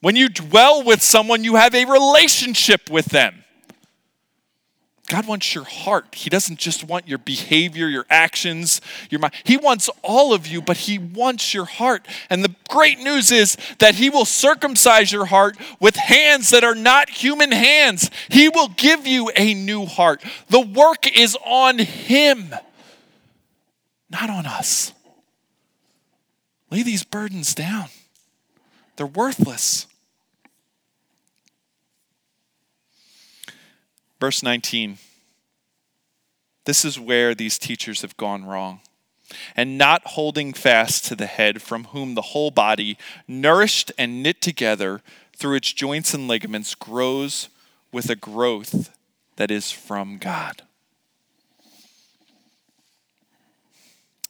When 0.02 0.16
you 0.16 0.30
dwell 0.30 0.84
with 0.84 1.04
someone, 1.04 1.44
you 1.44 1.54
have 1.54 1.76
a 1.76 1.86
relationship 1.86 2.90
with 2.90 3.06
them. 3.06 3.44
God 5.08 5.26
wants 5.26 5.56
your 5.56 5.64
heart. 5.64 6.16
He 6.16 6.30
doesn't 6.30 6.60
just 6.60 6.84
want 6.84 7.08
your 7.08 7.18
behavior, 7.18 7.88
your 7.88 8.06
actions, 8.10 8.82
your 9.10 9.20
mind. 9.20 9.34
He 9.46 9.56
wants 9.56 9.90
all 10.04 10.34
of 10.34 10.46
you, 10.46 10.62
but 10.62 10.76
He 10.76 11.00
wants 11.00 11.54
your 11.54 11.64
heart. 11.64 12.06
And 12.30 12.44
the 12.44 12.54
great 12.70 13.00
news 13.00 13.32
is 13.32 13.56
that 13.80 13.96
He 13.96 14.10
will 14.10 14.26
circumcise 14.26 15.12
your 15.12 15.26
heart 15.26 15.58
with 15.80 15.96
hands 15.96 16.50
that 16.50 16.66
are 16.66 16.76
not 16.76 17.10
human 17.10 17.54
hands. 17.54 18.12
He 18.30 18.50
will 18.50 18.68
give 18.68 19.08
you 19.08 19.32
a 19.38 19.54
new 19.54 19.86
heart. 19.86 20.22
The 20.50 20.60
work 20.60 21.08
is 21.18 21.38
on 21.46 21.80
Him, 21.80 22.54
not 24.10 24.30
on 24.30 24.46
us. 24.46 24.92
Lay 26.70 26.84
these 26.84 27.06
burdens 27.06 27.56
down, 27.56 27.86
they're 28.98 29.08
worthless. 29.08 29.88
Verse 34.20 34.42
19. 34.42 34.98
This 36.66 36.84
is 36.84 37.00
where 37.00 37.34
these 37.34 37.58
teachers 37.58 38.02
have 38.02 38.18
gone 38.18 38.46
wrong. 38.46 38.82
And 39.56 39.78
not 39.78 40.02
holding 40.06 40.54
fast 40.54 41.06
to 41.06 41.16
the 41.16 41.26
head, 41.26 41.62
from 41.62 41.86
whom 41.86 42.16
the 42.16 42.22
whole 42.22 42.52
body, 42.52 42.98
nourished 43.28 43.92
and 43.98 44.24
knit 44.24 44.42
together 44.42 45.02
through 45.36 45.56
its 45.56 45.74
joints 45.74 46.14
and 46.14 46.28
ligaments, 46.28 46.76
grows 46.76 47.50
with 47.92 48.10
a 48.10 48.16
growth 48.16 48.96
that 49.36 49.52
is 49.52 49.72
from 49.72 50.18
God. 50.18 50.62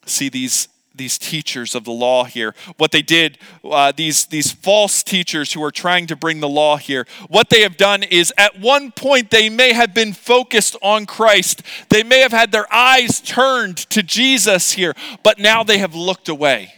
See, 0.04 0.28
these 0.28 0.68
these 0.98 1.16
teachers 1.18 1.74
of 1.74 1.84
the 1.84 1.92
law 1.92 2.24
here. 2.24 2.54
What 2.76 2.92
they 2.92 3.02
did, 3.02 3.38
uh, 3.64 3.92
these, 3.96 4.26
these 4.26 4.52
false 4.52 5.02
teachers 5.02 5.52
who 5.52 5.62
are 5.62 5.70
trying 5.70 6.06
to 6.08 6.16
bring 6.16 6.40
the 6.40 6.48
law 6.48 6.76
here, 6.76 7.06
what 7.28 7.48
they 7.48 7.62
have 7.62 7.76
done 7.76 8.02
is 8.02 8.32
at 8.36 8.60
one 8.60 8.92
point 8.92 9.30
they 9.30 9.48
may 9.48 9.72
have 9.72 9.94
been 9.94 10.12
focused 10.12 10.76
on 10.82 11.06
Christ. 11.06 11.62
They 11.88 12.02
may 12.02 12.20
have 12.20 12.32
had 12.32 12.52
their 12.52 12.72
eyes 12.72 13.20
turned 13.20 13.78
to 13.90 14.02
Jesus 14.02 14.72
here, 14.72 14.94
but 15.22 15.38
now 15.38 15.62
they 15.62 15.78
have 15.78 15.94
looked 15.94 16.28
away 16.28 16.74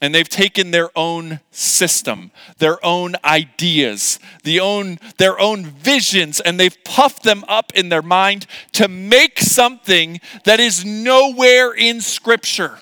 and 0.00 0.14
they've 0.14 0.28
taken 0.28 0.70
their 0.70 0.90
own 0.96 1.40
system, 1.50 2.30
their 2.58 2.84
own 2.84 3.16
ideas, 3.24 4.18
the 4.44 4.58
own, 4.58 4.98
their 5.18 5.38
own 5.38 5.64
visions, 5.64 6.40
and 6.40 6.58
they've 6.58 6.82
puffed 6.84 7.22
them 7.22 7.44
up 7.48 7.72
in 7.74 7.90
their 7.90 8.02
mind 8.02 8.46
to 8.72 8.88
make 8.88 9.38
something 9.38 10.20
that 10.44 10.58
is 10.58 10.84
nowhere 10.84 11.72
in 11.72 12.00
Scripture 12.00 12.78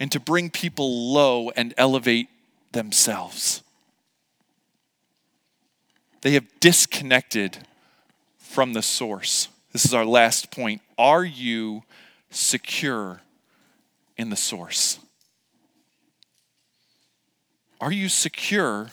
and 0.00 0.10
to 0.10 0.18
bring 0.18 0.48
people 0.50 1.12
low 1.12 1.50
and 1.50 1.74
elevate 1.76 2.28
themselves. 2.72 3.62
They 6.22 6.32
have 6.32 6.46
disconnected 6.60 7.58
from 8.38 8.72
the 8.72 8.82
source. 8.82 9.48
This 9.72 9.84
is 9.84 9.92
our 9.92 10.06
last 10.06 10.50
point. 10.50 10.80
Are 10.96 11.24
you 11.24 11.82
secure 12.30 13.20
in 14.16 14.30
the 14.30 14.36
source? 14.36 14.98
Are 17.82 17.90
you 17.90 18.08
secure? 18.08 18.90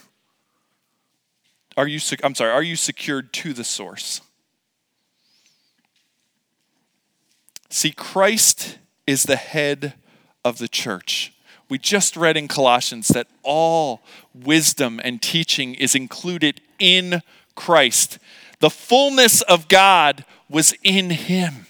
Are 1.77 1.87
you, 1.87 1.99
I'm 2.23 2.33
sorry, 2.33 2.51
are 2.51 2.63
you 2.63 2.75
secured 2.75 3.31
to 3.33 3.53
the 3.53 3.63
source? 3.63 4.21
See, 7.69 7.91
Christ 7.91 8.79
is 9.05 9.23
the 9.23 9.35
head 9.35 9.93
of 10.43 10.57
the 10.57 10.67
church. 10.67 11.33
We 11.69 11.77
just 11.77 12.17
read 12.17 12.35
in 12.35 12.47
Colossians 12.47 13.09
that 13.09 13.27
all 13.43 14.01
wisdom 14.33 14.99
and 15.03 15.21
teaching 15.21 15.75
is 15.75 15.93
included 15.93 16.59
in 16.79 17.21
Christ. 17.53 18.17
The 18.59 18.71
fullness 18.71 19.43
of 19.43 19.67
God 19.67 20.25
was 20.49 20.73
in 20.83 21.11
him 21.11 21.67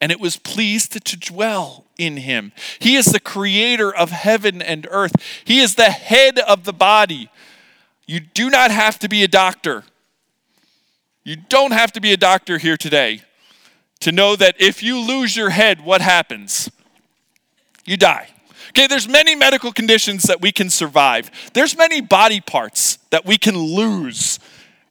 and 0.00 0.12
it 0.12 0.20
was 0.20 0.36
pleased 0.36 1.04
to 1.04 1.16
dwell 1.16 1.86
in 2.00 2.18
him. 2.18 2.52
He 2.78 2.96
is 2.96 3.06
the 3.06 3.20
creator 3.20 3.94
of 3.94 4.10
heaven 4.10 4.62
and 4.62 4.86
earth, 4.90 5.12
he 5.44 5.60
is 5.60 5.74
the 5.74 5.90
head 5.90 6.38
of 6.38 6.64
the 6.64 6.72
body. 6.72 7.30
You 8.06 8.20
do 8.20 8.50
not 8.50 8.70
have 8.70 8.98
to 9.00 9.08
be 9.08 9.22
a 9.22 9.28
doctor. 9.28 9.84
You 11.22 11.36
don't 11.36 11.72
have 11.72 11.92
to 11.92 12.00
be 12.00 12.12
a 12.12 12.16
doctor 12.16 12.58
here 12.58 12.76
today 12.76 13.22
to 14.00 14.10
know 14.10 14.34
that 14.34 14.56
if 14.58 14.82
you 14.82 14.98
lose 14.98 15.36
your 15.36 15.50
head, 15.50 15.84
what 15.84 16.00
happens? 16.00 16.70
You 17.84 17.96
die. 17.96 18.28
Okay, 18.70 18.86
there's 18.86 19.08
many 19.08 19.34
medical 19.34 19.72
conditions 19.72 20.24
that 20.24 20.40
we 20.40 20.52
can 20.52 20.70
survive. 20.70 21.30
There's 21.54 21.76
many 21.76 22.00
body 22.00 22.40
parts 22.40 22.98
that 23.10 23.26
we 23.26 23.36
can 23.36 23.56
lose 23.56 24.38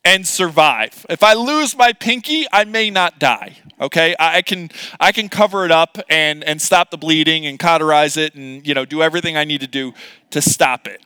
and 0.03 0.27
survive. 0.27 1.05
If 1.09 1.23
I 1.23 1.33
lose 1.33 1.75
my 1.77 1.93
pinky, 1.93 2.45
I 2.51 2.63
may 2.63 2.89
not 2.89 3.19
die. 3.19 3.57
Okay, 3.81 4.15
I 4.19 4.41
can 4.41 4.69
I 4.99 5.11
can 5.11 5.29
cover 5.29 5.65
it 5.65 5.71
up 5.71 5.97
and 6.09 6.43
and 6.43 6.61
stop 6.61 6.91
the 6.91 6.97
bleeding 6.97 7.45
and 7.45 7.57
cauterize 7.57 8.17
it 8.17 8.35
and 8.35 8.65
you 8.67 8.73
know 8.73 8.85
do 8.85 9.01
everything 9.01 9.37
I 9.37 9.45
need 9.45 9.61
to 9.61 9.67
do 9.67 9.93
to 10.31 10.41
stop 10.41 10.87
it. 10.87 11.01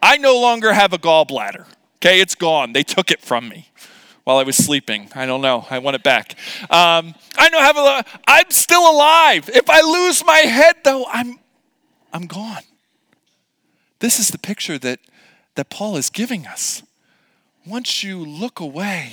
I 0.00 0.16
no 0.16 0.38
longer 0.38 0.72
have 0.72 0.92
a 0.92 0.98
gallbladder. 0.98 1.66
Okay, 1.96 2.20
it's 2.20 2.34
gone. 2.34 2.72
They 2.72 2.82
took 2.82 3.10
it 3.10 3.20
from 3.20 3.48
me 3.48 3.70
while 4.24 4.38
I 4.38 4.42
was 4.42 4.56
sleeping. 4.56 5.10
I 5.14 5.26
don't 5.26 5.40
know. 5.40 5.66
I 5.68 5.80
want 5.80 5.96
it 5.96 6.02
back. 6.02 6.36
Um, 6.70 7.14
I 7.36 7.48
know 7.50 7.60
have 7.60 7.76
a. 7.76 8.04
I'm 8.26 8.50
still 8.50 8.90
alive. 8.90 9.50
If 9.52 9.68
I 9.68 9.80
lose 9.80 10.24
my 10.24 10.38
head, 10.38 10.76
though, 10.84 11.04
I'm 11.06 11.38
I'm 12.12 12.26
gone. 12.26 12.62
This 13.98 14.18
is 14.18 14.28
the 14.28 14.38
picture 14.38 14.78
that 14.78 15.00
that 15.56 15.70
Paul 15.70 15.96
is 15.96 16.08
giving 16.08 16.46
us 16.46 16.82
once 17.68 18.02
you 18.02 18.24
look 18.24 18.60
away, 18.60 19.12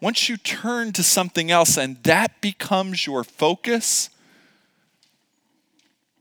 once 0.00 0.28
you 0.28 0.36
turn 0.36 0.92
to 0.92 1.02
something 1.02 1.50
else 1.50 1.76
and 1.76 2.02
that 2.02 2.40
becomes 2.40 3.06
your 3.06 3.24
focus, 3.24 4.10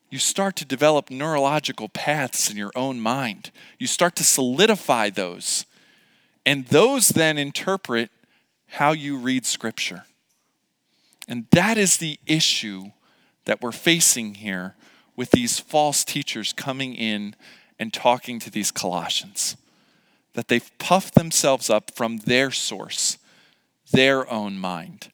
you 0.10 0.18
start 0.20 0.56
to 0.56 0.66
develop 0.66 1.10
neurological 1.10 1.90
paths 1.90 2.50
in 2.50 2.58
your 2.58 2.72
own 2.76 3.00
mind. 3.00 3.52
You 3.78 3.88
start 3.88 4.16
to 4.18 4.24
solidify 4.24 5.12
those. 5.12 5.66
And 6.46 6.66
those 6.68 7.10
then 7.10 7.38
interpret 7.38 8.10
how 8.68 8.92
you 8.92 9.18
read 9.18 9.46
Scripture. 9.46 10.06
And 11.28 11.46
that 11.52 11.78
is 11.78 11.98
the 11.98 12.20
issue 12.26 12.92
that 13.46 13.62
we're 13.62 13.72
facing 13.72 14.36
here 14.36 14.76
with 15.16 15.32
these 15.32 15.60
false 15.60 16.04
teachers 16.04 16.54
coming 16.54 16.96
in 16.96 17.36
and 17.78 17.94
talking 17.94 18.40
to 18.40 18.50
these 18.50 18.72
Colossians 18.72 19.56
that 20.34 20.48
they've 20.48 20.72
puffed 20.78 21.16
themselves 21.16 21.70
up 21.70 21.92
from 21.96 22.18
their 22.20 22.52
source, 22.52 23.18
their 23.92 24.30
own 24.32 24.58
mind. 24.58 25.12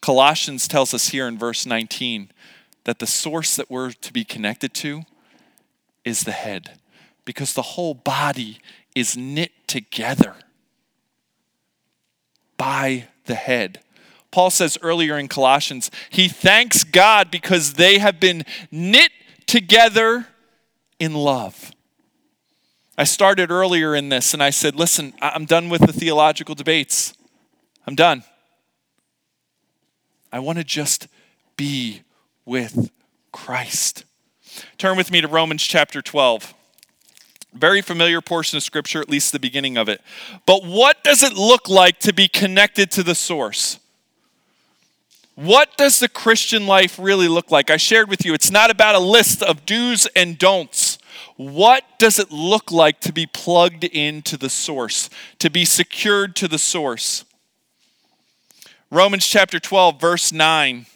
Colossians 0.00 0.68
tells 0.68 0.92
us 0.92 1.08
here 1.08 1.28
in 1.28 1.38
verse 1.38 1.64
19 1.64 2.30
that 2.84 2.98
the 2.98 3.06
source 3.06 3.56
that 3.56 3.70
we're 3.70 3.92
to 3.92 4.12
be 4.12 4.24
connected 4.24 4.74
to 4.74 5.02
is 6.04 6.24
the 6.24 6.32
head, 6.32 6.78
because 7.24 7.52
the 7.52 7.62
whole 7.62 7.94
body 7.94 8.58
is 8.94 9.16
knit 9.16 9.52
together 9.66 10.34
by 12.56 13.08
the 13.26 13.34
head. 13.34 13.80
Paul 14.30 14.50
says 14.50 14.78
earlier 14.82 15.18
in 15.18 15.28
Colossians, 15.28 15.90
he 16.10 16.28
thanks 16.28 16.84
God 16.84 17.30
because 17.30 17.74
they 17.74 17.98
have 17.98 18.18
been 18.18 18.44
knit 18.70 19.12
together 19.46 20.26
in 20.98 21.14
love. 21.14 21.72
I 22.96 23.04
started 23.04 23.50
earlier 23.50 23.94
in 23.94 24.10
this 24.10 24.34
and 24.34 24.42
I 24.42 24.50
said, 24.50 24.74
listen, 24.74 25.14
I'm 25.20 25.46
done 25.46 25.68
with 25.68 25.82
the 25.82 25.92
theological 25.92 26.54
debates. 26.54 27.14
I'm 27.86 27.94
done. 27.94 28.22
I 30.30 30.38
want 30.38 30.58
to 30.58 30.64
just 30.64 31.08
be 31.56 32.02
with 32.44 32.90
Christ. 33.32 34.04
Turn 34.78 34.96
with 34.96 35.10
me 35.10 35.20
to 35.20 35.28
Romans 35.28 35.62
chapter 35.62 36.02
12. 36.02 36.54
Very 37.54 37.82
familiar 37.82 38.20
portion 38.20 38.56
of 38.56 38.62
scripture, 38.62 39.00
at 39.00 39.08
least 39.08 39.32
the 39.32 39.38
beginning 39.38 39.76
of 39.76 39.88
it. 39.88 40.00
But 40.46 40.64
what 40.64 41.02
does 41.04 41.22
it 41.22 41.34
look 41.34 41.68
like 41.68 41.98
to 42.00 42.12
be 42.12 42.28
connected 42.28 42.90
to 42.92 43.02
the 43.02 43.14
source? 43.14 43.78
What 45.34 45.76
does 45.76 45.98
the 45.98 46.08
Christian 46.08 46.66
life 46.66 46.98
really 46.98 47.28
look 47.28 47.50
like? 47.50 47.70
I 47.70 47.78
shared 47.78 48.08
with 48.08 48.24
you, 48.24 48.34
it's 48.34 48.50
not 48.50 48.70
about 48.70 48.94
a 48.94 48.98
list 48.98 49.42
of 49.42 49.64
do's 49.64 50.06
and 50.14 50.38
don'ts. 50.38 50.91
What 51.36 51.84
does 51.98 52.18
it 52.18 52.30
look 52.30 52.70
like 52.70 53.00
to 53.00 53.12
be 53.12 53.26
plugged 53.26 53.84
into 53.84 54.36
the 54.36 54.50
source, 54.50 55.08
to 55.38 55.50
be 55.50 55.64
secured 55.64 56.36
to 56.36 56.48
the 56.48 56.58
source? 56.58 57.24
Romans 58.90 59.26
chapter 59.26 59.58
12, 59.58 60.00
verse 60.00 60.32
9. 60.32 60.86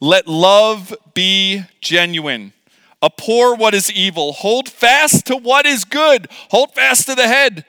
Let 0.00 0.28
love 0.28 0.94
be 1.14 1.64
genuine. 1.80 2.52
Abhor 3.02 3.54
what 3.56 3.74
is 3.74 3.90
evil. 3.90 4.32
Hold 4.32 4.68
fast 4.68 5.26
to 5.26 5.36
what 5.36 5.66
is 5.66 5.84
good. 5.84 6.28
Hold 6.50 6.74
fast 6.74 7.06
to 7.06 7.14
the 7.14 7.28
head. 7.28 7.64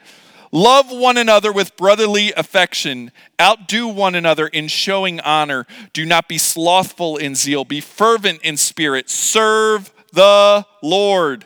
Love 0.52 0.90
one 0.90 1.18
another 1.18 1.52
with 1.52 1.78
brotherly 1.78 2.34
affection. 2.34 3.12
Outdo 3.40 3.88
one 3.88 4.16
another 4.16 4.48
in 4.48 4.68
showing 4.68 5.20
honor. 5.20 5.68
Do 5.94 6.06
not 6.06 6.28
be 6.28 6.40
slothful 6.40 7.18
in 7.18 7.36
zeal. 7.36 7.64
Be 7.64 7.82
fervent 7.82 8.42
in 8.42 8.58
spirit. 8.58 9.10
Serve 9.10 9.94
the 10.12 10.66
Lord. 10.82 11.46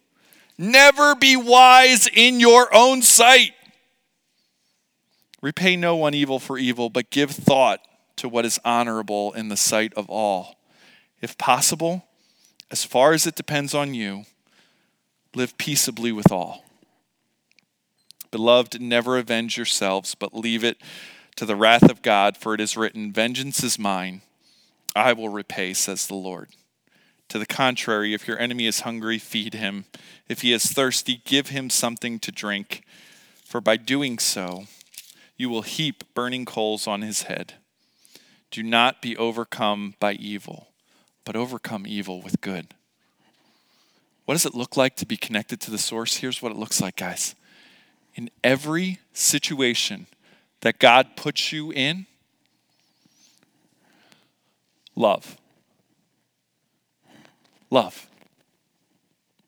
Never 0.61 1.15
be 1.15 1.35
wise 1.35 2.07
in 2.07 2.39
your 2.39 2.71
own 2.71 3.01
sight. 3.01 3.53
Repay 5.41 5.75
no 5.75 5.95
one 5.95 6.13
evil 6.13 6.37
for 6.37 6.55
evil, 6.59 6.91
but 6.91 7.09
give 7.09 7.31
thought 7.31 7.79
to 8.17 8.29
what 8.29 8.45
is 8.45 8.59
honorable 8.63 9.33
in 9.33 9.47
the 9.47 9.57
sight 9.57 9.91
of 9.95 10.07
all. 10.07 10.59
If 11.19 11.35
possible, 11.39 12.05
as 12.69 12.85
far 12.85 13.13
as 13.13 13.25
it 13.25 13.33
depends 13.33 13.73
on 13.73 13.95
you, 13.95 14.25
live 15.33 15.57
peaceably 15.57 16.11
with 16.11 16.31
all. 16.31 16.63
Beloved, 18.29 18.79
never 18.79 19.17
avenge 19.17 19.57
yourselves, 19.57 20.13
but 20.13 20.35
leave 20.35 20.63
it 20.63 20.77
to 21.37 21.45
the 21.45 21.55
wrath 21.55 21.89
of 21.89 22.03
God, 22.03 22.37
for 22.37 22.53
it 22.53 22.61
is 22.61 22.77
written, 22.77 23.11
Vengeance 23.11 23.63
is 23.63 23.79
mine, 23.79 24.21
I 24.95 25.13
will 25.13 25.29
repay, 25.29 25.73
says 25.73 26.05
the 26.05 26.13
Lord. 26.13 26.49
To 27.31 27.39
the 27.39 27.45
contrary, 27.45 28.13
if 28.13 28.27
your 28.27 28.37
enemy 28.37 28.65
is 28.67 28.81
hungry, 28.81 29.17
feed 29.17 29.53
him. 29.53 29.85
If 30.27 30.41
he 30.41 30.51
is 30.51 30.65
thirsty, 30.65 31.21
give 31.23 31.47
him 31.47 31.69
something 31.69 32.19
to 32.19 32.29
drink, 32.29 32.83
for 33.45 33.61
by 33.61 33.77
doing 33.77 34.19
so, 34.19 34.65
you 35.37 35.47
will 35.47 35.61
heap 35.61 36.03
burning 36.13 36.43
coals 36.43 36.87
on 36.87 37.03
his 37.03 37.23
head. 37.23 37.53
Do 38.51 38.61
not 38.63 39.01
be 39.01 39.15
overcome 39.15 39.93
by 39.97 40.11
evil, 40.15 40.71
but 41.23 41.37
overcome 41.37 41.87
evil 41.87 42.21
with 42.21 42.41
good. 42.41 42.73
What 44.25 44.33
does 44.33 44.45
it 44.45 44.53
look 44.53 44.75
like 44.75 44.97
to 44.97 45.05
be 45.05 45.15
connected 45.15 45.61
to 45.61 45.71
the 45.71 45.77
source? 45.77 46.17
Here's 46.17 46.41
what 46.41 46.51
it 46.51 46.57
looks 46.57 46.81
like, 46.81 46.97
guys. 46.97 47.33
In 48.13 48.29
every 48.43 48.99
situation 49.13 50.07
that 50.59 50.79
God 50.79 51.15
puts 51.15 51.53
you 51.53 51.71
in, 51.71 52.07
love. 54.97 55.37
Love. 57.71 58.07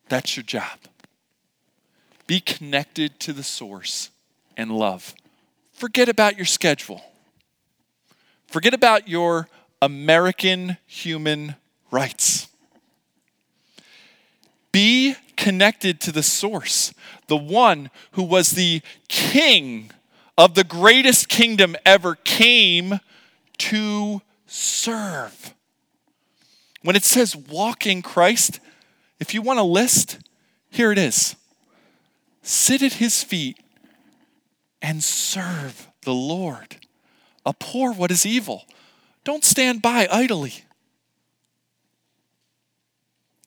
That's 0.10 0.36
your 0.36 0.44
job. 0.44 0.80
Be 2.26 2.40
connected 2.40 3.20
to 3.20 3.34
the 3.34 3.44
source 3.44 4.10
and 4.58 4.72
love. 4.72 5.14
Forget 5.74 6.08
about 6.10 6.38
your 6.38 6.46
schedule. 6.46 7.02
Forget 8.48 8.74
about 8.74 9.08
your 9.08 9.50
American 9.82 10.78
human 10.86 11.56
rights. 11.92 12.48
Be 14.72 15.16
connected 15.36 16.00
to 16.02 16.12
the 16.12 16.24
source, 16.24 16.94
the 17.28 17.38
one 17.38 17.90
who 18.12 18.24
was 18.24 18.52
the 18.52 18.82
king 19.10 19.92
of 20.38 20.56
the 20.56 20.64
greatest 20.64 21.28
kingdom 21.28 21.76
ever 21.86 22.16
came 22.16 23.00
to 23.58 24.22
serve. 24.48 25.54
When 26.84 26.96
it 26.96 27.04
says 27.04 27.36
walk 27.36 27.88
in 27.88 28.02
Christ, 28.02 28.60
if 29.20 29.34
you 29.34 29.42
want 29.42 29.60
a 29.60 29.64
list, 29.64 30.20
here 30.70 30.92
it 30.92 30.98
is 30.98 31.36
sit 32.46 32.82
at 32.82 32.94
his 32.94 33.24
feet 33.24 33.58
and 34.82 35.02
serve 35.02 35.88
the 36.02 36.14
Lord. 36.14 36.76
Abhor 37.46 37.94
what 37.94 38.12
is 38.12 38.26
evil. 38.26 38.66
Don't 39.24 39.46
stand 39.46 39.82
by 39.82 40.10
idly. 40.12 40.66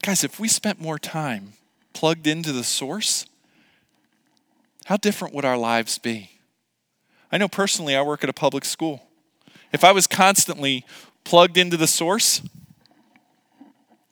Guys, 0.03 0.25
if 0.25 0.41
we 0.41 0.49
spent 0.49 0.81
more 0.81 0.99
time 0.99 1.53
plugged 1.93 2.27
into 2.27 2.53
the 2.53 2.65
source, 2.65 3.27
how 4.87 4.97
different 4.97 5.35
would 5.35 5.45
our 5.45 5.59
lives 5.59 5.99
be? 5.99 6.31
I 7.31 7.37
know 7.37 7.49
personally, 7.49 7.95
I 7.95 8.03
work 8.03 8.25
at 8.25 8.31
a 8.31 8.35
public 8.35 8.65
school. 8.65 9.03
If 9.73 9.85
I 9.85 9.93
was 9.93 10.07
constantly 10.07 10.87
plugged 11.25 11.59
into 11.59 11.77
the 11.77 11.89
source, 11.89 12.41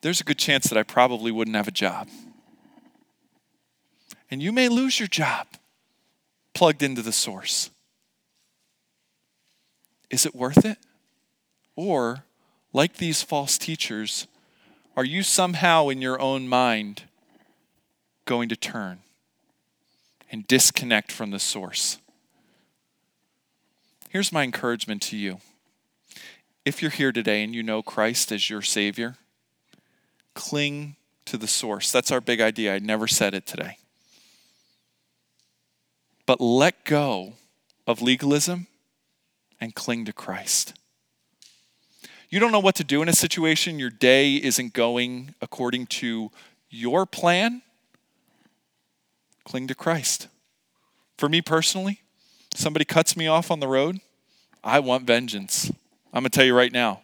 there's 0.04 0.20
a 0.20 0.24
good 0.24 0.38
chance 0.38 0.66
that 0.66 0.76
I 0.76 0.82
probably 0.82 1.32
wouldn't 1.32 1.56
have 1.56 1.66
a 1.66 1.70
job. 1.70 2.10
And 4.30 4.42
you 4.42 4.52
may 4.52 4.68
lose 4.68 5.00
your 5.00 5.08
job 5.08 5.46
plugged 6.52 6.82
into 6.82 7.00
the 7.00 7.10
source. 7.10 7.70
Is 10.10 10.26
it 10.26 10.34
worth 10.34 10.66
it? 10.66 10.76
Or, 11.74 12.24
like 12.74 12.98
these 12.98 13.22
false 13.22 13.56
teachers, 13.56 14.26
are 14.94 15.06
you 15.06 15.22
somehow 15.22 15.88
in 15.88 16.02
your 16.02 16.20
own 16.20 16.48
mind 16.48 17.04
going 18.26 18.50
to 18.50 18.56
turn 18.56 18.98
and 20.30 20.46
disconnect 20.46 21.12
from 21.12 21.30
the 21.30 21.38
source? 21.38 21.96
Here's 24.10 24.32
my 24.32 24.42
encouragement 24.42 25.00
to 25.04 25.16
you. 25.16 25.38
If 26.66 26.82
you're 26.82 26.90
here 26.90 27.10
today 27.10 27.42
and 27.42 27.54
you 27.54 27.62
know 27.62 27.82
Christ 27.82 28.30
as 28.32 28.50
your 28.50 28.60
Savior, 28.60 29.16
cling 30.34 30.96
to 31.26 31.36
the 31.36 31.46
source. 31.46 31.90
That's 31.90 32.10
our 32.10 32.20
big 32.20 32.40
idea. 32.40 32.74
I 32.74 32.78
never 32.78 33.06
said 33.06 33.34
it 33.34 33.46
today. 33.46 33.78
But 36.26 36.40
let 36.40 36.84
go 36.84 37.34
of 37.86 38.02
legalism 38.02 38.66
and 39.60 39.74
cling 39.74 40.04
to 40.06 40.12
Christ. 40.12 40.74
You 42.30 42.40
don't 42.40 42.52
know 42.52 42.60
what 42.60 42.74
to 42.76 42.84
do 42.84 43.00
in 43.02 43.08
a 43.08 43.14
situation, 43.14 43.78
your 43.78 43.90
day 43.90 44.34
isn't 44.34 44.72
going 44.72 45.34
according 45.40 45.86
to 45.86 46.30
your 46.68 47.06
plan. 47.06 47.62
Cling 49.44 49.68
to 49.68 49.74
Christ. 49.74 50.28
For 51.16 51.28
me 51.28 51.40
personally, 51.42 52.00
somebody 52.54 52.84
cuts 52.84 53.16
me 53.16 53.26
off 53.26 53.50
on 53.50 53.60
the 53.60 53.68
road, 53.68 54.00
I 54.64 54.80
want 54.80 55.06
vengeance. 55.06 55.70
I'm 56.12 56.22
going 56.22 56.30
to 56.30 56.30
tell 56.30 56.46
you 56.46 56.56
right 56.56 56.72
now, 56.72 57.02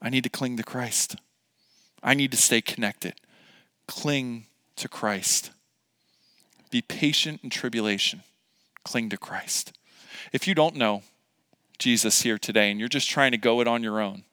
I 0.00 0.10
need 0.10 0.24
to 0.24 0.30
cling 0.30 0.56
to 0.56 0.62
Christ. 0.62 1.16
I 2.02 2.14
need 2.14 2.30
to 2.32 2.36
stay 2.36 2.60
connected. 2.60 3.14
Cling 3.86 4.46
to 4.76 4.88
Christ. 4.88 5.50
Be 6.70 6.82
patient 6.82 7.40
in 7.42 7.50
tribulation. 7.50 8.22
Cling 8.84 9.10
to 9.10 9.16
Christ. 9.16 9.72
If 10.32 10.48
you 10.48 10.54
don't 10.54 10.76
know 10.76 11.02
Jesus 11.78 12.22
here 12.22 12.38
today 12.38 12.70
and 12.70 12.80
you're 12.80 12.88
just 12.88 13.10
trying 13.10 13.32
to 13.32 13.38
go 13.38 13.60
it 13.60 13.68
on 13.68 13.82
your 13.82 14.00
own, 14.00 14.24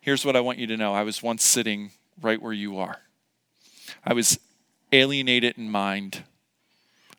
here's 0.00 0.24
what 0.24 0.36
I 0.36 0.40
want 0.40 0.58
you 0.58 0.66
to 0.68 0.76
know. 0.76 0.94
I 0.94 1.02
was 1.02 1.22
once 1.22 1.44
sitting 1.44 1.90
right 2.20 2.40
where 2.40 2.52
you 2.52 2.78
are. 2.78 3.00
I 4.04 4.14
was 4.14 4.38
alienated 4.92 5.58
in 5.58 5.70
mind. 5.70 6.24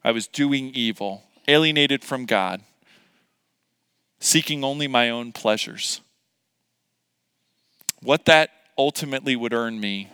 I 0.03 0.11
was 0.11 0.28
doing 0.28 0.71
evil, 0.73 1.23
alienated 1.47 2.03
from 2.03 2.26
God, 2.26 2.61
seeking 4.19 4.63
only 4.63 4.88
my 4.88 5.09
own 5.09 5.32
pleasures. 5.32 6.01
What 8.01 8.26
that 8.26 8.51
ultimately 8.78 9.36
would 9.36 9.53
earn 9.53 9.80
me 9.80 10.09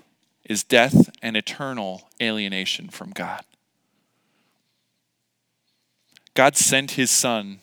is 0.46 0.64
death 0.64 1.10
and 1.22 1.38
eternal 1.38 2.10
alienation 2.22 2.90
from 2.90 3.12
God. 3.12 3.44
God 6.34 6.56
sent 6.56 6.92
his 6.92 7.12
son 7.12 7.60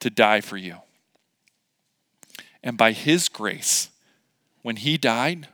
to 0.00 0.10
die 0.10 0.40
for 0.40 0.56
you. 0.56 0.76
And 2.62 2.76
by 2.76 2.92
his 2.92 3.28
grace, 3.28 3.90
when 4.62 4.76
he 4.76 4.96
died, 4.96 5.48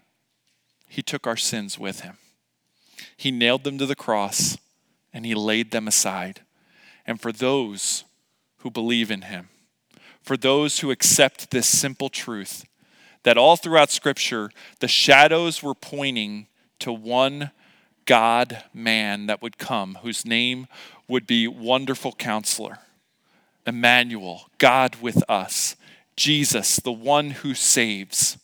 he 0.87 1.03
took 1.03 1.27
our 1.27 1.37
sins 1.37 1.79
with 1.79 2.01
him. 2.01 2.17
He 3.17 3.31
nailed 3.31 3.65
them 3.65 3.79
to 3.79 3.87
the 3.87 3.97
cross 3.97 4.59
and 5.13 5.25
he 5.27 5.35
laid 5.35 5.71
them 5.71 5.89
aside. 5.89 6.43
And 7.07 7.21
for 7.21 7.33
those 7.33 8.05
who 8.59 8.71
believe 8.71 9.11
in 9.11 9.23
him, 9.23 9.49
for 10.23 10.37
those 10.37 10.81
who 10.81 10.91
accept 10.91 11.51
this 11.51 11.67
simple 11.67 12.09
truth, 12.09 12.67
that 13.23 13.39
all 13.39 13.57
throughout 13.57 13.91
Scripture, 13.91 14.51
the 14.81 14.89
shadows 14.89 15.63
were 15.63 15.75
pointing 15.75 16.47
to 16.79 16.93
one 16.93 17.51
God 18.05 18.65
man 18.73 19.27
that 19.27 19.43
would 19.43 19.59
come, 19.59 19.99
whose 20.03 20.25
name 20.25 20.67
would 21.09 21.27
be 21.27 21.47
Wonderful 21.47 22.13
Counselor, 22.13 22.79
Emmanuel, 23.67 24.49
God 24.59 24.97
with 25.03 25.23
us, 25.29 25.77
Jesus, 26.17 26.77
the 26.77 26.93
one 26.93 27.31
who 27.31 27.55
saves, 27.55 28.39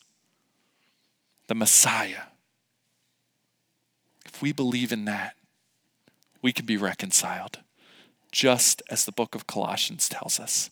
the 1.47 1.55
Messiah. 1.55 2.23
If 4.25 4.41
we 4.41 4.51
believe 4.51 4.91
in 4.91 5.05
that, 5.05 5.35
we 6.41 6.51
can 6.51 6.65
be 6.65 6.77
reconciled, 6.77 7.59
just 8.31 8.83
as 8.89 9.05
the 9.05 9.11
book 9.11 9.33
of 9.33 9.47
Colossians 9.47 10.07
tells 10.07 10.39
us. 10.39 10.69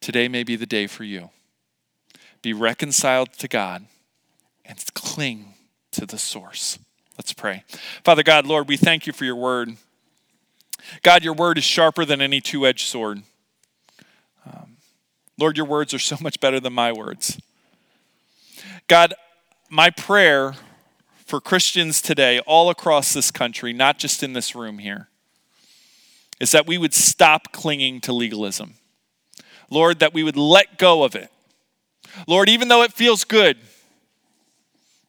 Today 0.00 0.28
may 0.28 0.42
be 0.42 0.56
the 0.56 0.66
day 0.66 0.86
for 0.86 1.04
you. 1.04 1.30
Be 2.44 2.52
reconciled 2.52 3.32
to 3.38 3.48
God 3.48 3.86
and 4.66 4.78
cling 4.92 5.54
to 5.92 6.04
the 6.04 6.18
source. 6.18 6.78
Let's 7.16 7.32
pray. 7.32 7.64
Father 8.04 8.22
God, 8.22 8.44
Lord, 8.44 8.68
we 8.68 8.76
thank 8.76 9.06
you 9.06 9.14
for 9.14 9.24
your 9.24 9.34
word. 9.34 9.78
God, 11.00 11.24
your 11.24 11.32
word 11.32 11.56
is 11.56 11.64
sharper 11.64 12.04
than 12.04 12.20
any 12.20 12.42
two 12.42 12.66
edged 12.66 12.86
sword. 12.86 13.22
Um, 14.44 14.76
Lord, 15.38 15.56
your 15.56 15.64
words 15.64 15.94
are 15.94 15.98
so 15.98 16.18
much 16.20 16.38
better 16.38 16.60
than 16.60 16.74
my 16.74 16.92
words. 16.92 17.40
God, 18.88 19.14
my 19.70 19.88
prayer 19.88 20.52
for 21.24 21.40
Christians 21.40 22.02
today, 22.02 22.40
all 22.40 22.68
across 22.68 23.14
this 23.14 23.30
country, 23.30 23.72
not 23.72 23.98
just 23.98 24.22
in 24.22 24.34
this 24.34 24.54
room 24.54 24.80
here, 24.80 25.08
is 26.38 26.52
that 26.52 26.66
we 26.66 26.76
would 26.76 26.92
stop 26.92 27.52
clinging 27.52 28.02
to 28.02 28.12
legalism. 28.12 28.74
Lord, 29.70 29.98
that 30.00 30.12
we 30.12 30.22
would 30.22 30.36
let 30.36 30.76
go 30.76 31.04
of 31.04 31.14
it. 31.14 31.30
Lord, 32.26 32.48
even 32.48 32.68
though 32.68 32.82
it 32.82 32.92
feels 32.92 33.24
good 33.24 33.58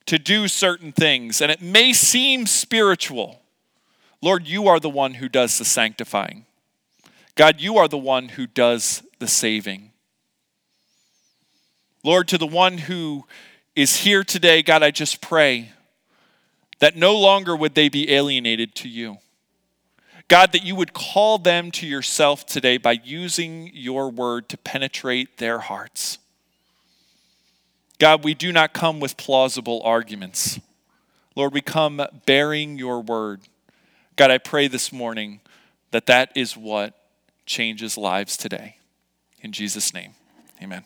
to 0.05 0.19
do 0.19 0.47
certain 0.47 0.91
things 0.91 1.41
and 1.41 1.51
it 1.51 1.61
may 1.61 1.93
seem 1.93 2.45
spiritual, 2.45 3.41
Lord, 4.21 4.47
you 4.47 4.67
are 4.67 4.79
the 4.79 4.89
one 4.89 5.15
who 5.15 5.29
does 5.29 5.57
the 5.57 5.65
sanctifying. 5.65 6.45
God, 7.35 7.59
you 7.59 7.77
are 7.77 7.87
the 7.87 7.97
one 7.97 8.29
who 8.29 8.47
does 8.47 9.03
the 9.19 9.27
saving. 9.27 9.91
Lord, 12.03 12.27
to 12.29 12.37
the 12.37 12.47
one 12.47 12.77
who 12.77 13.25
is 13.75 13.97
here 13.97 14.23
today, 14.23 14.61
God, 14.61 14.83
I 14.83 14.91
just 14.91 15.21
pray 15.21 15.71
that 16.79 16.95
no 16.95 17.17
longer 17.17 17.55
would 17.55 17.75
they 17.75 17.89
be 17.89 18.11
alienated 18.11 18.75
to 18.75 18.87
you. 18.87 19.17
God, 20.27 20.53
that 20.53 20.63
you 20.63 20.75
would 20.75 20.93
call 20.93 21.37
them 21.37 21.71
to 21.71 21.85
yourself 21.85 22.45
today 22.45 22.77
by 22.77 22.93
using 23.03 23.69
your 23.73 24.09
word 24.09 24.49
to 24.49 24.57
penetrate 24.57 25.37
their 25.37 25.59
hearts. 25.59 26.17
God, 27.99 28.23
we 28.23 28.33
do 28.33 28.51
not 28.51 28.73
come 28.73 28.99
with 28.99 29.17
plausible 29.17 29.81
arguments. 29.83 30.59
Lord, 31.35 31.53
we 31.53 31.61
come 31.61 32.01
bearing 32.25 32.77
your 32.77 33.01
word. 33.01 33.41
God, 34.15 34.31
I 34.31 34.37
pray 34.37 34.67
this 34.67 34.91
morning 34.91 35.41
that 35.91 36.05
that 36.05 36.31
is 36.35 36.55
what 36.57 36.93
changes 37.45 37.97
lives 37.97 38.37
today. 38.37 38.77
In 39.41 39.51
Jesus' 39.51 39.93
name, 39.93 40.13
amen. 40.61 40.83